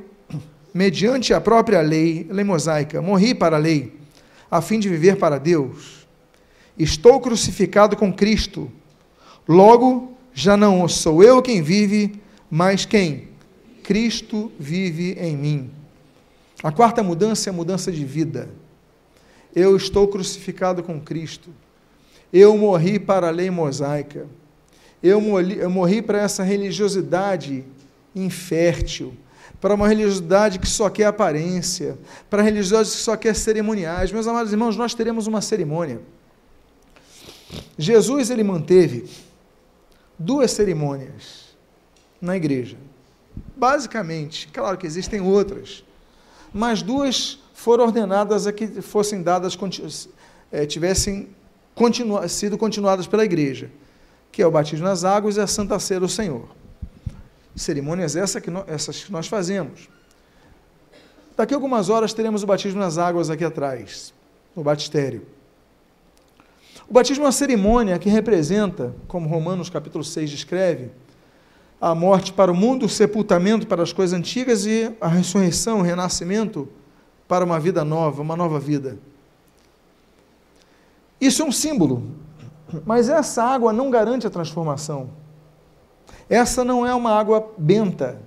mediante 0.73 1.33
a 1.33 1.41
própria 1.41 1.81
lei, 1.81 2.27
lei 2.29 2.43
mosaica, 2.43 3.01
morri 3.01 3.33
para 3.33 3.55
a 3.55 3.59
lei, 3.59 3.93
a 4.51 4.61
fim 4.61 4.79
de 4.79 4.87
viver 4.87 5.17
para 5.17 5.39
Deus. 5.39 6.05
Estou 6.77 7.19
crucificado 7.19 7.95
com 7.95 8.13
Cristo. 8.13 8.71
Logo, 9.47 10.15
já 10.33 10.55
não 10.55 10.87
sou 10.87 11.23
eu 11.23 11.41
quem 11.41 11.61
vive, 11.61 12.21
mas 12.49 12.85
quem? 12.85 13.29
Cristo 13.83 14.51
vive 14.59 15.13
em 15.19 15.35
mim. 15.35 15.71
A 16.63 16.71
quarta 16.71 17.03
mudança 17.03 17.49
é 17.49 17.51
a 17.51 17.53
mudança 17.53 17.91
de 17.91 18.05
vida. 18.05 18.49
Eu 19.55 19.75
estou 19.75 20.07
crucificado 20.07 20.81
com 20.81 20.99
Cristo. 20.99 21.49
Eu 22.31 22.57
morri 22.57 22.97
para 22.97 23.27
a 23.27 23.31
lei 23.31 23.51
mosaica. 23.51 24.27
Eu 25.03 25.19
morri, 25.19 25.57
eu 25.59 25.69
morri 25.69 26.01
para 26.01 26.19
essa 26.19 26.43
religiosidade 26.43 27.65
infértil, 28.15 29.13
para 29.59 29.75
uma 29.75 29.87
religiosidade 29.87 30.57
que 30.57 30.67
só 30.67 30.89
quer 30.89 31.05
aparência, 31.05 31.97
para 32.29 32.41
religiosidade 32.41 32.89
que 32.89 32.95
só 32.95 33.17
quer 33.17 33.35
cerimoniais. 33.35 34.13
Meus 34.13 34.27
amados 34.27 34.53
irmãos, 34.53 34.77
nós 34.77 34.93
teremos 34.93 35.27
uma 35.27 35.41
cerimônia. 35.41 35.99
Jesus 37.77 38.29
ele 38.29 38.43
manteve 38.43 39.09
duas 40.17 40.51
cerimônias 40.51 41.53
na 42.21 42.37
igreja. 42.37 42.77
Basicamente, 43.57 44.47
claro 44.47 44.77
que 44.77 44.87
existem 44.87 45.19
outras, 45.19 45.83
mas 46.53 46.81
duas 46.81 47.39
foram 47.53 47.85
ordenadas 47.85 48.47
a 48.47 48.53
que 48.53 48.81
fossem 48.81 49.21
dadas, 49.21 49.57
é, 50.51 50.65
tivessem 50.65 51.29
continua, 51.75 52.27
sido 52.27 52.57
continuadas 52.57 53.07
pela 53.07 53.25
igreja, 53.25 53.69
que 54.33 54.41
é 54.41 54.47
o 54.47 54.51
batismo 54.51 54.85
nas 54.85 55.05
águas 55.05 55.37
e 55.37 55.39
a 55.39 55.45
Santa 55.45 55.77
Ceia 55.77 55.99
do 55.99 56.09
Senhor. 56.09 56.47
Cerimônias 57.55 58.15
essa 58.15 58.41
que 58.41 58.49
nós, 58.49 58.65
essas 58.67 59.03
que 59.03 59.11
nós 59.11 59.27
fazemos. 59.27 59.87
Daqui 61.37 61.53
a 61.53 61.57
algumas 61.57 61.87
horas 61.87 62.13
teremos 62.13 62.41
o 62.41 62.47
batismo 62.47 62.79
nas 62.79 62.97
águas 62.97 63.29
aqui 63.29 63.45
atrás, 63.45 64.11
no 64.55 64.63
batistério. 64.63 65.23
O 66.89 66.93
batismo 66.93 67.23
é 67.23 67.27
uma 67.27 67.31
cerimônia 67.31 67.99
que 67.99 68.09
representa, 68.09 68.95
como 69.07 69.29
Romanos 69.29 69.69
capítulo 69.69 70.03
6 70.03 70.31
descreve, 70.31 70.89
a 71.79 71.93
morte 71.93 72.33
para 72.33 72.51
o 72.51 72.55
mundo, 72.55 72.87
o 72.87 72.89
sepultamento 72.89 73.67
para 73.67 73.83
as 73.83 73.93
coisas 73.93 74.17
antigas 74.17 74.65
e 74.65 74.91
a 74.99 75.07
ressurreição, 75.07 75.79
o 75.79 75.83
renascimento 75.83 76.67
para 77.27 77.45
uma 77.45 77.59
vida 77.59 77.85
nova, 77.85 78.23
uma 78.23 78.35
nova 78.35 78.59
vida. 78.59 78.97
Isso 81.21 81.43
é 81.43 81.45
um 81.45 81.51
símbolo, 81.51 82.22
mas 82.85 83.09
essa 83.09 83.43
água 83.43 83.71
não 83.73 83.89
garante 83.89 84.25
a 84.25 84.29
transformação. 84.29 85.09
Essa 86.29 86.63
não 86.63 86.85
é 86.85 86.93
uma 86.93 87.11
água 87.11 87.51
benta. 87.57 88.19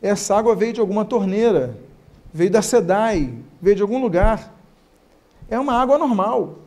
Essa 0.00 0.36
água 0.36 0.54
veio 0.54 0.72
de 0.72 0.80
alguma 0.80 1.04
torneira, 1.04 1.78
veio 2.32 2.50
da 2.50 2.62
SEDAI, 2.62 3.34
veio 3.60 3.76
de 3.76 3.82
algum 3.82 4.00
lugar. 4.00 4.54
É 5.48 5.58
uma 5.58 5.74
água 5.74 5.98
normal. 5.98 6.58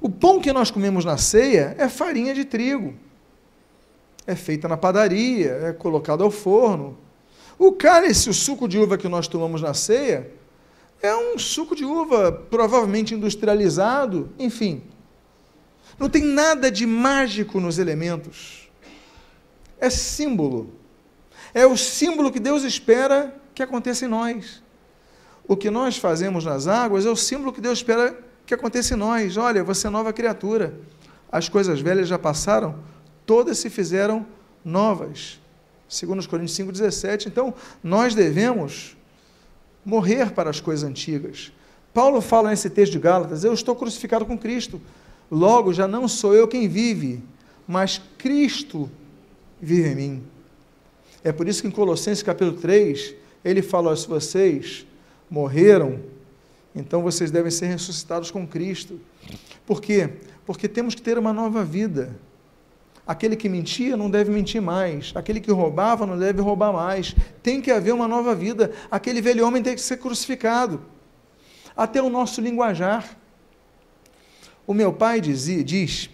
O 0.00 0.08
pão 0.08 0.40
que 0.40 0.52
nós 0.52 0.70
comemos 0.70 1.04
na 1.04 1.16
ceia 1.16 1.74
é 1.78 1.88
farinha 1.88 2.34
de 2.34 2.44
trigo 2.44 2.94
é 4.26 4.34
feita 4.34 4.68
na 4.68 4.76
padaria, 4.76 5.50
é 5.64 5.72
colocado 5.72 6.22
ao 6.22 6.30
forno. 6.30 6.96
O 7.58 7.72
cálice, 7.72 8.30
o 8.30 8.34
suco 8.34 8.68
de 8.68 8.78
uva 8.78 8.96
que 8.96 9.08
nós 9.08 9.28
tomamos 9.28 9.62
na 9.62 9.74
ceia, 9.74 10.30
é 11.02 11.14
um 11.14 11.38
suco 11.38 11.74
de 11.74 11.84
uva 11.84 12.30
provavelmente 12.32 13.14
industrializado, 13.14 14.30
enfim. 14.38 14.82
Não 15.98 16.08
tem 16.08 16.22
nada 16.22 16.70
de 16.70 16.86
mágico 16.86 17.60
nos 17.60 17.78
elementos. 17.78 18.70
É 19.78 19.90
símbolo. 19.90 20.74
É 21.54 21.66
o 21.66 21.76
símbolo 21.76 22.32
que 22.32 22.40
Deus 22.40 22.62
espera 22.62 23.34
que 23.54 23.62
aconteça 23.62 24.04
em 24.04 24.08
nós. 24.08 24.62
O 25.46 25.56
que 25.56 25.70
nós 25.70 25.96
fazemos 25.96 26.44
nas 26.44 26.66
águas 26.66 27.04
é 27.04 27.10
o 27.10 27.16
símbolo 27.16 27.52
que 27.52 27.60
Deus 27.60 27.78
espera 27.78 28.18
que 28.46 28.54
aconteça 28.54 28.94
em 28.94 28.96
nós. 28.96 29.36
Olha, 29.36 29.62
você 29.62 29.86
é 29.86 29.90
nova 29.90 30.12
criatura. 30.12 30.78
As 31.30 31.48
coisas 31.48 31.80
velhas 31.80 32.08
já 32.08 32.18
passaram, 32.18 32.78
todas 33.24 33.58
se 33.58 33.70
fizeram 33.70 34.26
novas. 34.64 35.40
Segundo 35.88 36.20
os 36.20 36.26
Coríntios 36.26 36.58
5,17. 36.58 37.26
Então, 37.26 37.54
nós 37.82 38.14
devemos 38.14 38.96
morrer 39.84 40.32
para 40.32 40.48
as 40.48 40.60
coisas 40.60 40.88
antigas. 40.88 41.52
Paulo 41.92 42.20
fala 42.20 42.50
nesse 42.50 42.70
texto 42.70 42.92
de 42.92 42.98
Gálatas: 42.98 43.44
Eu 43.44 43.52
estou 43.52 43.74
crucificado 43.76 44.24
com 44.24 44.38
Cristo. 44.38 44.80
Logo, 45.34 45.72
já 45.72 45.88
não 45.88 46.06
sou 46.06 46.34
eu 46.34 46.46
quem 46.46 46.68
vive, 46.68 47.22
mas 47.66 47.98
Cristo 48.18 48.90
vive 49.58 49.88
em 49.88 49.94
mim. 49.94 50.22
É 51.24 51.32
por 51.32 51.48
isso 51.48 51.62
que 51.62 51.68
em 51.68 51.70
Colossenses 51.70 52.22
capítulo 52.22 52.58
3, 52.58 53.14
ele 53.42 53.62
fala: 53.62 53.96
se 53.96 54.06
vocês 54.06 54.86
morreram, 55.30 56.00
então 56.76 57.00
vocês 57.00 57.30
devem 57.30 57.50
ser 57.50 57.64
ressuscitados 57.64 58.30
com 58.30 58.46
Cristo. 58.46 59.00
Por 59.64 59.80
quê? 59.80 60.10
Porque 60.44 60.68
temos 60.68 60.94
que 60.94 61.00
ter 61.00 61.16
uma 61.16 61.32
nova 61.32 61.64
vida. 61.64 62.14
Aquele 63.06 63.34
que 63.34 63.48
mentia 63.48 63.96
não 63.96 64.10
deve 64.10 64.30
mentir 64.30 64.60
mais. 64.60 65.12
Aquele 65.14 65.40
que 65.40 65.50
roubava 65.50 66.04
não 66.04 66.18
deve 66.18 66.42
roubar 66.42 66.74
mais. 66.74 67.16
Tem 67.42 67.62
que 67.62 67.70
haver 67.70 67.94
uma 67.94 68.06
nova 68.06 68.34
vida. 68.34 68.70
Aquele 68.90 69.22
velho 69.22 69.46
homem 69.46 69.62
tem 69.62 69.74
que 69.74 69.80
ser 69.80 69.96
crucificado. 69.96 70.82
Até 71.74 72.02
o 72.02 72.10
nosso 72.10 72.38
linguajar. 72.42 73.21
O 74.66 74.74
meu 74.74 74.92
pai 74.92 75.20
dizia, 75.20 75.62
diz, 75.64 76.08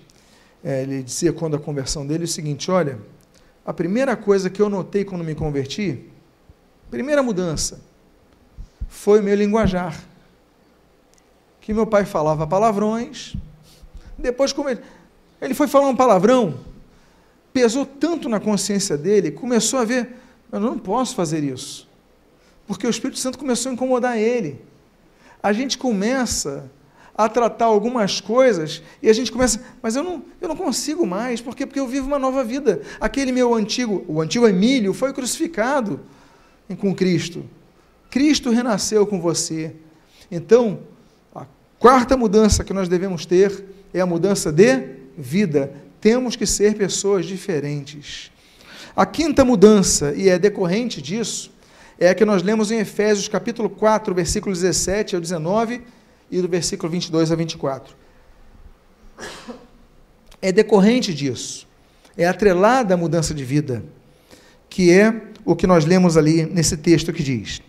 é, 0.65 0.83
ele 0.83 1.03
dizia 1.03 1.33
quando 1.33 1.57
a 1.57 1.59
conversão 1.59 2.07
dele 2.07 2.25
o 2.25 2.29
seguinte: 2.29 2.71
olha, 2.71 2.99
a 3.65 3.73
primeira 3.73 4.17
coisa 4.17 4.49
que 4.49 4.61
eu 4.61 4.69
notei 4.69 5.05
quando 5.05 5.23
me 5.23 5.35
converti, 5.35 6.05
primeira 6.91 7.23
mudança, 7.23 7.81
foi 8.89 9.21
o 9.21 9.23
meu 9.23 9.35
linguajar. 9.35 10.03
Que 11.61 11.75
meu 11.75 11.87
pai 11.87 12.07
falava 12.07 12.47
palavrões, 12.47 13.37
depois 14.17 14.53
como 14.53 14.71
ele, 14.71 14.81
ele 15.41 15.53
foi 15.53 15.69
falar 15.69 15.89
um 15.89 15.97
palavrão, 15.97 16.59
pesou 17.53 17.85
tanto 17.85 18.29
na 18.29 18.41
consciência 18.41 18.97
dele, 18.97 19.31
começou 19.31 19.79
a 19.79 19.85
ver, 19.85 20.17
eu 20.51 20.59
não 20.59 20.79
posso 20.79 21.15
fazer 21.15 21.45
isso. 21.45 21.87
Porque 22.67 22.87
o 22.87 22.91
Espírito 22.91 23.19
Santo 23.19 23.39
começou 23.39 23.71
a 23.71 23.75
incomodar 23.75 24.17
ele. 24.17 24.63
A 25.43 25.53
gente 25.53 25.77
começa 25.77 26.71
a 27.19 27.29
tratar 27.29 27.65
algumas 27.65 28.21
coisas 28.21 28.81
e 29.03 29.11
a 29.11 29.13
gente 29.13 29.33
começa, 29.33 29.61
mas 29.83 29.97
eu 29.97 30.05
não, 30.05 30.23
eu 30.41 30.49
não 30.49 30.57
consigo 30.57 31.05
mais, 31.05 31.41
por 31.41 31.57
quê? 31.57 31.67
Porque 31.67 31.81
eu 31.81 31.89
vivo 31.89 32.07
uma 32.07 32.19
nova 32.19 32.45
vida. 32.45 32.81
Aquele 33.01 33.33
meu 33.33 33.53
antigo, 33.55 34.05
o 34.07 34.21
antigo 34.21 34.47
Emílio 34.47 34.95
foi 34.95 35.13
crucificado 35.13 36.01
com 36.79 36.95
Cristo. 36.95 37.45
Cristo 38.09 38.51
renasceu 38.51 39.05
com 39.05 39.21
você. 39.21 39.75
Então, 40.31 40.79
a 41.35 41.45
quarta 41.79 42.17
mudança 42.17 42.63
que 42.63 42.73
nós 42.73 42.89
devemos 42.89 43.27
ter 43.27 43.65
é 43.93 44.01
a 44.01 44.07
mudança 44.07 44.53
de 44.53 44.99
vida 45.17 45.73
temos 46.01 46.37
que 46.37 46.47
ser 46.47 46.75
pessoas 46.75 47.27
diferentes. 47.27 48.31
A 48.95 49.05
quinta 49.05 49.45
mudança, 49.45 50.15
e 50.17 50.29
é 50.29 50.39
decorrente 50.39 51.03
disso, 51.03 51.51
é 51.99 52.11
a 52.11 52.15
que 52.15 52.25
nós 52.25 52.43
lemos 52.43 52.71
em 52.71 52.79
Efésios 52.79 53.29
capítulo 53.29 53.69
4, 53.69 54.15
versículos 54.15 54.61
17 54.61 55.17
ao 55.17 55.21
19 55.21 55.83
e 56.31 56.41
do 56.41 56.49
versículo 56.49 56.91
22 56.91 57.33
a 57.33 57.35
24. 57.35 57.95
É 60.41 60.53
decorrente 60.53 61.13
disso. 61.13 61.67
É 62.17 62.27
atrelada 62.27 62.95
à 62.95 62.97
mudança 62.97 63.33
de 63.33 63.45
vida, 63.45 63.85
que 64.69 64.91
é 64.91 65.23
o 65.45 65.57
que 65.57 65.67
nós 65.67 65.85
lemos 65.85 66.17
ali 66.17 66.45
nesse 66.45 66.77
texto 66.77 67.13
que 67.13 67.23
diz: 67.23 67.63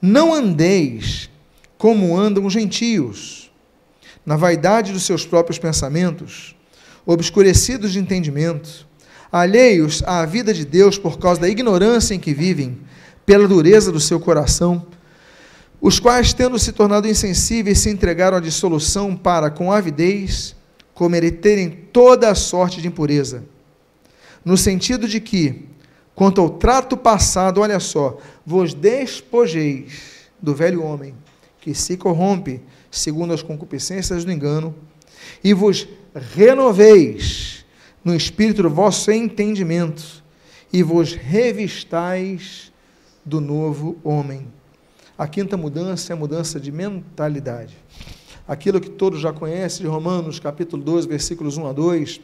Não 0.00 0.34
andeis 0.34 1.30
como 1.78 2.16
andam 2.16 2.44
os 2.46 2.52
gentios, 2.52 3.50
na 4.24 4.36
vaidade 4.36 4.92
dos 4.92 5.04
seus 5.04 5.26
próprios 5.26 5.58
pensamentos, 5.58 6.54
obscurecidos 7.04 7.92
de 7.92 7.98
entendimento, 7.98 8.86
alheios 9.30 10.02
à 10.04 10.24
vida 10.24 10.52
de 10.54 10.64
Deus 10.64 10.98
por 10.98 11.18
causa 11.18 11.40
da 11.40 11.48
ignorância 11.48 12.14
em 12.14 12.20
que 12.20 12.34
vivem, 12.34 12.78
pela 13.26 13.48
dureza 13.48 13.90
do 13.90 13.98
seu 13.98 14.20
coração, 14.20 14.86
os 15.82 15.98
quais, 15.98 16.32
tendo 16.32 16.60
se 16.60 16.70
tornado 16.70 17.08
insensíveis, 17.08 17.80
se 17.80 17.90
entregaram 17.90 18.36
à 18.36 18.40
dissolução 18.40 19.16
para, 19.16 19.50
com 19.50 19.72
avidez, 19.72 20.54
cometerem 20.94 21.68
toda 21.92 22.30
a 22.30 22.36
sorte 22.36 22.80
de 22.80 22.86
impureza. 22.86 23.42
No 24.44 24.56
sentido 24.56 25.08
de 25.08 25.18
que, 25.18 25.66
quanto 26.14 26.40
ao 26.40 26.50
trato 26.50 26.96
passado, 26.96 27.60
olha 27.60 27.80
só, 27.80 28.16
vos 28.46 28.72
despojeis 28.72 30.30
do 30.40 30.54
velho 30.54 30.84
homem, 30.84 31.16
que 31.60 31.74
se 31.74 31.96
corrompe 31.96 32.62
segundo 32.88 33.34
as 33.34 33.42
concupiscências 33.42 34.24
do 34.24 34.30
engano, 34.30 34.72
e 35.42 35.52
vos 35.52 35.88
renoveis 36.36 37.64
no 38.04 38.14
espírito 38.14 38.62
do 38.62 38.70
vosso 38.70 39.10
entendimento, 39.10 40.22
e 40.72 40.80
vos 40.80 41.12
revistais 41.12 42.72
do 43.24 43.40
novo 43.40 43.96
homem. 44.04 44.46
A 45.22 45.28
quinta 45.28 45.56
mudança 45.56 46.12
é 46.12 46.14
a 46.14 46.16
mudança 46.16 46.58
de 46.58 46.72
mentalidade. 46.72 47.76
Aquilo 48.48 48.80
que 48.80 48.90
todos 48.90 49.20
já 49.20 49.32
conhecem 49.32 49.82
de 49.82 49.86
Romanos, 49.86 50.40
capítulo 50.40 50.82
12, 50.82 51.06
versículos 51.06 51.56
1 51.56 51.68
a 51.68 51.72
2, 51.72 52.20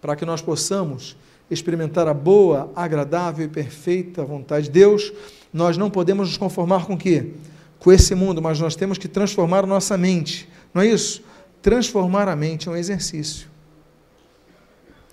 para 0.00 0.14
que 0.14 0.24
nós 0.24 0.40
possamos 0.40 1.16
experimentar 1.50 2.06
a 2.06 2.14
boa, 2.14 2.70
agradável 2.76 3.46
e 3.46 3.48
perfeita 3.48 4.24
vontade 4.24 4.66
de 4.66 4.70
Deus, 4.70 5.12
nós 5.52 5.76
não 5.76 5.90
podemos 5.90 6.28
nos 6.28 6.36
conformar 6.36 6.86
com 6.86 6.94
o 6.94 6.96
quê? 6.96 7.32
Com 7.80 7.90
esse 7.90 8.14
mundo, 8.14 8.40
mas 8.40 8.60
nós 8.60 8.76
temos 8.76 8.96
que 8.96 9.08
transformar 9.08 9.64
a 9.64 9.66
nossa 9.66 9.98
mente. 9.98 10.48
Não 10.72 10.82
é 10.82 10.86
isso? 10.86 11.24
Transformar 11.60 12.28
a 12.28 12.36
mente 12.36 12.68
é 12.68 12.70
um 12.70 12.76
exercício. 12.76 13.48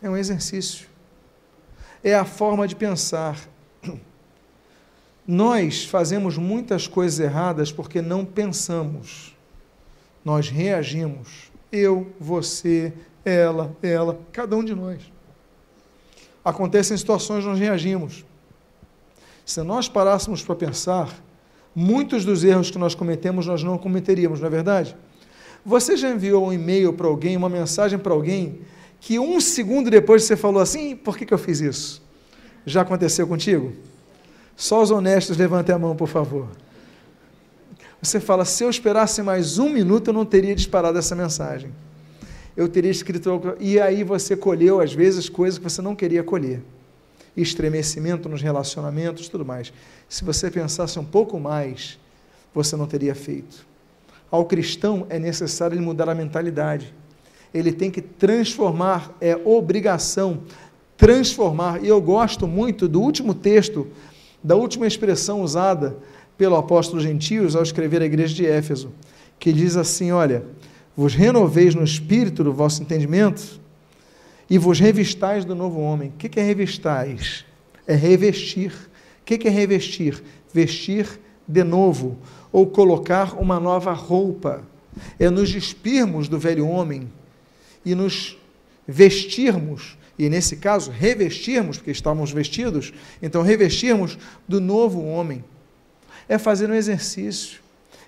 É 0.03 0.07
um 0.07 0.15
exercício. 0.15 0.85
É 2.03 2.13
a 2.13 2.25
forma 2.25 2.67
de 2.67 2.75
pensar. 2.75 3.39
Nós 5.27 5.85
fazemos 5.85 6.37
muitas 6.37 6.87
coisas 6.87 7.19
erradas 7.19 7.71
porque 7.71 8.01
não 8.01 8.25
pensamos. 8.25 9.35
Nós 10.23 10.49
reagimos. 10.49 11.51
Eu, 11.71 12.11
você, 12.19 12.93
ela, 13.23 13.75
ela, 13.81 14.19
cada 14.31 14.55
um 14.55 14.63
de 14.63 14.75
nós. 14.75 15.01
Acontecem 16.43 16.97
situações 16.97 17.45
nós 17.45 17.57
reagimos. 17.57 18.25
Se 19.45 19.61
nós 19.63 19.87
parássemos 19.87 20.41
para 20.41 20.55
pensar, 20.55 21.13
muitos 21.73 22.25
dos 22.25 22.43
erros 22.43 22.69
que 22.69 22.77
nós 22.77 22.93
cometemos 22.93 23.45
nós 23.47 23.63
não 23.63 23.77
cometeríamos, 23.77 24.39
não 24.39 24.47
é 24.47 24.49
verdade? 24.49 24.95
Você 25.65 25.95
já 25.95 26.09
enviou 26.09 26.47
um 26.47 26.53
e-mail 26.53 26.91
para 26.93 27.07
alguém, 27.07 27.37
uma 27.37 27.49
mensagem 27.49 27.97
para 27.97 28.13
alguém, 28.13 28.61
que 28.99 29.17
um 29.17 29.39
segundo 29.39 29.89
depois 29.89 30.23
você 30.23 30.35
falou 30.35 30.61
assim: 30.61 30.95
por 30.95 31.17
que, 31.17 31.25
que 31.25 31.33
eu 31.33 31.37
fiz 31.37 31.61
isso? 31.61 32.03
Já 32.65 32.81
aconteceu 32.81 33.25
contigo? 33.25 33.73
Só 34.55 34.81
os 34.81 34.91
honestos 34.91 35.37
levantem 35.37 35.73
a 35.73 35.79
mão, 35.79 35.95
por 35.95 36.07
favor. 36.07 36.47
Você 38.01 38.19
fala: 38.19 38.45
se 38.45 38.63
eu 38.63 38.69
esperasse 38.69 39.21
mais 39.21 39.57
um 39.57 39.69
minuto, 39.69 40.09
eu 40.09 40.13
não 40.13 40.25
teria 40.25 40.55
disparado 40.55 40.97
essa 40.97 41.15
mensagem. 41.15 41.71
Eu 42.55 42.67
teria 42.67 42.91
escrito. 42.91 43.55
E 43.59 43.79
aí 43.79 44.03
você 44.03 44.35
colheu, 44.35 44.79
às 44.79 44.93
vezes, 44.93 45.29
coisas 45.29 45.57
que 45.57 45.63
você 45.63 45.81
não 45.81 45.95
queria 45.95 46.23
colher. 46.23 46.61
Estremecimento 47.35 48.29
nos 48.29 48.41
relacionamentos, 48.41 49.27
tudo 49.27 49.43
mais. 49.43 49.73
Se 50.07 50.23
você 50.23 50.51
pensasse 50.51 50.99
um 50.99 51.05
pouco 51.05 51.39
mais, 51.39 51.97
você 52.53 52.75
não 52.75 52.85
teria 52.85 53.15
feito. 53.15 53.65
Ao 54.29 54.45
cristão 54.45 55.07
é 55.09 55.17
necessário 55.17 55.75
ele 55.75 55.85
mudar 55.85 56.09
a 56.09 56.15
mentalidade. 56.15 56.93
Ele 57.53 57.71
tem 57.71 57.89
que 57.89 58.01
transformar, 58.01 59.15
é 59.21 59.35
obrigação 59.45 60.41
transformar. 60.97 61.83
E 61.83 61.87
eu 61.87 62.01
gosto 62.01 62.47
muito 62.47 62.87
do 62.87 63.01
último 63.01 63.33
texto 63.33 63.87
da 64.43 64.55
última 64.55 64.85
expressão 64.85 65.41
usada 65.41 65.97
pelo 66.37 66.55
apóstolo 66.55 67.01
Gentios 67.01 67.55
ao 67.55 67.63
escrever 67.63 68.01
a 68.01 68.05
igreja 68.05 68.33
de 68.33 68.45
Éfeso, 68.45 68.91
que 69.39 69.53
diz 69.53 69.77
assim: 69.77 70.11
Olha, 70.11 70.43
vos 70.95 71.15
renoveis 71.15 71.73
no 71.73 71.83
espírito 71.83 72.43
do 72.43 72.51
vosso 72.53 72.81
entendimento 72.81 73.61
e 74.49 74.57
vos 74.57 74.79
revistais 74.79 75.45
do 75.45 75.55
novo 75.55 75.79
homem. 75.79 76.09
O 76.09 76.11
que 76.13 76.39
é 76.39 76.43
revistais? 76.43 77.45
É 77.87 77.95
revestir. 77.95 78.71
O 79.21 79.25
que 79.25 79.47
é 79.47 79.51
revestir? 79.51 80.21
Vestir 80.53 81.07
de 81.47 81.63
novo, 81.63 82.17
ou 82.51 82.67
colocar 82.67 83.37
uma 83.39 83.59
nova 83.59 83.93
roupa. 83.93 84.63
É 85.19 85.29
nos 85.29 85.49
despirmos 85.49 86.27
do 86.27 86.37
velho 86.37 86.67
homem 86.67 87.09
e 87.83 87.95
nos 87.95 88.37
vestirmos 88.87 89.97
e 90.17 90.29
nesse 90.29 90.57
caso, 90.57 90.91
revestirmos, 90.91 91.77
porque 91.77 91.91
estávamos 91.91 92.31
vestidos, 92.31 92.93
então 93.21 93.41
revestirmos 93.41 94.17
do 94.47 94.61
novo 94.61 95.03
homem. 95.03 95.43
É 96.29 96.37
fazer 96.37 96.69
um 96.69 96.73
exercício. 96.73 97.61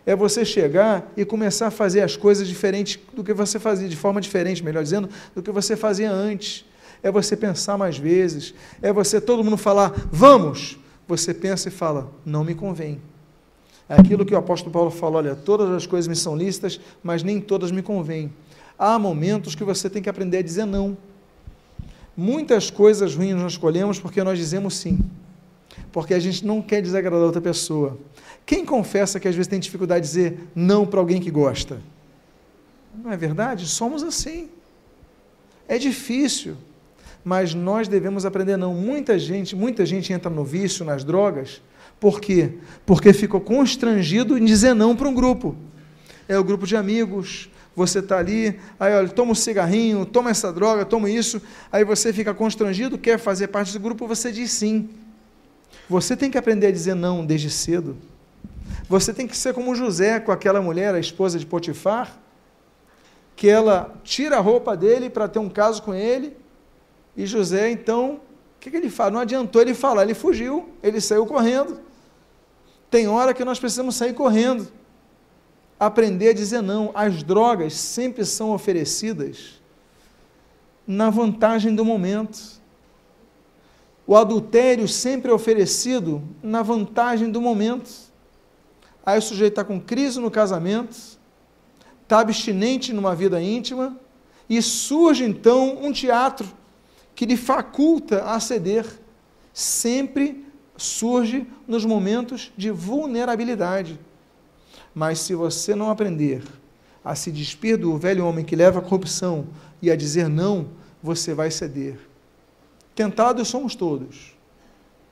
É 0.05 0.15
você 0.15 0.45
chegar 0.45 1.11
e 1.17 1.25
começar 1.25 1.67
a 1.67 1.71
fazer 1.71 2.01
as 2.01 2.15
coisas 2.15 2.47
diferentes 2.47 2.99
do 3.13 3.23
que 3.23 3.33
você 3.33 3.59
fazia, 3.59 3.89
de 3.89 3.95
forma 3.95 4.21
diferente, 4.21 4.63
melhor 4.63 4.83
dizendo, 4.83 5.09
do 5.33 5.41
que 5.41 5.51
você 5.51 5.75
fazia 5.75 6.11
antes. 6.11 6.63
É 7.01 7.11
você 7.11 7.35
pensar 7.35 7.77
mais 7.77 7.97
vezes. 7.97 8.53
É 8.81 8.93
você, 8.93 9.19
todo 9.19 9.43
mundo 9.43 9.57
falar, 9.57 9.93
vamos! 10.11 10.77
Você 11.07 11.33
pensa 11.33 11.69
e 11.69 11.71
fala, 11.71 12.11
não 12.25 12.43
me 12.43 12.55
convém. 12.55 12.99
É 13.87 13.99
aquilo 13.99 14.25
que 14.25 14.33
o 14.33 14.37
apóstolo 14.37 14.71
Paulo 14.71 14.89
falou: 14.89 15.17
olha, 15.17 15.35
todas 15.35 15.69
as 15.69 15.85
coisas 15.85 16.07
me 16.07 16.15
são 16.15 16.35
lícitas, 16.35 16.79
mas 17.03 17.21
nem 17.21 17.39
todas 17.39 17.71
me 17.71 17.81
convêm. 17.81 18.33
Há 18.77 18.97
momentos 18.97 19.55
que 19.55 19.63
você 19.63 19.89
tem 19.89 20.01
que 20.01 20.09
aprender 20.09 20.39
a 20.39 20.41
dizer 20.41 20.65
não. 20.65 20.97
Muitas 22.15 22.69
coisas 22.71 23.15
ruins 23.15 23.35
nós 23.35 23.53
escolhemos 23.53 23.99
porque 23.99 24.23
nós 24.23 24.37
dizemos 24.37 24.75
sim. 24.75 24.99
Porque 25.91 26.13
a 26.13 26.19
gente 26.19 26.45
não 26.45 26.61
quer 26.61 26.81
desagradar 26.81 27.25
outra 27.25 27.41
pessoa. 27.41 27.97
Quem 28.45 28.65
confessa 28.65 29.19
que 29.19 29.27
às 29.27 29.35
vezes 29.35 29.47
tem 29.47 29.59
dificuldade 29.59 30.01
de 30.01 30.07
dizer 30.07 30.39
não 30.55 30.85
para 30.85 30.99
alguém 30.99 31.19
que 31.19 31.31
gosta? 31.31 31.81
Não 33.03 33.11
é 33.11 33.17
verdade? 33.17 33.65
Somos 33.65 34.03
assim. 34.03 34.49
É 35.67 35.77
difícil, 35.77 36.55
mas 37.23 37.53
nós 37.53 37.87
devemos 37.87 38.25
aprender 38.25 38.55
não. 38.55 38.73
Muita 38.73 39.17
gente, 39.17 39.55
muita 39.55 39.85
gente 39.85 40.13
entra 40.13 40.29
no 40.29 40.45
vício, 40.45 40.85
nas 40.85 41.03
drogas, 41.03 41.61
por 41.99 42.21
quê? 42.21 42.53
Porque 42.85 43.11
ficou 43.13 43.41
constrangido 43.41 44.37
em 44.37 44.45
dizer 44.45 44.73
não 44.73 44.95
para 44.95 45.09
um 45.09 45.13
grupo. 45.13 45.55
É 46.27 46.37
o 46.37 46.43
grupo 46.43 46.67
de 46.67 46.75
amigos, 46.75 47.49
você 47.75 47.99
está 47.99 48.17
ali, 48.17 48.57
aí 48.79 48.93
olha, 48.93 49.09
toma 49.09 49.33
um 49.33 49.35
cigarrinho, 49.35 50.05
toma 50.05 50.29
essa 50.29 50.51
droga, 50.53 50.85
toma 50.85 51.09
isso, 51.09 51.41
aí 51.69 51.83
você 51.83 52.13
fica 52.13 52.33
constrangido, 52.33 52.97
quer 52.97 53.19
fazer 53.19 53.47
parte 53.47 53.73
do 53.73 53.79
grupo, 53.79 54.07
você 54.07 54.31
diz 54.31 54.51
sim. 54.51 54.89
Você 55.89 56.15
tem 56.15 56.31
que 56.31 56.37
aprender 56.37 56.67
a 56.67 56.71
dizer 56.71 56.95
não 56.95 57.25
desde 57.25 57.49
cedo. 57.49 57.97
Você 58.87 59.13
tem 59.13 59.27
que 59.27 59.35
ser 59.35 59.53
como 59.53 59.75
José 59.75 60.19
com 60.19 60.31
aquela 60.31 60.61
mulher, 60.61 60.95
a 60.95 60.99
esposa 60.99 61.37
de 61.37 61.45
Potifar, 61.45 62.17
que 63.35 63.49
ela 63.49 63.93
tira 64.03 64.37
a 64.37 64.39
roupa 64.39 64.77
dele 64.77 65.09
para 65.09 65.27
ter 65.27 65.39
um 65.39 65.49
caso 65.49 65.83
com 65.83 65.93
ele, 65.93 66.35
e 67.17 67.25
José, 67.25 67.69
então, 67.69 68.21
o 68.55 68.59
que, 68.59 68.71
que 68.71 68.77
ele 68.77 68.89
faz? 68.89 69.11
Não 69.11 69.19
adiantou 69.19 69.61
ele 69.61 69.73
falar, 69.73 70.03
ele 70.03 70.13
fugiu, 70.13 70.69
ele 70.81 71.01
saiu 71.01 71.25
correndo. 71.25 71.79
Tem 72.89 73.07
hora 73.07 73.33
que 73.33 73.43
nós 73.43 73.59
precisamos 73.59 73.95
sair 73.95 74.13
correndo 74.13 74.67
aprender 75.79 76.29
a 76.29 76.33
dizer 76.33 76.61
não. 76.61 76.91
As 76.93 77.23
drogas 77.23 77.73
sempre 77.73 78.25
são 78.25 78.51
oferecidas 78.51 79.61
na 80.87 81.09
vantagem 81.09 81.73
do 81.75 81.83
momento. 81.83 82.61
O 84.07 84.15
adultério 84.15 84.87
sempre 84.87 85.31
é 85.31 85.33
oferecido 85.33 86.21
na 86.41 86.61
vantagem 86.61 87.31
do 87.31 87.41
momento. 87.41 87.89
Aí 89.05 89.17
o 89.17 89.21
sujeito 89.21 89.53
está 89.53 89.63
com 89.63 89.79
crise 89.79 90.19
no 90.19 90.31
casamento, 90.31 90.95
está 92.03 92.19
abstinente 92.19 92.93
numa 92.93 93.15
vida 93.15 93.41
íntima, 93.41 93.99
e 94.47 94.61
surge 94.61 95.23
então 95.23 95.83
um 95.83 95.91
teatro 95.91 96.47
que 97.15 97.25
lhe 97.25 97.37
faculta 97.37 98.23
a 98.25 98.39
ceder. 98.39 98.85
Sempre 99.53 100.45
surge 100.77 101.47
nos 101.67 101.85
momentos 101.85 102.51
de 102.55 102.69
vulnerabilidade. 102.69 103.99
Mas 104.95 105.19
se 105.19 105.35
você 105.35 105.75
não 105.75 105.89
aprender 105.89 106.41
a 107.03 107.13
se 107.13 107.29
despir 107.29 107.77
do 107.77 107.97
velho 107.97 108.25
homem 108.25 108.45
que 108.45 108.55
leva 108.55 108.79
à 108.79 108.81
corrupção 108.81 109.45
e 109.81 109.91
a 109.91 109.95
dizer 109.95 110.29
não, 110.29 110.67
você 111.03 111.33
vai 111.33 111.51
ceder. 111.51 111.99
Tentados 112.95 113.49
somos 113.49 113.75
todos. 113.75 114.33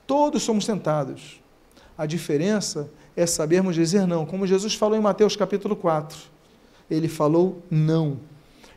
Todos 0.07 0.41
somos 0.41 0.65
tentados. 0.65 1.41
A 1.97 2.05
diferença 2.05 2.89
é 3.15 3.27
sabermos 3.27 3.75
dizer 3.75 4.07
não, 4.07 4.25
como 4.25 4.47
Jesus 4.47 4.73
falou 4.73 4.97
em 4.97 5.01
Mateus 5.01 5.36
capítulo 5.36 5.75
4. 5.75 6.17
Ele 6.89 7.09
falou 7.09 7.61
não. 7.69 8.17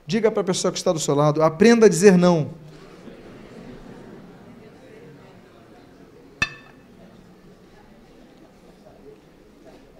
Diga 0.06 0.30
para 0.30 0.42
a 0.42 0.44
pessoa 0.44 0.70
que 0.72 0.78
está 0.78 0.92
do 0.92 0.98
seu 0.98 1.14
lado: 1.14 1.42
aprenda 1.42 1.86
a 1.86 1.88
dizer 1.88 2.18
não. 2.18 2.50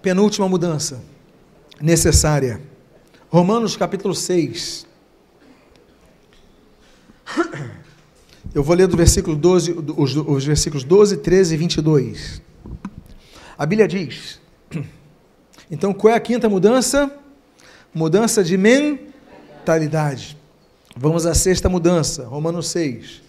Penúltima 0.07 0.47
mudança 0.47 1.03
necessária. 1.81 2.61
Romanos 3.29 3.75
capítulo 3.75 4.15
6. 4.15 4.87
Eu 8.55 8.63
vou 8.63 8.73
ler 8.73 8.87
do 8.87 8.95
versículo 8.95 9.35
12, 9.35 9.75
os, 9.97 10.15
os 10.15 10.45
versículos 10.45 10.85
12, 10.85 11.17
13 11.17 11.55
e 11.55 11.57
22. 11.57 12.41
A 13.57 13.65
Bíblia 13.65 13.85
diz: 13.85 14.39
Então, 15.69 15.93
qual 15.93 16.13
é 16.13 16.15
a 16.15 16.21
quinta 16.21 16.47
mudança? 16.47 17.11
Mudança 17.93 18.41
de 18.41 18.55
mentalidade. 18.55 20.37
Vamos 20.95 21.25
à 21.25 21.35
sexta 21.35 21.67
mudança, 21.67 22.25
Romanos 22.25 22.69
6, 22.69 23.21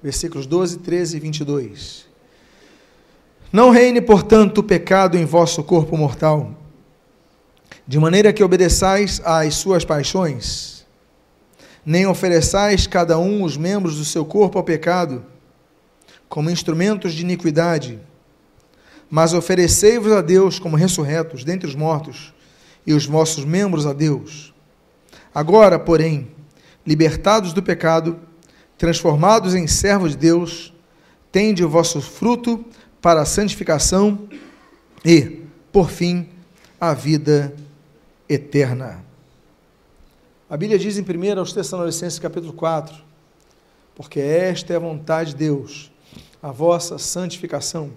versículos 0.00 0.46
12, 0.46 0.78
13 0.78 1.16
e 1.16 1.20
22. 1.20 2.11
Não 3.52 3.68
reine, 3.68 4.00
portanto, 4.00 4.58
o 4.58 4.62
pecado 4.62 5.18
em 5.18 5.26
vosso 5.26 5.62
corpo 5.62 5.94
mortal, 5.94 6.54
de 7.86 7.98
maneira 7.98 8.32
que 8.32 8.42
obedeçais 8.42 9.20
às 9.22 9.56
suas 9.56 9.84
paixões, 9.84 10.86
nem 11.84 12.06
ofereçais 12.06 12.86
cada 12.86 13.18
um 13.18 13.42
os 13.42 13.58
membros 13.58 13.98
do 13.98 14.06
seu 14.06 14.24
corpo 14.24 14.56
ao 14.56 14.64
pecado, 14.64 15.22
como 16.30 16.48
instrumentos 16.48 17.12
de 17.12 17.20
iniquidade, 17.20 18.00
mas 19.10 19.34
oferecei-vos 19.34 20.12
a 20.12 20.22
Deus 20.22 20.58
como 20.58 20.74
ressurretos 20.74 21.44
dentre 21.44 21.68
os 21.68 21.74
mortos, 21.74 22.32
e 22.86 22.94
os 22.94 23.04
vossos 23.04 23.44
membros 23.44 23.86
a 23.86 23.92
Deus. 23.92 24.54
Agora, 25.34 25.78
porém, 25.78 26.28
libertados 26.86 27.52
do 27.52 27.62
pecado, 27.62 28.18
transformados 28.78 29.54
em 29.54 29.66
servos 29.66 30.12
de 30.12 30.16
Deus, 30.16 30.72
tende 31.30 31.62
o 31.62 31.68
vosso 31.68 32.00
fruto 32.00 32.64
para 33.02 33.22
a 33.22 33.26
santificação 33.26 34.28
e, 35.04 35.42
por 35.72 35.90
fim, 35.90 36.28
a 36.80 36.94
vida 36.94 37.52
eterna. 38.28 39.04
A 40.48 40.56
Bíblia 40.56 40.78
diz 40.78 40.96
em 40.96 41.02
1 41.02 41.38
aos 41.40 41.52
Tessalonicenses 41.52 42.20
capítulo 42.20 42.52
4, 42.52 42.94
porque 43.96 44.20
esta 44.20 44.72
é 44.72 44.76
a 44.76 44.78
vontade 44.78 45.30
de 45.30 45.36
Deus, 45.36 45.90
a 46.40 46.52
vossa 46.52 46.96
santificação. 46.96 47.90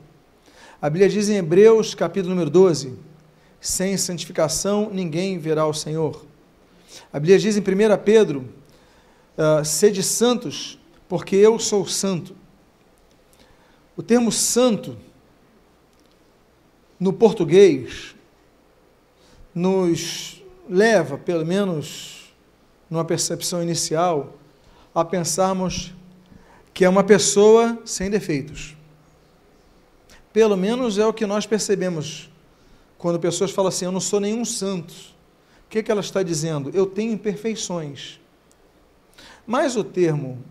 A 0.82 0.90
Bíblia 0.90 1.08
diz 1.08 1.30
em 1.30 1.36
Hebreus 1.36 1.94
capítulo 1.94 2.34
número 2.34 2.50
12, 2.50 2.98
sem 3.62 3.96
santificação 3.98 4.90
ninguém 4.92 5.38
verá 5.38 5.68
o 5.68 5.74
Senhor. 5.74 6.26
A 7.14 7.20
Bíblia 7.20 7.38
diz 7.38 7.56
em 7.56 7.60
1 7.60 7.64
Pedro, 8.04 8.50
uh, 9.38 9.64
sede 9.64 10.02
santos, 10.02 10.80
porque 11.08 11.36
eu 11.36 11.60
sou 11.60 11.86
santo. 11.86 12.36
O 13.98 14.04
termo 14.04 14.32
santo, 14.32 14.98
no 17.00 17.14
português, 17.14 18.16
nos 19.54 20.44
leva, 20.70 21.18
pelo 21.18 21.46
menos 21.46 22.34
numa 22.90 23.06
percepção 23.06 23.64
inicial, 23.64 24.36
a 24.94 25.04
pensarmos 25.06 25.94
que 26.74 26.84
é 26.84 26.90
uma 26.90 27.04
pessoa 27.04 27.80
sem 27.86 28.10
defeitos. 28.10 28.76
Pelo 30.34 30.58
menos 30.58 30.98
é 30.98 31.06
o 31.06 31.14
que 31.14 31.26
nós 31.26 31.46
percebemos 31.46 32.30
quando 32.98 33.18
pessoas 33.18 33.52
falam 33.52 33.70
assim: 33.70 33.86
Eu 33.86 33.92
não 33.94 34.02
sou 34.02 34.20
nenhum 34.20 34.44
santo. 34.44 34.94
O 35.66 35.70
que, 35.70 35.82
que 35.82 35.90
ela 35.90 36.02
está 36.02 36.22
dizendo? 36.22 36.70
Eu 36.74 36.86
tenho 36.86 37.14
imperfeições. 37.14 38.20
Mas 39.48 39.78
o 39.78 39.84
termo, 39.84 40.44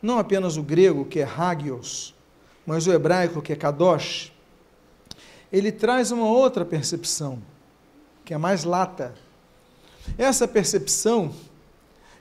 não 0.00 0.18
apenas 0.18 0.56
o 0.56 0.62
grego, 0.62 1.04
que 1.04 1.20
é 1.20 1.24
hagios, 1.24 2.14
mas 2.66 2.86
o 2.86 2.92
hebraico, 2.92 3.40
que 3.40 3.52
é 3.52 3.56
kadosh, 3.56 4.32
ele 5.52 5.70
traz 5.70 6.10
uma 6.10 6.26
outra 6.26 6.64
percepção, 6.64 7.40
que 8.24 8.34
é 8.34 8.38
mais 8.38 8.64
lata. 8.64 9.14
Essa 10.18 10.48
percepção 10.48 11.32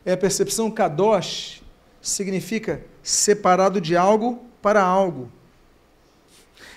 é 0.05 0.13
a 0.13 0.17
percepção 0.17 0.69
kadosh, 0.69 1.63
significa 2.01 2.85
separado 3.01 3.81
de 3.81 3.97
algo 3.97 4.45
para 4.61 4.83
algo. 4.83 5.31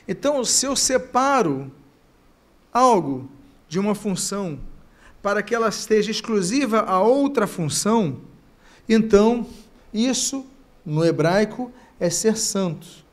Então, 0.07 0.43
se 0.43 0.65
eu 0.65 0.75
separo 0.75 1.71
algo 2.73 3.29
de 3.69 3.79
uma 3.79 3.95
função 3.95 4.59
para 5.23 5.43
que 5.43 5.55
ela 5.55 5.69
esteja 5.69 6.11
exclusiva 6.11 6.81
a 6.81 7.03
outra 7.03 7.47
função, 7.47 8.21
então 8.89 9.47
isso, 9.93 10.47
no 10.85 11.05
hebraico, 11.05 11.71
é 12.01 12.09
ser 12.09 12.37
santo. 12.39 13.07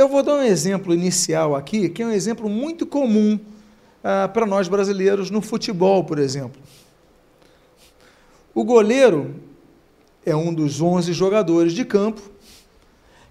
Eu 0.00 0.08
vou 0.08 0.22
dar 0.22 0.36
um 0.36 0.42
exemplo 0.42 0.94
inicial 0.94 1.54
aqui, 1.54 1.90
que 1.90 2.02
é 2.02 2.06
um 2.06 2.10
exemplo 2.10 2.48
muito 2.48 2.86
comum 2.86 3.38
ah, 4.02 4.30
para 4.32 4.46
nós 4.46 4.66
brasileiros 4.66 5.28
no 5.28 5.42
futebol, 5.42 6.02
por 6.04 6.18
exemplo. 6.18 6.58
O 8.54 8.64
goleiro 8.64 9.34
é 10.24 10.34
um 10.34 10.54
dos 10.54 10.80
11 10.80 11.12
jogadores 11.12 11.74
de 11.74 11.84
campo, 11.84 12.22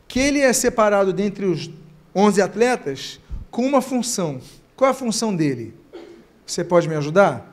que 0.08 0.20
ele 0.20 0.42
é 0.42 0.54
separado 0.54 1.12
dentre 1.12 1.48
os 1.48 1.72
11 2.14 2.40
atletas 2.40 3.20
com 3.50 3.66
uma 3.66 3.82
função. 3.82 4.40
Qual 4.76 4.90
é 4.90 4.92
a 4.92 4.96
função 4.96 5.36
dele? 5.36 5.74
Você 6.46 6.64
pode 6.64 6.88
me 6.88 6.94
ajudar? 6.98 7.52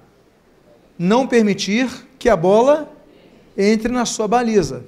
Não 0.99 1.27
permitir 1.27 1.89
que 2.19 2.29
a 2.29 2.37
bola 2.37 2.95
entre 3.57 3.91
na 3.91 4.05
sua 4.05 4.29
baliza. 4.29 4.85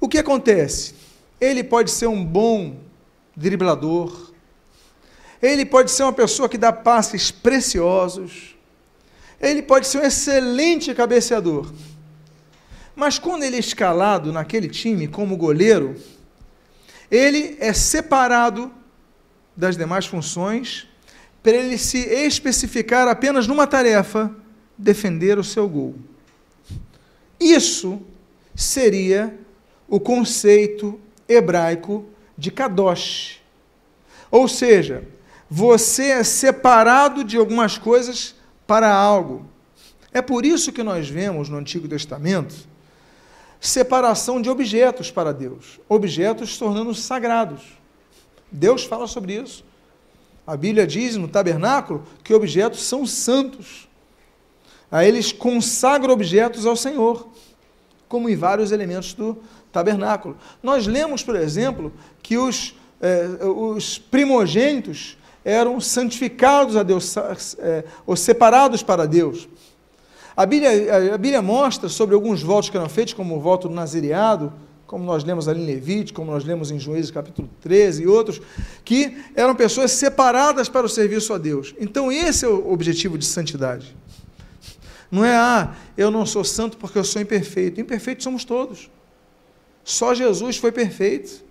O 0.00 0.08
que 0.08 0.18
acontece? 0.18 0.97
Ele 1.40 1.62
pode 1.62 1.90
ser 1.90 2.06
um 2.06 2.24
bom 2.24 2.76
driblador, 3.36 4.32
ele 5.40 5.64
pode 5.64 5.90
ser 5.90 6.02
uma 6.02 6.12
pessoa 6.12 6.48
que 6.48 6.58
dá 6.58 6.72
passes 6.72 7.30
preciosos, 7.30 8.56
ele 9.40 9.62
pode 9.62 9.86
ser 9.86 9.98
um 9.98 10.04
excelente 10.04 10.92
cabeceador. 10.94 11.72
Mas 12.96 13.18
quando 13.18 13.44
ele 13.44 13.56
é 13.56 13.60
escalado 13.60 14.32
naquele 14.32 14.68
time 14.68 15.06
como 15.06 15.36
goleiro, 15.36 15.94
ele 17.08 17.56
é 17.60 17.72
separado 17.72 18.72
das 19.56 19.76
demais 19.76 20.06
funções 20.06 20.88
para 21.42 21.52
ele 21.52 21.78
se 21.78 21.98
especificar 21.98 23.06
apenas 23.06 23.46
numa 23.46 23.66
tarefa: 23.66 24.34
defender 24.76 25.38
o 25.38 25.44
seu 25.44 25.68
gol. 25.68 25.94
Isso 27.38 28.02
seria 28.54 29.38
o 29.88 30.00
conceito 30.00 31.00
hebraico 31.28 32.06
de 32.36 32.50
kadosh. 32.50 33.40
Ou 34.30 34.48
seja, 34.48 35.04
você 35.50 36.10
é 36.10 36.24
separado 36.24 37.24
de 37.24 37.36
algumas 37.36 37.78
coisas 37.78 38.34
para 38.66 38.92
algo. 38.92 39.46
É 40.12 40.22
por 40.22 40.44
isso 40.44 40.72
que 40.72 40.82
nós 40.82 41.08
vemos 41.08 41.48
no 41.48 41.58
Antigo 41.58 41.88
Testamento 41.88 42.54
separação 43.60 44.40
de 44.40 44.48
objetos 44.48 45.10
para 45.10 45.32
Deus, 45.32 45.80
objetos 45.88 46.56
tornando-se 46.56 47.02
sagrados. 47.02 47.62
Deus 48.50 48.84
fala 48.84 49.06
sobre 49.06 49.34
isso. 49.34 49.64
A 50.46 50.56
Bíblia 50.56 50.86
diz 50.86 51.16
no 51.16 51.28
tabernáculo 51.28 52.04
que 52.22 52.32
objetos 52.32 52.82
são 52.82 53.04
santos. 53.04 53.88
Aí 54.90 55.06
eles 55.08 55.32
consagram 55.32 56.12
objetos 56.12 56.64
ao 56.64 56.76
Senhor, 56.76 57.28
como 58.08 58.28
em 58.28 58.36
vários 58.36 58.72
elementos 58.72 59.12
do 59.12 59.42
tabernáculo. 59.72 60.36
Nós 60.62 60.86
lemos, 60.86 61.22
por 61.22 61.36
exemplo, 61.36 61.92
que 62.22 62.36
os, 62.36 62.74
é, 63.00 63.26
os 63.44 63.98
primogênitos 63.98 65.16
eram 65.44 65.80
santificados 65.80 66.76
a 66.76 66.82
Deus, 66.82 67.16
é, 67.58 67.84
ou 68.06 68.16
separados 68.16 68.82
para 68.82 69.06
Deus. 69.06 69.48
A 70.36 70.46
Bíblia, 70.46 71.14
a 71.14 71.18
Bíblia 71.18 71.42
mostra 71.42 71.88
sobre 71.88 72.14
alguns 72.14 72.42
votos 72.42 72.70
que 72.70 72.76
eram 72.76 72.88
feitos, 72.88 73.14
como 73.14 73.36
o 73.36 73.40
voto 73.40 73.68
do 73.68 73.74
nazireado, 73.74 74.52
como 74.86 75.04
nós 75.04 75.22
lemos 75.22 75.48
ali 75.48 75.60
em 75.60 75.66
Levite, 75.66 76.12
como 76.12 76.30
nós 76.30 76.44
lemos 76.44 76.70
em 76.70 76.78
Juízes 76.78 77.10
capítulo 77.10 77.48
13 77.60 78.04
e 78.04 78.06
outros, 78.06 78.40
que 78.84 79.18
eram 79.34 79.54
pessoas 79.54 79.90
separadas 79.92 80.68
para 80.68 80.86
o 80.86 80.88
serviço 80.88 81.34
a 81.34 81.38
Deus. 81.38 81.74
Então 81.78 82.10
esse 82.10 82.44
é 82.44 82.48
o 82.48 82.72
objetivo 82.72 83.18
de 83.18 83.26
santidade. 83.26 83.94
Não 85.10 85.24
é, 85.24 85.36
ah, 85.36 85.74
eu 85.96 86.10
não 86.10 86.24
sou 86.24 86.44
santo 86.44 86.76
porque 86.76 86.98
eu 86.98 87.04
sou 87.04 87.20
imperfeito. 87.20 87.80
Imperfeitos 87.80 88.24
somos 88.24 88.44
todos. 88.44 88.90
Só 89.88 90.12
Jesus 90.12 90.58
foi 90.58 90.70
perfeito. 90.70 91.42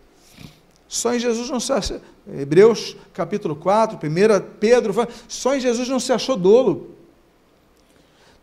Só 0.88 1.16
em 1.16 1.20
Jesus 1.20 1.50
não 1.50 1.60
se 1.60 1.74
acha. 1.74 2.00
Hebreus 2.40 2.96
capítulo 3.12 3.56
4, 3.56 3.98
1 3.98 4.60
Pedro, 4.60 4.94
só 5.28 5.56
em 5.56 5.60
Jesus 5.60 5.90
não 5.90 6.00
se 6.00 6.14
achou 6.14 6.38
dolo. 6.38 6.92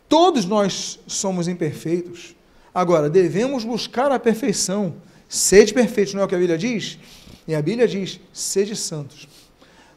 Todos 0.08 0.46
nós 0.46 0.98
somos 1.06 1.46
imperfeitos. 1.46 2.34
Agora, 2.74 3.08
devemos 3.08 3.62
buscar 3.62 4.10
a 4.10 4.18
perfeição. 4.18 4.96
Sede 5.28 5.72
perfeitos, 5.72 6.12
não 6.12 6.22
é 6.22 6.24
o 6.24 6.28
que 6.28 6.34
a 6.34 6.38
Bíblia 6.38 6.58
diz? 6.58 6.98
E 7.46 7.54
a 7.54 7.62
Bíblia 7.62 7.86
diz: 7.86 8.18
sede 8.32 8.74
santos. 8.74 9.28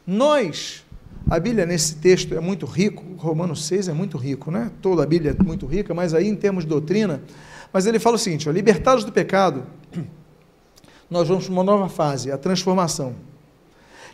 Nós, 0.06 0.84
a 1.28 1.40
Bíblia 1.40 1.66
nesse 1.66 1.96
texto 1.96 2.36
é 2.36 2.40
muito 2.40 2.66
rico, 2.66 3.04
Romanos 3.16 3.66
6 3.66 3.88
é 3.88 3.92
muito 3.92 4.16
rico, 4.16 4.52
né? 4.52 4.70
Toda 4.80 5.02
a 5.02 5.06
Bíblia 5.06 5.36
é 5.36 5.42
muito 5.42 5.66
rica, 5.66 5.92
mas 5.92 6.14
aí 6.14 6.28
em 6.28 6.36
termos 6.36 6.62
de 6.62 6.70
doutrina, 6.70 7.20
mas 7.72 7.86
ele 7.86 7.98
fala 7.98 8.16
o 8.16 8.18
seguinte: 8.18 8.48
ó, 8.48 8.52
libertados 8.52 9.04
do 9.04 9.12
pecado, 9.12 9.66
nós 11.10 11.28
vamos 11.28 11.44
para 11.44 11.52
uma 11.52 11.64
nova 11.64 11.88
fase, 11.88 12.30
a 12.30 12.38
transformação. 12.38 13.14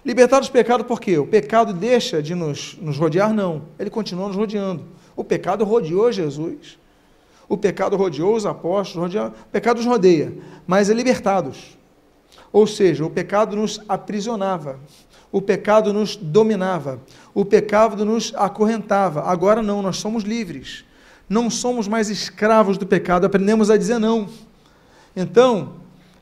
Libertados 0.05 0.49
do 0.49 0.53
pecado 0.53 0.85
por 0.85 1.01
quê? 1.01 1.17
O 1.17 1.27
pecado 1.27 1.73
deixa 1.73 2.23
de 2.23 2.35
nos, 2.35 2.77
nos 2.81 2.99
rodear? 2.99 3.33
Não. 3.33 3.63
Ele 3.79 3.89
continua 3.89 4.29
nos 4.29 4.37
rodeando. 4.37 4.85
O 5.17 5.25
pecado 5.25 5.65
rodeou 5.65 6.13
Jesus. 6.13 6.79
O 7.49 7.57
pecado 7.57 7.97
rodeou 7.97 8.35
os 8.35 8.47
apóstolos, 8.47 9.15
rodeou, 9.15 9.29
o 9.29 9.51
pecado 9.51 9.79
os 9.79 9.87
rodeia, 9.87 10.33
mas 10.67 10.91
é 10.91 10.95
libertados. 10.95 11.77
Ou 12.53 12.67
seja, 12.67 13.05
o 13.05 13.11
pecado 13.11 13.57
nos 13.57 13.81
aprisionava, 13.89 14.79
o 15.31 15.43
pecado 15.43 15.93
nos 15.93 16.17
dominava, 16.17 17.01
o 17.35 17.45
pecado 17.45 18.05
nos 18.05 18.33
acorrentava. 18.35 19.23
Agora 19.23 19.63
não, 19.63 19.83
nós 19.83 19.97
somos 19.99 20.25
livres. 20.25 20.85
Não 21.29 21.49
somos 21.49 21.89
mais 21.89 22.11
escravos 22.11 22.77
do 22.77 22.87
pecado, 22.87 23.25
aprendemos 23.25 23.71
a 23.71 23.77
dizer 23.77 23.99
não. 23.99 24.29
Então, 25.17 25.75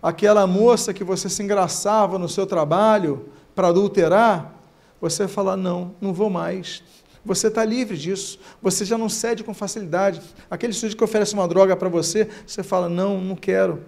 aquela 0.03 0.47
moça 0.47 0.93
que 0.93 1.05
você 1.05 1.29
se 1.29 1.43
engraçava 1.43 2.19
no 2.19 2.29
seu 2.29 2.47
trabalho 2.47 3.27
para 3.55 3.69
adulterar, 3.69 4.55
você 5.01 5.27
fala: 5.27 5.57
não, 5.57 5.95
não 6.01 6.13
vou 6.13 6.31
mais. 6.31 6.83
Você 7.25 7.47
está 7.47 7.65
livre 7.65 7.97
disso. 7.97 8.39
Você 8.61 8.85
já 8.85 8.99
não 8.99 9.09
cede 9.09 9.45
com 9.45 9.55
facilidade. 9.55 10.21
Aquele 10.51 10.73
sujeito 10.73 10.97
que 10.97 11.05
oferece 11.05 11.35
uma 11.35 11.47
droga 11.47 11.77
para 11.77 11.89
você, 11.89 12.29
você 12.47 12.63
fala: 12.63 12.89
não, 12.89 13.21
não 13.21 13.37
quero. 13.37 13.85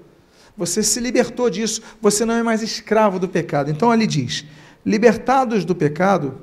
Você 0.56 0.82
se 0.82 1.00
libertou 1.00 1.50
disso. 1.50 1.82
Você 2.00 2.24
não 2.24 2.34
é 2.34 2.42
mais 2.42 2.62
escravo 2.62 3.18
do 3.18 3.28
pecado. 3.28 3.70
Então 3.70 3.90
ali 3.90 4.06
diz: 4.06 4.44
libertados 4.84 5.64
do 5.64 5.74
pecado, 5.74 6.38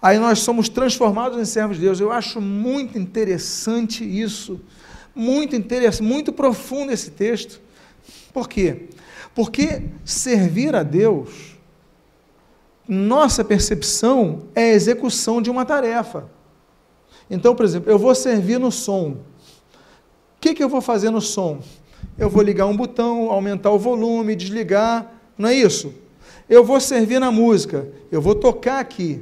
aí 0.00 0.18
nós 0.18 0.40
somos 0.40 0.68
transformados 0.68 1.38
em 1.38 1.44
servos 1.44 1.76
de 1.76 1.84
Deus. 1.84 2.00
Eu 2.00 2.12
acho 2.12 2.40
muito 2.40 2.98
interessante 2.98 4.04
isso. 4.04 4.60
Muito 5.14 5.56
interessante, 5.56 6.02
muito 6.02 6.32
profundo 6.32 6.92
esse 6.92 7.10
texto. 7.10 7.60
Por 8.32 8.48
quê? 8.48 8.88
Porque 9.34 9.82
servir 10.04 10.74
a 10.74 10.82
Deus 10.82 11.58
nossa 12.88 13.44
percepção 13.44 14.44
é 14.54 14.70
a 14.70 14.72
execução 14.72 15.42
de 15.42 15.50
uma 15.50 15.66
tarefa. 15.66 16.24
Então, 17.30 17.54
por 17.54 17.66
exemplo, 17.66 17.90
eu 17.90 17.98
vou 17.98 18.14
servir 18.14 18.58
no 18.58 18.72
som. 18.72 19.10
O 19.10 20.40
que, 20.40 20.54
que 20.54 20.64
eu 20.64 20.70
vou 20.70 20.80
fazer 20.80 21.10
no 21.10 21.20
som? 21.20 21.60
Eu 22.16 22.30
vou 22.30 22.42
ligar 22.42 22.64
um 22.64 22.76
botão, 22.76 23.30
aumentar 23.30 23.70
o 23.70 23.78
volume, 23.78 24.34
desligar, 24.34 25.12
não 25.36 25.50
é 25.50 25.54
isso? 25.54 25.92
Eu 26.48 26.64
vou 26.64 26.80
servir 26.80 27.20
na 27.20 27.30
música, 27.30 27.86
eu 28.10 28.22
vou 28.22 28.34
tocar 28.34 28.78
aqui. 28.78 29.20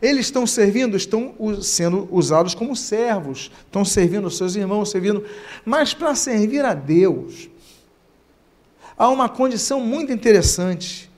Eles 0.00 0.26
estão 0.26 0.46
servindo, 0.46 0.96
estão 0.96 1.34
sendo 1.62 2.08
usados 2.10 2.54
como 2.54 2.76
servos, 2.76 3.50
estão 3.64 3.84
servindo 3.84 4.30
seus 4.30 4.54
irmãos, 4.54 4.90
servindo. 4.90 5.24
Mas 5.64 5.94
para 5.94 6.14
servir 6.14 6.64
a 6.64 6.74
Deus, 6.74 7.48
há 8.96 9.08
uma 9.08 9.28
condição 9.28 9.80
muito 9.80 10.12
interessante 10.12 11.10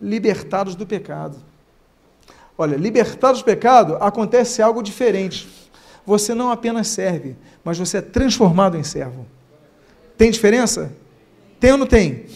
libertados 0.00 0.74
do 0.74 0.86
pecado. 0.86 1.36
Olha, 2.58 2.76
libertados 2.76 3.40
do 3.40 3.44
pecado, 3.44 3.96
acontece 4.00 4.62
algo 4.62 4.82
diferente. 4.82 5.48
Você 6.06 6.34
não 6.34 6.50
apenas 6.50 6.88
serve, 6.88 7.36
mas 7.64 7.78
você 7.78 7.98
é 7.98 8.02
transformado 8.02 8.76
em 8.76 8.84
servo. 8.84 9.26
Tem 10.16 10.30
diferença? 10.30 10.92
Tem 11.58 11.72
ou 11.72 11.78
não 11.78 11.86
tem? 11.86 12.26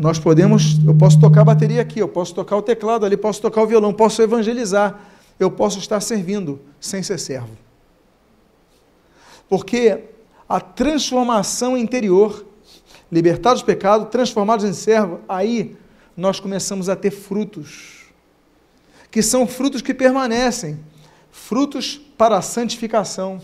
Nós 0.00 0.18
podemos, 0.18 0.82
eu 0.86 0.94
posso 0.94 1.20
tocar 1.20 1.42
a 1.42 1.44
bateria 1.44 1.82
aqui, 1.82 1.98
eu 1.98 2.08
posso 2.08 2.34
tocar 2.34 2.56
o 2.56 2.62
teclado 2.62 3.04
ali, 3.04 3.18
posso 3.18 3.42
tocar 3.42 3.62
o 3.62 3.66
violão, 3.66 3.92
posso 3.92 4.22
evangelizar, 4.22 4.98
eu 5.38 5.50
posso 5.50 5.78
estar 5.78 6.00
servindo 6.00 6.58
sem 6.80 7.02
ser 7.02 7.18
servo. 7.18 7.50
Porque 9.46 10.04
a 10.48 10.58
transformação 10.58 11.76
interior, 11.76 12.46
libertados 13.12 13.60
do 13.60 13.66
pecado, 13.66 14.06
transformados 14.06 14.64
em 14.64 14.72
servo, 14.72 15.20
aí 15.28 15.76
nós 16.16 16.40
começamos 16.40 16.88
a 16.88 16.96
ter 16.96 17.10
frutos, 17.10 18.06
que 19.10 19.20
são 19.20 19.46
frutos 19.46 19.82
que 19.82 19.92
permanecem, 19.92 20.80
frutos 21.30 22.00
para 22.16 22.38
a 22.38 22.42
santificação. 22.42 23.38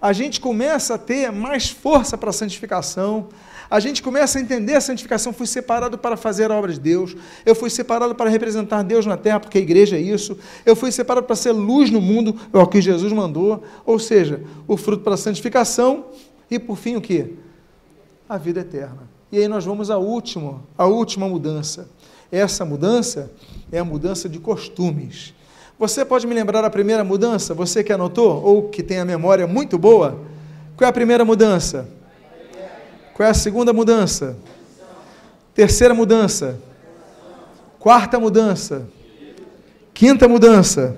A 0.00 0.12
gente 0.12 0.40
começa 0.40 0.94
a 0.94 0.98
ter 0.98 1.30
mais 1.32 1.70
força 1.70 2.16
para 2.18 2.30
a 2.30 2.32
santificação, 2.32 3.28
a 3.68 3.80
gente 3.80 4.02
começa 4.02 4.38
a 4.38 4.42
entender 4.42 4.74
a 4.74 4.80
santificação. 4.80 5.32
Fui 5.32 5.46
separado 5.46 5.98
para 5.98 6.16
fazer 6.16 6.50
a 6.50 6.54
obra 6.54 6.72
de 6.72 6.80
Deus, 6.80 7.16
eu 7.44 7.54
fui 7.54 7.70
separado 7.70 8.14
para 8.14 8.30
representar 8.30 8.82
Deus 8.82 9.06
na 9.06 9.16
terra, 9.16 9.40
porque 9.40 9.58
a 9.58 9.60
igreja 9.60 9.96
é 9.96 10.00
isso, 10.00 10.38
eu 10.64 10.76
fui 10.76 10.92
separado 10.92 11.26
para 11.26 11.36
ser 11.36 11.52
luz 11.52 11.90
no 11.90 12.00
mundo, 12.00 12.36
é 12.52 12.58
o 12.58 12.66
que 12.66 12.80
Jesus 12.80 13.12
mandou. 13.12 13.62
Ou 13.84 13.98
seja, 13.98 14.42
o 14.66 14.76
fruto 14.76 15.02
para 15.02 15.14
a 15.14 15.18
santificação 15.18 16.06
e, 16.50 16.58
por 16.58 16.76
fim, 16.76 16.96
o 16.96 17.00
que? 17.00 17.34
A 18.28 18.38
vida 18.38 18.60
eterna. 18.60 19.08
E 19.30 19.38
aí 19.38 19.48
nós 19.48 19.64
vamos 19.64 19.90
à 19.90 19.98
última, 19.98 20.62
à 20.78 20.86
última 20.86 21.28
mudança. 21.28 21.88
Essa 22.30 22.64
mudança 22.64 23.32
é 23.70 23.78
a 23.78 23.84
mudança 23.84 24.28
de 24.28 24.38
costumes. 24.38 25.34
Você 25.78 26.04
pode 26.04 26.26
me 26.26 26.34
lembrar 26.34 26.64
a 26.64 26.70
primeira 26.70 27.04
mudança? 27.04 27.52
Você 27.52 27.84
que 27.84 27.92
anotou 27.92 28.42
ou 28.42 28.68
que 28.68 28.82
tem 28.82 28.98
a 28.98 29.04
memória 29.04 29.46
muito 29.46 29.76
boa? 29.76 30.18
Qual 30.76 30.86
é 30.86 30.90
a 30.90 30.92
primeira 30.92 31.24
mudança? 31.24 31.88
Qual 33.12 33.26
é 33.26 33.30
a 33.30 33.34
segunda 33.34 33.72
mudança? 33.72 34.36
Terceira 35.54 35.94
mudança? 35.94 36.58
Quarta 37.78 38.18
mudança? 38.18 38.88
Quinta 39.92 40.26
mudança? 40.26 40.96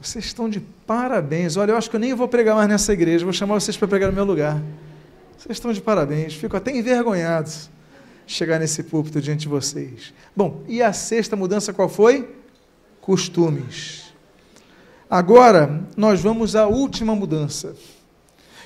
Vocês 0.00 0.24
estão 0.24 0.48
de 0.48 0.60
parabéns. 0.60 1.56
Olha, 1.56 1.72
eu 1.72 1.76
acho 1.76 1.88
que 1.88 1.96
eu 1.96 2.00
nem 2.00 2.14
vou 2.14 2.28
pregar 2.28 2.54
mais 2.54 2.68
nessa 2.68 2.92
igreja, 2.92 3.24
vou 3.24 3.32
chamar 3.32 3.54
vocês 3.54 3.76
para 3.76 3.88
pregar 3.88 4.10
no 4.10 4.14
meu 4.14 4.24
lugar. 4.24 4.60
Vocês 5.36 5.56
estão 5.56 5.72
de 5.72 5.80
parabéns, 5.80 6.34
fico 6.34 6.56
até 6.56 6.70
envergonhados 6.76 7.70
chegar 8.26 8.58
nesse 8.58 8.82
púlpito 8.82 9.20
diante 9.20 9.40
de 9.40 9.48
vocês. 9.48 10.14
Bom, 10.34 10.62
e 10.66 10.82
a 10.82 10.92
sexta 10.92 11.36
mudança 11.36 11.72
qual 11.72 11.88
foi? 11.88 12.28
Costumes. 13.04 14.14
Agora, 15.10 15.86
nós 15.94 16.22
vamos 16.22 16.56
à 16.56 16.66
última 16.66 17.14
mudança. 17.14 17.76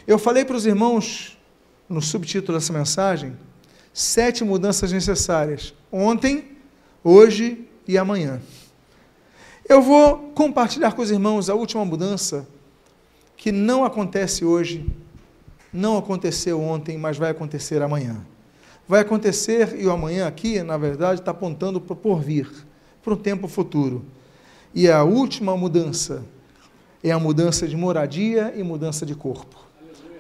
Eu 0.07 0.17
falei 0.17 0.45
para 0.45 0.57
os 0.57 0.65
irmãos, 0.65 1.37
no 1.89 2.01
subtítulo 2.01 2.57
dessa 2.57 2.73
mensagem, 2.73 3.37
sete 3.93 4.45
mudanças 4.45 4.93
necessárias. 4.93 5.75
Ontem, 5.91 6.57
hoje 7.03 7.69
e 7.87 7.99
amanhã. 7.99 8.41
Eu 9.69 9.83
vou 9.83 10.31
compartilhar 10.35 10.93
com 10.93 11.03
os 11.03 11.11
irmãos 11.11 11.51
a 11.51 11.55
última 11.55 11.85
mudança 11.85 12.47
que 13.37 13.51
não 13.51 13.85
acontece 13.85 14.45
hoje, 14.45 14.87
não 15.73 15.99
aconteceu 15.99 16.63
ontem, 16.63 16.97
mas 16.97 17.17
vai 17.17 17.31
acontecer 17.31 17.83
amanhã 17.83 18.25
vai 18.89 19.01
acontecer, 19.01 19.79
e 19.79 19.87
o 19.87 19.93
amanhã 19.93 20.27
aqui, 20.27 20.63
na 20.63 20.79
verdade, 20.79 21.21
está 21.21 21.31
apontando 21.31 21.79
para 21.79 21.93
o 21.93 21.97
porvir, 21.97 22.51
para 23.03 23.13
o 23.13 23.17
tempo 23.17 23.47
futuro. 23.47 24.03
E 24.75 24.89
a 24.91 25.03
última 25.03 25.57
mudança 25.57 26.25
é 27.03 27.11
a 27.11 27.19
mudança 27.19 27.67
de 27.67 27.77
moradia 27.77 28.53
e 28.57 28.63
mudança 28.63 29.05
de 29.05 29.15
corpo. 29.15 29.57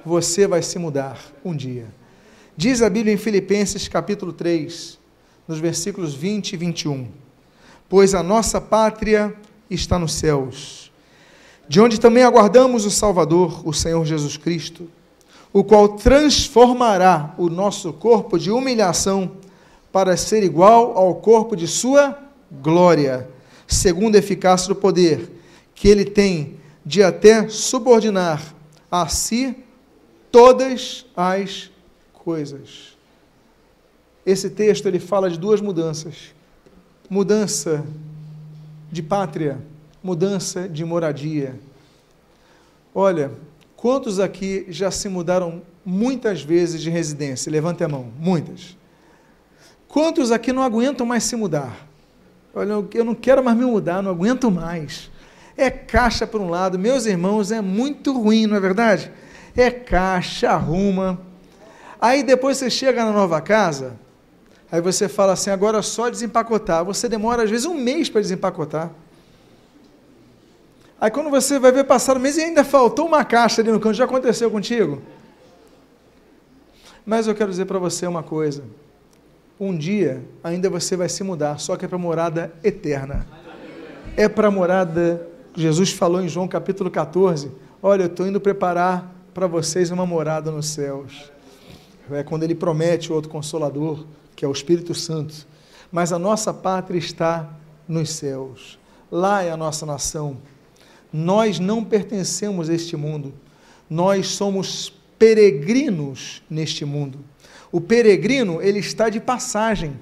Você 0.04 0.46
vai 0.46 0.62
se 0.62 0.78
mudar 0.78 1.18
um 1.44 1.54
dia. 1.54 1.86
Diz 2.56 2.82
a 2.82 2.90
Bíblia 2.90 3.14
em 3.14 3.18
Filipenses 3.18 3.88
capítulo 3.88 4.32
3, 4.32 4.98
nos 5.46 5.58
versículos 5.58 6.14
20 6.14 6.52
e 6.52 6.56
21. 6.56 7.08
Pois 7.88 8.14
a 8.14 8.22
nossa 8.22 8.60
pátria 8.60 9.34
está 9.70 9.98
nos 9.98 10.14
céus, 10.14 10.90
de 11.68 11.80
onde 11.80 12.00
também 12.00 12.22
aguardamos 12.22 12.84
o 12.84 12.90
Salvador, 12.90 13.66
o 13.66 13.72
Senhor 13.72 14.04
Jesus 14.04 14.36
Cristo 14.36 14.88
o 15.52 15.64
qual 15.64 15.88
transformará 15.90 17.34
o 17.38 17.48
nosso 17.48 17.92
corpo 17.92 18.38
de 18.38 18.50
humilhação 18.50 19.32
para 19.90 20.16
ser 20.16 20.42
igual 20.42 20.96
ao 20.96 21.14
corpo 21.16 21.56
de 21.56 21.66
sua 21.66 22.18
glória, 22.50 23.28
segundo 23.68 24.16
a 24.16 24.18
eficácia 24.18 24.66
do 24.66 24.74
poder 24.74 25.30
que 25.74 25.86
ele 25.86 26.04
tem 26.04 26.56
de 26.84 27.02
até 27.02 27.48
subordinar 27.48 28.42
a 28.90 29.06
si 29.06 29.56
todas 30.32 31.06
as 31.14 31.70
coisas. 32.12 32.96
Esse 34.26 34.50
texto 34.50 34.86
ele 34.86 34.98
fala 34.98 35.30
de 35.30 35.38
duas 35.38 35.60
mudanças: 35.60 36.34
mudança 37.08 37.86
de 38.90 39.04
pátria, 39.04 39.62
mudança 40.02 40.68
de 40.68 40.84
moradia. 40.84 41.60
Olha, 42.92 43.30
Quantos 43.78 44.18
aqui 44.18 44.66
já 44.70 44.90
se 44.90 45.08
mudaram 45.08 45.62
muitas 45.84 46.42
vezes 46.42 46.82
de 46.82 46.90
residência? 46.90 47.48
Levante 47.48 47.84
a 47.84 47.88
mão. 47.88 48.12
Muitas. 48.18 48.76
Quantos 49.86 50.32
aqui 50.32 50.52
não 50.52 50.64
aguentam 50.64 51.06
mais 51.06 51.22
se 51.22 51.36
mudar? 51.36 51.87
Olha, 52.54 52.84
eu 52.94 53.04
não 53.04 53.14
quero 53.14 53.42
mais 53.42 53.56
me 53.56 53.64
mudar, 53.64 54.02
não 54.02 54.10
aguento 54.10 54.50
mais. 54.50 55.10
É 55.56 55.70
caixa 55.70 56.26
por 56.26 56.40
um 56.40 56.48
lado, 56.48 56.78
meus 56.78 57.04
irmãos, 57.06 57.50
é 57.50 57.60
muito 57.60 58.12
ruim, 58.12 58.46
não 58.46 58.56
é 58.56 58.60
verdade? 58.60 59.10
É 59.56 59.70
caixa, 59.70 60.50
arruma. 60.50 61.20
Aí 62.00 62.22
depois 62.22 62.56
você 62.56 62.70
chega 62.70 63.04
na 63.04 63.10
nova 63.10 63.40
casa, 63.40 63.98
aí 64.70 64.80
você 64.80 65.08
fala 65.08 65.32
assim: 65.32 65.50
agora 65.50 65.78
é 65.78 65.82
só 65.82 66.08
desempacotar. 66.08 66.84
Você 66.84 67.08
demora 67.08 67.42
às 67.42 67.50
vezes 67.50 67.66
um 67.66 67.74
mês 67.74 68.08
para 68.08 68.20
desempacotar. 68.20 68.90
Aí 71.00 71.10
quando 71.10 71.30
você 71.30 71.58
vai 71.58 71.70
ver 71.70 71.84
passar 71.84 72.16
o 72.16 72.20
mês 72.20 72.36
e 72.36 72.42
ainda 72.42 72.64
faltou 72.64 73.06
uma 73.06 73.24
caixa 73.24 73.60
ali 73.60 73.70
no 73.70 73.80
canto, 73.80 73.94
já 73.94 74.04
aconteceu 74.04 74.50
contigo? 74.50 75.02
Mas 77.04 77.26
eu 77.26 77.34
quero 77.34 77.50
dizer 77.50 77.64
para 77.64 77.78
você 77.78 78.06
uma 78.06 78.22
coisa. 78.22 78.64
Um 79.60 79.76
dia 79.76 80.24
ainda 80.42 80.70
você 80.70 80.96
vai 80.96 81.08
se 81.08 81.24
mudar, 81.24 81.58
só 81.58 81.76
que 81.76 81.84
é 81.84 81.88
para 81.88 81.98
morada 81.98 82.52
eterna. 82.62 83.26
É 84.16 84.28
para 84.28 84.50
morada, 84.50 85.26
Jesus 85.54 85.92
falou 85.92 86.20
em 86.20 86.28
João 86.28 86.46
capítulo 86.46 86.90
14, 86.90 87.50
Olha, 87.82 88.02
eu 88.02 88.06
estou 88.06 88.26
indo 88.26 88.40
preparar 88.40 89.14
para 89.32 89.46
vocês 89.46 89.92
uma 89.92 90.04
morada 90.04 90.50
nos 90.50 90.66
céus. 90.66 91.30
É 92.10 92.24
quando 92.24 92.42
ele 92.42 92.54
promete 92.54 93.12
o 93.12 93.14
outro 93.14 93.30
consolador, 93.30 94.04
que 94.34 94.44
é 94.44 94.48
o 94.48 94.52
Espírito 94.52 94.94
Santo. 94.94 95.46
Mas 95.92 96.12
a 96.12 96.18
nossa 96.18 96.52
pátria 96.52 96.98
está 96.98 97.48
nos 97.86 98.10
céus. 98.10 98.78
Lá 99.10 99.42
é 99.42 99.50
a 99.50 99.56
nossa 99.56 99.86
nação. 99.86 100.38
Nós 101.12 101.60
não 101.60 101.84
pertencemos 101.84 102.68
a 102.68 102.74
este 102.74 102.96
mundo. 102.96 103.32
Nós 103.88 104.28
somos 104.28 104.92
peregrinos 105.18 106.42
neste 106.50 106.84
mundo. 106.84 107.20
O 107.70 107.80
peregrino, 107.80 108.60
ele 108.62 108.78
está 108.78 109.08
de 109.08 109.20
passagem. 109.20 109.98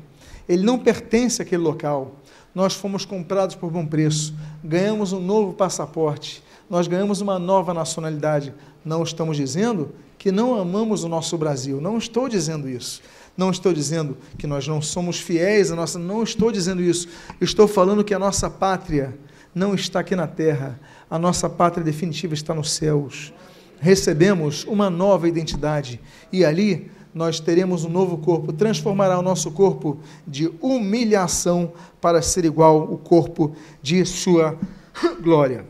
Ele 0.48 0.62
não 0.62 0.78
pertence 0.78 1.42
àquele 1.42 1.62
local. 1.62 2.16
Nós 2.54 2.74
fomos 2.74 3.04
comprados 3.04 3.54
por 3.54 3.70
bom 3.70 3.84
preço. 3.84 4.34
Ganhamos 4.62 5.12
um 5.12 5.20
novo 5.20 5.52
passaporte. 5.52 6.42
Nós 6.70 6.86
ganhamos 6.86 7.20
uma 7.20 7.38
nova 7.38 7.74
nacionalidade. 7.74 8.54
Não 8.84 9.02
estamos 9.02 9.36
dizendo 9.36 9.92
que 10.16 10.32
não 10.32 10.58
amamos 10.58 11.04
o 11.04 11.08
nosso 11.08 11.36
Brasil. 11.36 11.80
Não 11.80 11.98
estou 11.98 12.28
dizendo 12.28 12.68
isso. 12.68 13.02
Não 13.36 13.50
estou 13.50 13.72
dizendo 13.72 14.16
que 14.38 14.46
nós 14.46 14.66
não 14.66 14.80
somos 14.80 15.18
fiéis 15.18 15.70
à 15.70 15.76
nossa. 15.76 15.98
Não 15.98 16.22
estou 16.22 16.50
dizendo 16.50 16.80
isso. 16.80 17.08
Estou 17.40 17.68
falando 17.68 18.04
que 18.04 18.14
a 18.14 18.18
nossa 18.18 18.48
pátria 18.48 19.18
não 19.54 19.74
está 19.74 20.00
aqui 20.00 20.16
na 20.16 20.26
terra. 20.26 20.80
A 21.10 21.18
nossa 21.18 21.50
pátria 21.50 21.84
definitiva 21.84 22.32
está 22.32 22.54
nos 22.54 22.72
céus. 22.72 23.32
Recebemos 23.80 24.64
uma 24.64 24.88
nova 24.88 25.28
identidade 25.28 26.00
e 26.32 26.44
ali 26.44 26.90
nós 27.16 27.40
teremos 27.40 27.82
um 27.82 27.88
novo 27.88 28.18
corpo, 28.18 28.52
transformará 28.52 29.18
o 29.18 29.22
nosso 29.22 29.50
corpo 29.50 29.96
de 30.26 30.52
humilhação 30.60 31.72
para 31.98 32.20
ser 32.20 32.44
igual 32.44 32.82
ao 32.82 32.98
corpo 32.98 33.56
de 33.80 34.04
sua 34.04 34.54
glória. 35.22 35.64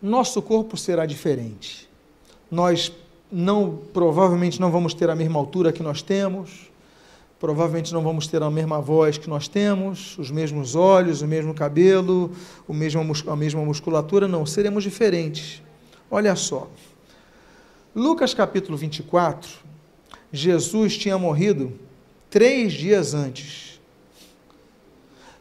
Nosso 0.00 0.40
corpo 0.40 0.76
será 0.76 1.04
diferente. 1.04 1.90
Nós 2.48 2.92
não 3.30 3.80
provavelmente 3.92 4.60
não 4.60 4.70
vamos 4.70 4.94
ter 4.94 5.10
a 5.10 5.16
mesma 5.16 5.36
altura 5.36 5.72
que 5.72 5.82
nós 5.82 6.00
temos, 6.00 6.70
provavelmente 7.40 7.92
não 7.92 8.00
vamos 8.00 8.28
ter 8.28 8.40
a 8.40 8.48
mesma 8.48 8.80
voz 8.80 9.18
que 9.18 9.28
nós 9.28 9.48
temos, 9.48 10.16
os 10.16 10.30
mesmos 10.30 10.76
olhos, 10.76 11.22
o 11.22 11.26
mesmo 11.26 11.52
cabelo, 11.52 12.30
o 12.68 12.72
mesmo, 12.72 13.02
a 13.26 13.34
mesma 13.34 13.64
musculatura, 13.64 14.28
não, 14.28 14.46
seremos 14.46 14.84
diferentes. 14.84 15.60
Olha 16.08 16.36
só. 16.36 16.70
Lucas 17.96 18.32
capítulo 18.32 18.78
24, 18.78 19.69
Jesus 20.32 20.96
tinha 20.96 21.18
morrido 21.18 21.72
três 22.28 22.72
dias 22.72 23.14
antes. 23.14 23.80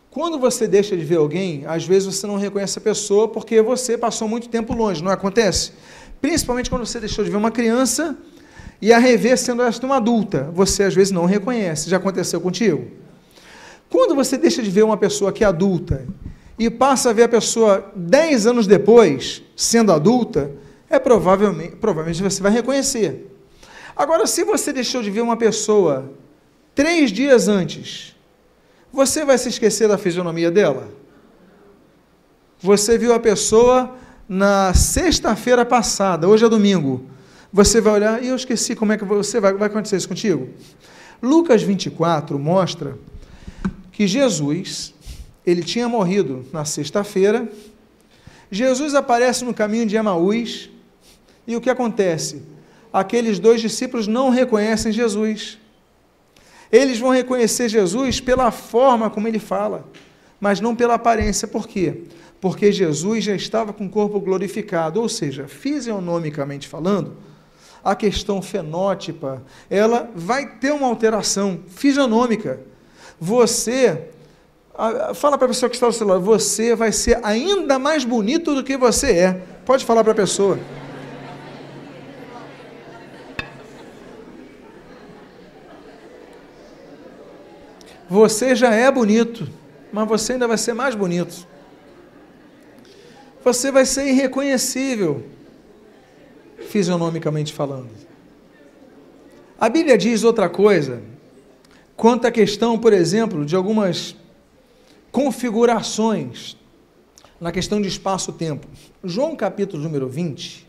Quando 0.09 0.39
você 0.39 0.67
deixa 0.67 0.97
de 0.97 1.03
ver 1.03 1.17
alguém, 1.17 1.63
às 1.67 1.85
vezes 1.85 2.15
você 2.15 2.25
não 2.25 2.35
reconhece 2.35 2.79
a 2.79 2.81
pessoa 2.81 3.27
porque 3.27 3.61
você 3.61 3.97
passou 3.97 4.27
muito 4.27 4.49
tempo 4.49 4.73
longe, 4.73 5.03
não 5.03 5.11
acontece? 5.11 5.71
Principalmente 6.19 6.69
quando 6.69 6.85
você 6.85 6.99
deixou 6.99 7.23
de 7.23 7.29
ver 7.29 7.37
uma 7.37 7.51
criança 7.51 8.17
e 8.81 8.91
a 8.91 8.97
rever 8.97 9.37
sendo 9.37 9.61
esta 9.61 9.85
uma 9.85 9.97
adulta, 9.97 10.49
você 10.53 10.83
às 10.83 10.95
vezes 10.95 11.11
não 11.11 11.25
reconhece. 11.25 11.89
Já 11.89 11.97
aconteceu 11.97 12.41
contigo? 12.41 12.87
Quando 13.89 14.15
você 14.15 14.37
deixa 14.37 14.63
de 14.63 14.69
ver 14.69 14.83
uma 14.83 14.97
pessoa 14.97 15.31
que 15.31 15.43
é 15.43 15.47
adulta 15.47 16.07
e 16.57 16.69
passa 16.69 17.11
a 17.11 17.13
ver 17.13 17.23
a 17.23 17.29
pessoa 17.29 17.91
dez 17.95 18.47
anos 18.47 18.65
depois, 18.65 19.43
sendo 19.55 19.91
adulta, 19.91 20.51
é 20.89 20.97
provavelmente, 20.97 21.75
provavelmente 21.75 22.21
você 22.21 22.41
vai 22.41 22.51
reconhecer. 22.51 23.28
Agora, 23.99 24.25
se 24.25 24.45
você 24.45 24.71
deixou 24.71 25.03
de 25.03 25.11
ver 25.11 25.19
uma 25.19 25.35
pessoa 25.35 26.09
três 26.73 27.11
dias 27.11 27.49
antes, 27.49 28.15
você 28.93 29.25
vai 29.25 29.37
se 29.37 29.49
esquecer 29.49 29.89
da 29.89 29.97
fisionomia 29.97 30.49
dela? 30.49 30.89
Você 32.61 32.97
viu 32.97 33.13
a 33.13 33.19
pessoa 33.19 33.93
na 34.25 34.73
sexta-feira 34.73 35.65
passada, 35.65 36.29
hoje 36.29 36.45
é 36.45 36.47
domingo, 36.47 37.07
você 37.51 37.81
vai 37.81 37.91
olhar 37.95 38.23
e 38.23 38.29
eu 38.29 38.37
esqueci 38.37 38.73
como 38.73 38.93
é 38.93 38.97
que 38.97 39.03
você 39.03 39.37
vai, 39.41 39.53
vai 39.53 39.67
acontecer 39.67 39.97
isso 39.97 40.07
contigo. 40.07 40.47
Lucas 41.21 41.61
24 41.61 42.39
mostra 42.39 42.97
que 43.91 44.07
Jesus, 44.07 44.93
ele 45.45 45.61
tinha 45.61 45.89
morrido 45.89 46.45
na 46.53 46.63
sexta-feira, 46.63 47.51
Jesus 48.49 48.95
aparece 48.95 49.43
no 49.43 49.53
caminho 49.53 49.85
de 49.85 49.97
Emaús, 49.97 50.69
e 51.45 51.53
o 51.57 51.59
que 51.59 51.69
acontece? 51.69 52.58
Aqueles 52.91 53.39
dois 53.39 53.61
discípulos 53.61 54.07
não 54.07 54.29
reconhecem 54.29 54.91
Jesus. 54.91 55.57
Eles 56.71 56.99
vão 56.99 57.11
reconhecer 57.11 57.69
Jesus 57.69 58.19
pela 58.19 58.51
forma 58.51 59.09
como 59.09 59.27
ele 59.27 59.39
fala, 59.39 59.87
mas 60.39 60.59
não 60.59 60.75
pela 60.75 60.95
aparência. 60.95 61.47
Por 61.47 61.67
quê? 61.67 62.03
porque 62.41 62.71
Jesus 62.71 63.23
já 63.23 63.35
estava 63.35 63.73
com 63.73 63.85
o 63.85 63.89
corpo 63.89 64.19
glorificado, 64.19 65.01
ou 65.01 65.09
seja, 65.09 65.47
fisionomicamente 65.47 66.67
falando, 66.67 67.17
a 67.83 67.95
questão 67.95 68.41
fenótipa, 68.41 69.41
ela 69.69 70.09
vai 70.15 70.55
ter 70.57 70.71
uma 70.71 70.87
alteração 70.87 71.59
fisionômica. 71.67 72.59
Você, 73.19 74.09
fala 75.15 75.37
para 75.37 75.45
a 75.45 75.49
pessoa 75.49 75.69
que 75.69 75.75
está 75.75 75.91
seu 75.91 76.07
lado, 76.07 76.21
você 76.21 76.75
vai 76.75 76.91
ser 76.91 77.19
ainda 77.23 77.77
mais 77.77 78.05
bonito 78.05 78.55
do 78.55 78.63
que 78.63 78.77
você 78.77 79.11
é. 79.11 79.41
Pode 79.65 79.85
falar 79.85 80.03
para 80.03 80.13
a 80.13 80.15
pessoa. 80.15 80.59
Você 88.09 88.55
já 88.55 88.73
é 88.73 88.91
bonito, 88.91 89.47
mas 89.91 90.07
você 90.07 90.33
ainda 90.33 90.47
vai 90.47 90.57
ser 90.57 90.73
mais 90.73 90.95
bonito 90.95 91.47
você 93.43 93.71
vai 93.71 93.85
ser 93.85 94.07
irreconhecível, 94.07 95.25
fisionomicamente 96.67 97.53
falando. 97.53 97.89
A 99.59 99.69
Bíblia 99.69 99.97
diz 99.97 100.23
outra 100.23 100.49
coisa, 100.49 101.01
quanto 101.95 102.27
à 102.27 102.31
questão, 102.31 102.77
por 102.77 102.93
exemplo, 102.93 103.45
de 103.45 103.55
algumas 103.55 104.15
configurações 105.11 106.57
na 107.39 107.51
questão 107.51 107.81
de 107.81 107.87
espaço-tempo. 107.87 108.67
João 109.03 109.35
capítulo 109.35 109.81
número 109.81 110.07
20, 110.07 110.67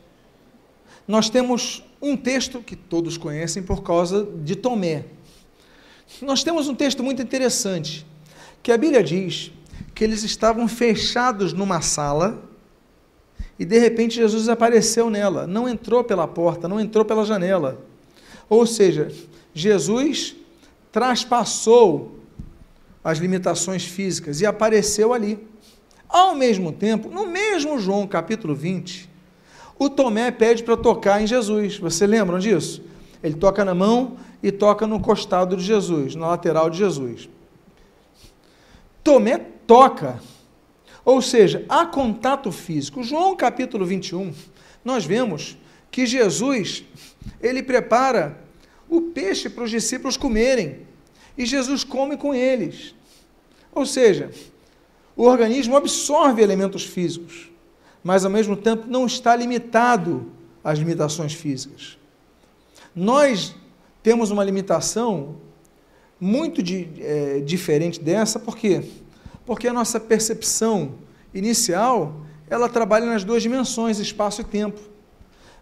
nós 1.07 1.29
temos 1.29 1.85
um 2.01 2.17
texto 2.17 2.61
que 2.61 2.77
todos 2.77 3.17
conhecem 3.17 3.63
por 3.63 3.83
causa 3.83 4.27
de 4.43 4.55
Tomé. 4.55 5.05
Nós 6.23 6.45
temos 6.45 6.69
um 6.69 6.75
texto 6.75 7.03
muito 7.03 7.23
interessante, 7.23 8.07
que 8.63 8.73
a 8.73 8.77
Bíblia 8.77 9.03
diz 9.03 9.53
que 9.95 10.05
eles 10.05 10.23
estavam 10.23 10.69
fechados 10.69 11.53
numa 11.53 11.81
sala 11.81 12.43
e 13.59 13.65
de 13.65 13.79
repente 13.79 14.17
Jesus 14.17 14.49
apareceu 14.49 15.11
nela, 15.11 15.47
não 15.47 15.69
entrou 15.69 16.03
pela 16.03 16.27
porta, 16.27 16.67
não 16.67 16.81
entrou 16.81 17.05
pela 17.05 17.25
janela. 17.25 17.85
Ou 18.49 18.67
seja, 18.67 19.13
Jesus 19.53 20.35
traspassou 20.91 22.19
as 23.05 23.19
limitações 23.19 23.85
físicas 23.85 24.41
e 24.41 24.47
apareceu 24.47 25.13
ali. 25.13 25.39
Ao 26.09 26.35
mesmo 26.35 26.73
tempo, 26.73 27.09
no 27.09 27.27
mesmo 27.27 27.79
João 27.79 28.07
capítulo 28.07 28.55
20, 28.55 29.09
o 29.79 29.89
Tomé 29.89 30.31
pede 30.31 30.63
para 30.63 30.77
tocar 30.77 31.23
em 31.23 31.27
Jesus. 31.27 31.79
Você 31.79 32.07
lembram 32.07 32.39
disso? 32.39 32.83
Ele 33.23 33.35
toca 33.35 33.65
na 33.65 33.75
mão 33.75 34.17
e 34.43 34.51
toca 34.51 34.87
no 34.87 35.01
costado 35.01 35.57
de 35.57 35.63
Jesus, 35.63 36.15
na 36.15 36.29
lateral 36.29 36.71
de 36.71 36.79
Jesus. 36.79 37.29
Tomé 39.03 39.39
toca 39.67 40.21
ou 41.05 41.23
seja, 41.23 41.65
há 41.69 41.87
contato 41.87 42.53
físico. 42.53 43.03
João 43.03 43.35
capítulo 43.35 43.85
21, 43.87 44.33
nós 44.85 45.05
vemos 45.05 45.57
que 45.91 46.07
Jesus, 46.07 46.85
ele 47.41 47.63
prepara 47.63 48.39
o 48.89 49.01
peixe 49.03 49.49
para 49.49 49.65
os 49.65 49.71
discípulos 49.71 50.17
comerem, 50.17 50.87
e 51.37 51.47
Jesus 51.47 51.85
come 51.85 52.17
com 52.17 52.35
eles. 52.35 52.95
Ou 53.73 53.87
seja, 53.87 54.31
o 55.17 55.25
organismo 55.25 55.77
absorve 55.77 56.43
elementos 56.43 56.85
físicos, 56.85 57.51
mas 58.03 58.25
ao 58.25 58.31
mesmo 58.31 58.57
tempo 58.57 58.87
não 58.87 59.07
está 59.07 59.35
limitado 59.35 60.31
às 60.63 60.79
limitações 60.79 61.33
físicas. 61.33 61.99
Nós 62.95 63.55
temos 64.03 64.31
uma 64.31 64.45
limitação 64.45 65.37
muito 66.21 66.63
de, 66.63 66.89
é, 67.01 67.41
diferente 67.41 68.01
dessa, 68.01 68.39
por 68.39 68.57
quê? 68.57 68.83
porque 69.51 69.67
a 69.67 69.73
nossa 69.73 69.99
percepção 69.99 70.93
inicial, 71.35 72.15
ela 72.49 72.69
trabalha 72.69 73.07
nas 73.07 73.25
duas 73.25 73.43
dimensões, 73.43 73.99
espaço 73.99 74.43
e 74.43 74.45
tempo. 74.45 74.81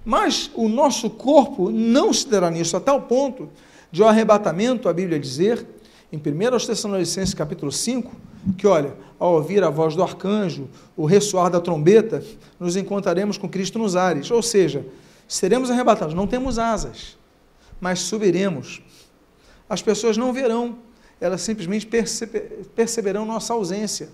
Mas 0.04 0.50
o 0.54 0.68
nosso 0.68 1.10
corpo 1.10 1.70
não 1.70 2.12
se 2.12 2.28
dará 2.28 2.50
nisso, 2.50 2.76
a 2.76 2.80
tal 2.80 3.00
ponto 3.00 3.48
de 3.90 4.02
o 4.02 4.06
arrebatamento, 4.06 4.90
a 4.90 4.92
Bíblia 4.92 5.18
dizer, 5.18 5.66
em 6.12 6.18
1 6.18 6.66
Tessalonicenses 6.66 7.34
capítulo 7.34 7.72
5, 7.72 8.14
que 8.56 8.66
olha, 8.66 8.94
ao 9.18 9.34
ouvir 9.34 9.64
a 9.64 9.70
voz 9.70 9.96
do 9.96 10.02
arcanjo, 10.02 10.68
o 10.96 11.04
ressoar 11.04 11.50
da 11.50 11.58
trombeta, 11.58 12.22
nos 12.60 12.76
encontraremos 12.76 13.38
com 13.38 13.48
Cristo 13.48 13.78
nos 13.78 13.96
ares. 13.96 14.30
Ou 14.30 14.42
seja, 14.42 14.84
seremos 15.26 15.70
arrebatados, 15.70 16.14
não 16.14 16.26
temos 16.26 16.58
asas, 16.58 17.16
mas 17.80 18.00
subiremos. 18.00 18.82
As 19.68 19.82
pessoas 19.82 20.16
não 20.16 20.32
verão, 20.32 20.78
elas 21.20 21.42
simplesmente 21.42 21.86
perceberão 22.74 23.24
nossa 23.24 23.52
ausência. 23.52 24.08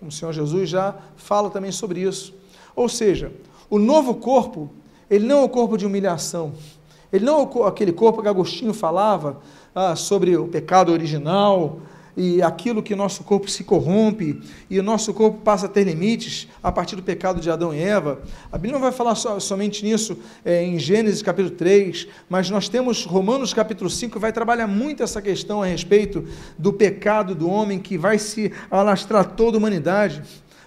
O 0.00 0.10
Senhor 0.10 0.32
Jesus 0.32 0.70
já 0.70 0.96
fala 1.16 1.50
também 1.50 1.72
sobre 1.72 2.00
isso. 2.00 2.34
Ou 2.74 2.88
seja, 2.88 3.32
O 3.70 3.78
novo 3.78 4.16
corpo, 4.16 4.68
ele 5.08 5.24
não 5.24 5.38
é 5.38 5.44
o 5.44 5.48
corpo 5.48 5.78
de 5.78 5.86
humilhação. 5.86 6.52
Ele 7.12 7.24
não 7.24 7.40
é 7.42 7.68
aquele 7.68 7.92
corpo 7.92 8.20
que 8.20 8.26
Agostinho 8.28 8.74
falava 8.74 9.40
ah, 9.72 9.94
sobre 9.94 10.36
o 10.36 10.48
pecado 10.48 10.90
original, 10.90 11.78
e 12.20 12.42
aquilo 12.42 12.82
que 12.82 12.94
nosso 12.94 13.24
corpo 13.24 13.50
se 13.50 13.64
corrompe 13.64 14.42
e 14.68 14.78
o 14.78 14.82
nosso 14.82 15.14
corpo 15.14 15.38
passa 15.38 15.64
a 15.64 15.68
ter 15.70 15.84
limites 15.84 16.46
a 16.62 16.70
partir 16.70 16.94
do 16.94 17.02
pecado 17.02 17.40
de 17.40 17.50
Adão 17.50 17.72
e 17.72 17.80
Eva. 17.80 18.20
A 18.52 18.58
Bíblia 18.58 18.74
não 18.74 18.80
vai 18.80 18.92
falar 18.92 19.14
so, 19.14 19.40
somente 19.40 19.82
nisso 19.82 20.18
é, 20.44 20.62
em 20.62 20.78
Gênesis 20.78 21.22
capítulo 21.22 21.56
3, 21.56 22.06
mas 22.28 22.50
nós 22.50 22.68
temos 22.68 23.06
Romanos 23.06 23.54
capítulo 23.54 23.88
5 23.88 24.12
que 24.12 24.18
vai 24.18 24.34
trabalhar 24.34 24.66
muito 24.66 25.02
essa 25.02 25.22
questão 25.22 25.62
a 25.62 25.66
respeito 25.66 26.28
do 26.58 26.74
pecado 26.74 27.34
do 27.34 27.48
homem 27.48 27.78
que 27.78 27.96
vai 27.96 28.18
se 28.18 28.52
alastrar 28.70 29.24
toda 29.24 29.56
a 29.56 29.58
humanidade. 29.58 30.22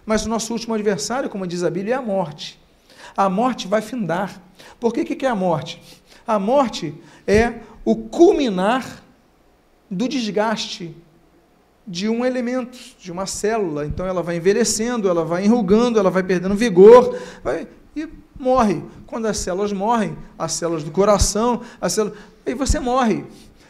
Mas 0.08 0.26
o 0.26 0.30
nosso 0.30 0.54
último 0.54 0.74
adversário, 0.74 1.30
como 1.30 1.46
diz 1.46 1.64
a 1.64 1.70
Bíblia, 1.70 1.94
é 1.94 1.98
a 2.00 2.02
morte. 2.02 2.60
A 3.16 3.30
morte 3.30 3.68
vai 3.68 3.84
findar. 3.84 4.42
Por 4.80 4.92
que, 4.92 5.06
que 5.06 5.24
é 5.24 5.30
a 5.30 5.36
morte? 5.36 5.80
A 6.26 6.40
morte 6.40 6.96
é 7.28 7.60
o 7.86 7.96
culminar 7.96 9.04
do 9.88 10.10
desgaste 10.10 10.96
de 11.88 12.08
um 12.08 12.26
elemento, 12.26 12.78
de 13.00 13.12
uma 13.12 13.26
célula. 13.26 13.86
Então 13.86 14.06
ela 14.06 14.24
vai 14.24 14.38
envelhecendo, 14.38 15.10
ela 15.10 15.24
vai 15.24 15.46
enrugando, 15.46 16.00
ela 16.00 16.10
vai 16.10 16.24
perdendo 16.24 16.56
vigor 16.56 17.18
vai, 17.44 17.68
e 17.96 18.08
morre. 18.40 18.84
Quando 19.06 19.26
as 19.28 19.38
células 19.38 19.72
morrem, 19.74 20.18
as 20.38 20.54
células 20.54 20.84
do 20.84 20.92
coração, 20.92 21.62
as 21.80 21.94
células, 21.94 22.18
aí 22.46 22.54
você 22.54 22.80
morre. 22.80 23.26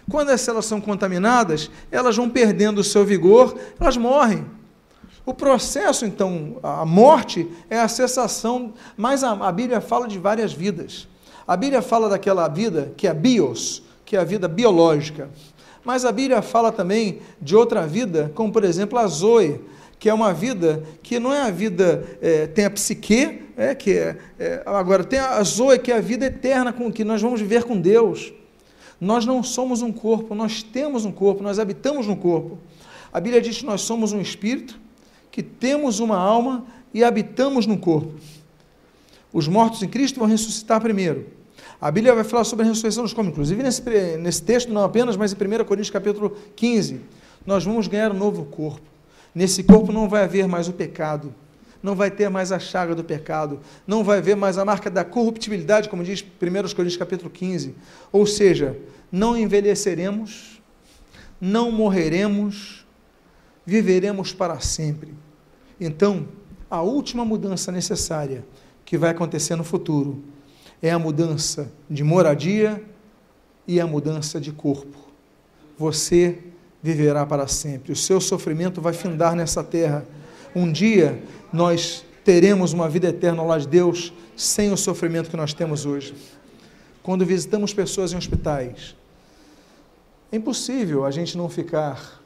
Quando 0.09 0.29
as 0.29 0.41
células 0.41 0.65
são 0.65 0.81
contaminadas, 0.81 1.71
elas 1.91 2.15
vão 2.15 2.29
perdendo 2.29 2.79
o 2.79 2.83
seu 2.83 3.05
vigor, 3.05 3.57
elas 3.79 3.97
morrem. 3.97 4.45
O 5.25 5.33
processo, 5.33 6.05
então, 6.05 6.57
a 6.61 6.85
morte 6.85 7.49
é 7.69 7.79
a 7.79 7.87
cessação, 7.87 8.73
mas 8.97 9.23
a, 9.23 9.31
a 9.31 9.51
Bíblia 9.51 9.79
fala 9.79 10.07
de 10.07 10.19
várias 10.19 10.51
vidas. 10.51 11.07
A 11.47 11.55
Bíblia 11.55 11.81
fala 11.81 12.09
daquela 12.09 12.47
vida 12.49 12.93
que 12.97 13.07
é 13.07 13.13
bios, 13.13 13.83
que 14.03 14.17
é 14.17 14.19
a 14.19 14.25
vida 14.25 14.49
biológica. 14.49 15.29
Mas 15.83 16.05
a 16.05 16.11
Bíblia 16.11 16.41
fala 16.41 16.71
também 16.71 17.19
de 17.41 17.55
outra 17.55 17.85
vida, 17.85 18.31
como 18.33 18.51
por 18.51 18.63
exemplo 18.63 18.97
a 18.97 19.05
Zoe, 19.07 19.59
que 19.99 20.09
é 20.09 20.13
uma 20.13 20.33
vida 20.33 20.83
que 21.01 21.19
não 21.19 21.33
é 21.33 21.41
a 21.41 21.49
vida, 21.49 22.17
é, 22.21 22.47
tem 22.47 22.65
a 22.65 22.69
psique, 22.69 23.41
é, 23.55 23.75
que 23.75 23.91
é, 23.91 24.17
é, 24.39 24.63
agora 24.65 25.03
tem 25.03 25.19
a 25.19 25.41
Zoe, 25.43 25.79
que 25.79 25.91
é 25.91 25.97
a 25.97 26.01
vida 26.01 26.25
eterna, 26.25 26.73
com 26.73 26.91
que 26.91 27.03
nós 27.03 27.21
vamos 27.21 27.39
viver 27.39 27.63
com 27.63 27.79
Deus. 27.79 28.33
Nós 28.99 29.25
não 29.25 29.43
somos 29.43 29.81
um 29.81 29.91
corpo, 29.91 30.33
nós 30.33 30.63
temos 30.63 31.05
um 31.05 31.11
corpo, 31.11 31.43
nós 31.43 31.59
habitamos 31.59 32.07
no 32.07 32.15
corpo. 32.15 32.57
A 33.11 33.19
Bíblia 33.19 33.41
diz 33.41 33.57
que 33.57 33.65
nós 33.65 33.81
somos 33.81 34.13
um 34.13 34.21
espírito, 34.21 34.79
que 35.31 35.43
temos 35.43 35.99
uma 35.99 36.17
alma 36.17 36.65
e 36.93 37.03
habitamos 37.03 37.65
no 37.65 37.77
corpo. 37.77 38.13
Os 39.31 39.47
mortos 39.47 39.83
em 39.83 39.87
Cristo 39.87 40.19
vão 40.19 40.27
ressuscitar 40.27 40.79
primeiro. 40.79 41.27
A 41.83 41.91
Bíblia 41.91 42.15
vai 42.15 42.23
falar 42.23 42.45
sobre 42.45 42.63
a 42.63 42.69
ressurreição 42.69 43.03
dos 43.03 43.11
corpos, 43.11 43.33
inclusive 43.33 43.61
nesse, 43.61 43.81
nesse 44.17 44.41
texto, 44.41 44.71
não 44.71 44.85
apenas, 44.85 45.17
mas 45.17 45.33
em 45.33 45.35
1 45.35 45.65
Coríntios 45.65 45.89
capítulo 45.89 46.37
15. 46.55 47.01
Nós 47.45 47.65
vamos 47.65 47.89
ganhar 47.89 48.09
um 48.09 48.17
novo 48.17 48.45
corpo. 48.45 48.89
Nesse 49.35 49.63
corpo 49.63 49.91
não 49.91 50.07
vai 50.07 50.23
haver 50.23 50.47
mais 50.47 50.69
o 50.69 50.71
pecado, 50.71 51.35
não 51.83 51.93
vai 51.93 52.09
ter 52.09 52.29
mais 52.29 52.53
a 52.53 52.57
chaga 52.57 52.95
do 52.95 53.03
pecado, 53.03 53.59
não 53.85 54.01
vai 54.01 54.19
haver 54.19 54.33
mais 54.33 54.57
a 54.57 54.63
marca 54.63 54.89
da 54.89 55.03
corruptibilidade, 55.03 55.89
como 55.89 56.05
diz 56.05 56.21
1 56.21 56.73
Coríntios 56.73 56.95
capítulo 56.95 57.29
15. 57.29 57.75
Ou 58.13 58.25
seja, 58.25 58.77
não 59.11 59.35
envelheceremos, 59.35 60.61
não 61.41 61.69
morreremos, 61.69 62.85
viveremos 63.65 64.31
para 64.31 64.57
sempre. 64.61 65.13
Então, 65.77 66.29
a 66.71 66.81
última 66.81 67.25
mudança 67.25 67.73
necessária 67.73 68.45
que 68.85 68.97
vai 68.97 69.09
acontecer 69.09 69.57
no 69.57 69.65
futuro 69.65 70.23
é 70.83 70.91
a 70.91 70.99
mudança 70.99 71.71
de 71.89 72.03
moradia 72.03 72.83
e 73.65 73.79
a 73.79 73.87
mudança 73.87 74.39
de 74.39 74.51
corpo. 74.51 74.97
Você 75.77 76.43
viverá 76.81 77.25
para 77.25 77.47
sempre. 77.47 77.93
O 77.93 77.95
seu 77.95 78.19
sofrimento 78.19 78.81
vai 78.81 78.91
findar 78.91 79.33
nessa 79.33 79.63
terra. 79.63 80.05
Um 80.53 80.69
dia 80.69 81.23
nós 81.53 82.03
teremos 82.25 82.73
uma 82.73 82.89
vida 82.89 83.07
eterna 83.07 83.41
lado 83.43 83.61
de 83.61 83.69
Deus 83.69 84.11
sem 84.35 84.73
o 84.73 84.77
sofrimento 84.77 85.29
que 85.29 85.37
nós 85.37 85.53
temos 85.53 85.85
hoje. 85.85 86.13
Quando 87.01 87.25
visitamos 87.25 87.73
pessoas 87.73 88.11
em 88.11 88.17
hospitais, 88.17 88.93
é 90.33 90.35
impossível 90.35 91.05
a 91.05 91.11
gente 91.11 91.37
não 91.37 91.47
ficar 91.47 92.21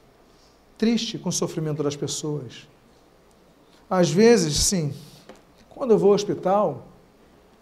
triste 0.79 1.19
com 1.19 1.29
o 1.29 1.31
sofrimento 1.31 1.83
das 1.83 1.95
pessoas. 1.95 2.67
Às 3.87 4.09
vezes, 4.09 4.57
sim, 4.57 4.93
quando 5.69 5.91
eu 5.91 5.97
vou 5.99 6.09
ao 6.09 6.15
hospital, 6.15 6.87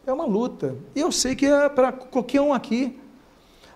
é 0.05 0.13
uma 0.13 0.25
luta. 0.25 0.75
E 0.95 0.99
eu 0.99 1.11
sei 1.11 1.35
que 1.35 1.45
é 1.45 1.67
para 1.67 1.91
qualquer 1.91 2.41
um 2.41 2.53
aqui. 2.53 2.97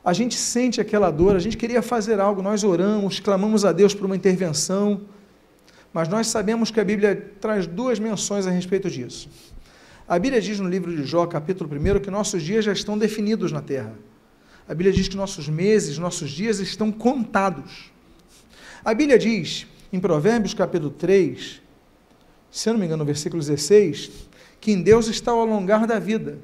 A 0.04 0.14
gente 0.14 0.36
sente 0.36 0.80
aquela 0.80 1.12
dor, 1.12 1.36
a 1.36 1.40
gente 1.40 1.58
queria 1.58 1.82
fazer 1.82 2.20
algo, 2.20 2.42
nós 2.42 2.64
oramos, 2.64 3.20
clamamos 3.20 3.66
a 3.66 3.72
Deus 3.72 3.94
por 3.94 4.06
uma 4.06 4.16
intervenção, 4.16 5.02
mas 5.92 6.08
nós 6.08 6.28
sabemos 6.28 6.72
que 6.72 6.80
a 6.80 6.86
Bíblia 6.86 7.34
traz 7.42 7.68
duas 7.68 8.00
menções 8.00 8.48
a 8.48 8.50
respeito 8.50 8.90
disso. 8.90 9.30
A 10.08 10.18
Bíblia 10.18 10.42
diz 10.42 10.60
no 10.60 10.70
livro 10.70 10.96
de 10.96 11.04
Jó, 11.04 11.26
capítulo 11.28 11.70
1, 11.70 12.00
que 12.00 12.10
nossos 12.10 12.42
dias 12.42 12.64
já 12.64 12.72
estão 12.72 12.98
definidos 12.98 13.52
na 13.52 13.62
terra. 13.62 13.94
A 14.68 14.74
Bíblia 14.74 14.94
diz 14.94 15.08
que 15.08 15.18
nossos 15.18 15.50
meses, 15.50 15.98
nossos 15.98 16.32
dias 16.32 16.60
estão 16.60 16.92
contados. 16.92 17.92
A 18.84 18.94
Bíblia 18.94 19.20
diz, 19.20 19.68
em 19.92 20.00
Provérbios 20.00 20.54
capítulo 20.54 20.92
3, 20.92 21.62
se 22.50 22.70
eu 22.70 22.74
não 22.74 22.80
me 22.80 22.86
engano, 22.86 23.00
no 23.00 23.06
versículo 23.06 23.42
16, 23.42 24.29
que 24.60 24.72
em 24.72 24.82
Deus 24.82 25.07
está 25.07 25.34
o 25.34 25.39
alongar 25.39 25.88
da 25.88 25.99
vida. 25.99 26.38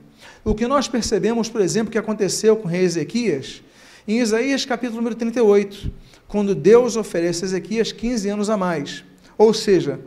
O 0.43 0.55
que 0.55 0.68
nós 0.68 0.88
percebemos, 0.88 1.49
por 1.49 1.61
exemplo, 1.61 1.91
que 1.91 1.97
aconteceu 1.97 2.55
com 2.55 2.68
o 2.68 2.72
rei 2.72 2.84
Ezequias, 2.84 3.61
em 4.07 4.20
Isaías 4.20 4.66
capítulo 4.66 4.97
número 4.97 5.16
38, 5.16 5.91
quando 6.28 6.53
Deus 6.53 6.95
oferece 6.95 7.43
a 7.43 7.47
Ezequias 7.47 7.91
15 7.91 8.30
anos 8.30 8.49
a 8.49 8.57
mais. 8.57 9.03
Ou 9.38 9.53
seja, 9.53 9.99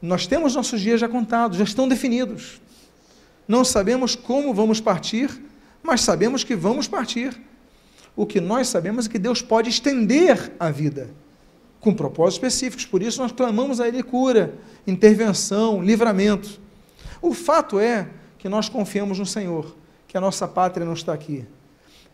nós 0.00 0.26
temos 0.26 0.54
nossos 0.54 0.80
dias 0.80 1.00
já 1.00 1.08
contados, 1.08 1.58
já 1.58 1.64
estão 1.64 1.88
definidos. 1.88 2.60
Não 3.46 3.64
sabemos 3.64 4.14
como 4.14 4.54
vamos 4.54 4.80
partir, 4.80 5.28
mas 5.82 6.00
sabemos 6.02 6.44
que 6.44 6.54
vamos 6.54 6.86
partir. 6.86 7.38
O 8.14 8.24
que 8.24 8.40
nós 8.40 8.68
sabemos 8.68 9.06
é 9.06 9.08
que 9.08 9.18
Deus 9.18 9.42
pode 9.42 9.68
estender 9.68 10.52
a 10.58 10.70
vida 10.70 11.10
com 11.80 11.94
propósitos 11.94 12.34
específicos. 12.34 12.84
Por 12.84 13.02
isso 13.02 13.20
nós 13.20 13.32
clamamos 13.32 13.80
a 13.80 13.88
Ele 13.88 14.02
cura, 14.02 14.54
intervenção, 14.86 15.82
livramento. 15.82 16.60
O 17.20 17.34
fato 17.34 17.78
é 17.78 18.08
que 18.38 18.48
nós 18.48 18.68
confiamos 18.68 19.18
no 19.18 19.26
Senhor, 19.26 19.76
que 20.08 20.16
a 20.16 20.20
nossa 20.20 20.48
pátria 20.48 20.86
não 20.86 20.94
está 20.94 21.12
aqui. 21.12 21.46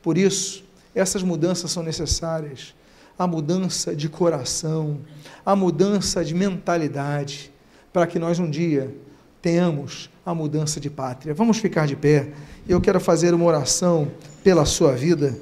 Por 0.03 0.19
isso, 0.19 0.65
essas 0.95 1.23
mudanças 1.23 1.71
são 1.71 1.83
necessárias. 1.83 2.75
A 3.19 3.27
mudança 3.27 3.97
de 3.97 4.09
coração, 4.09 5.01
a 5.45 5.57
mudança 5.57 6.25
de 6.25 6.35
mentalidade, 6.35 7.51
para 7.93 8.07
que 8.07 8.19
nós 8.19 8.39
um 8.39 8.51
dia 8.51 8.95
tenhamos 9.41 10.11
a 10.25 10.35
mudança 10.35 10.79
de 10.79 10.91
pátria. 10.91 11.33
Vamos 11.33 11.59
ficar 11.59 11.87
de 11.87 11.97
pé. 11.97 12.29
Eu 12.69 12.81
quero 12.81 13.01
fazer 13.01 13.33
uma 13.33 13.45
oração 13.45 14.11
pela 14.43 14.65
sua 14.65 14.93
vida. 14.93 15.39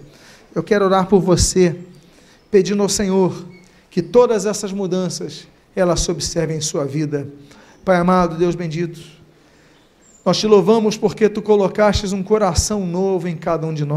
Eu 0.54 0.62
quero 0.62 0.84
orar 0.84 1.06
por 1.06 1.20
você, 1.20 1.74
pedindo 2.50 2.82
ao 2.82 2.88
Senhor 2.88 3.44
que 3.90 4.02
todas 4.02 4.46
essas 4.46 4.72
mudanças 4.72 5.48
elas 5.74 6.00
se 6.00 6.10
observem 6.10 6.58
em 6.58 6.60
sua 6.60 6.84
vida. 6.84 7.26
Pai 7.84 7.96
amado, 7.96 8.36
Deus 8.36 8.54
bendito, 8.54 9.00
nós 10.24 10.38
te 10.38 10.46
louvamos 10.46 10.96
porque 10.96 11.28
tu 11.28 11.42
colocastes 11.42 12.12
um 12.12 12.22
coração 12.22 12.86
novo 12.86 13.28
em 13.28 13.36
cada 13.36 13.66
um 13.66 13.74
de 13.74 13.84
nós. 13.84 13.92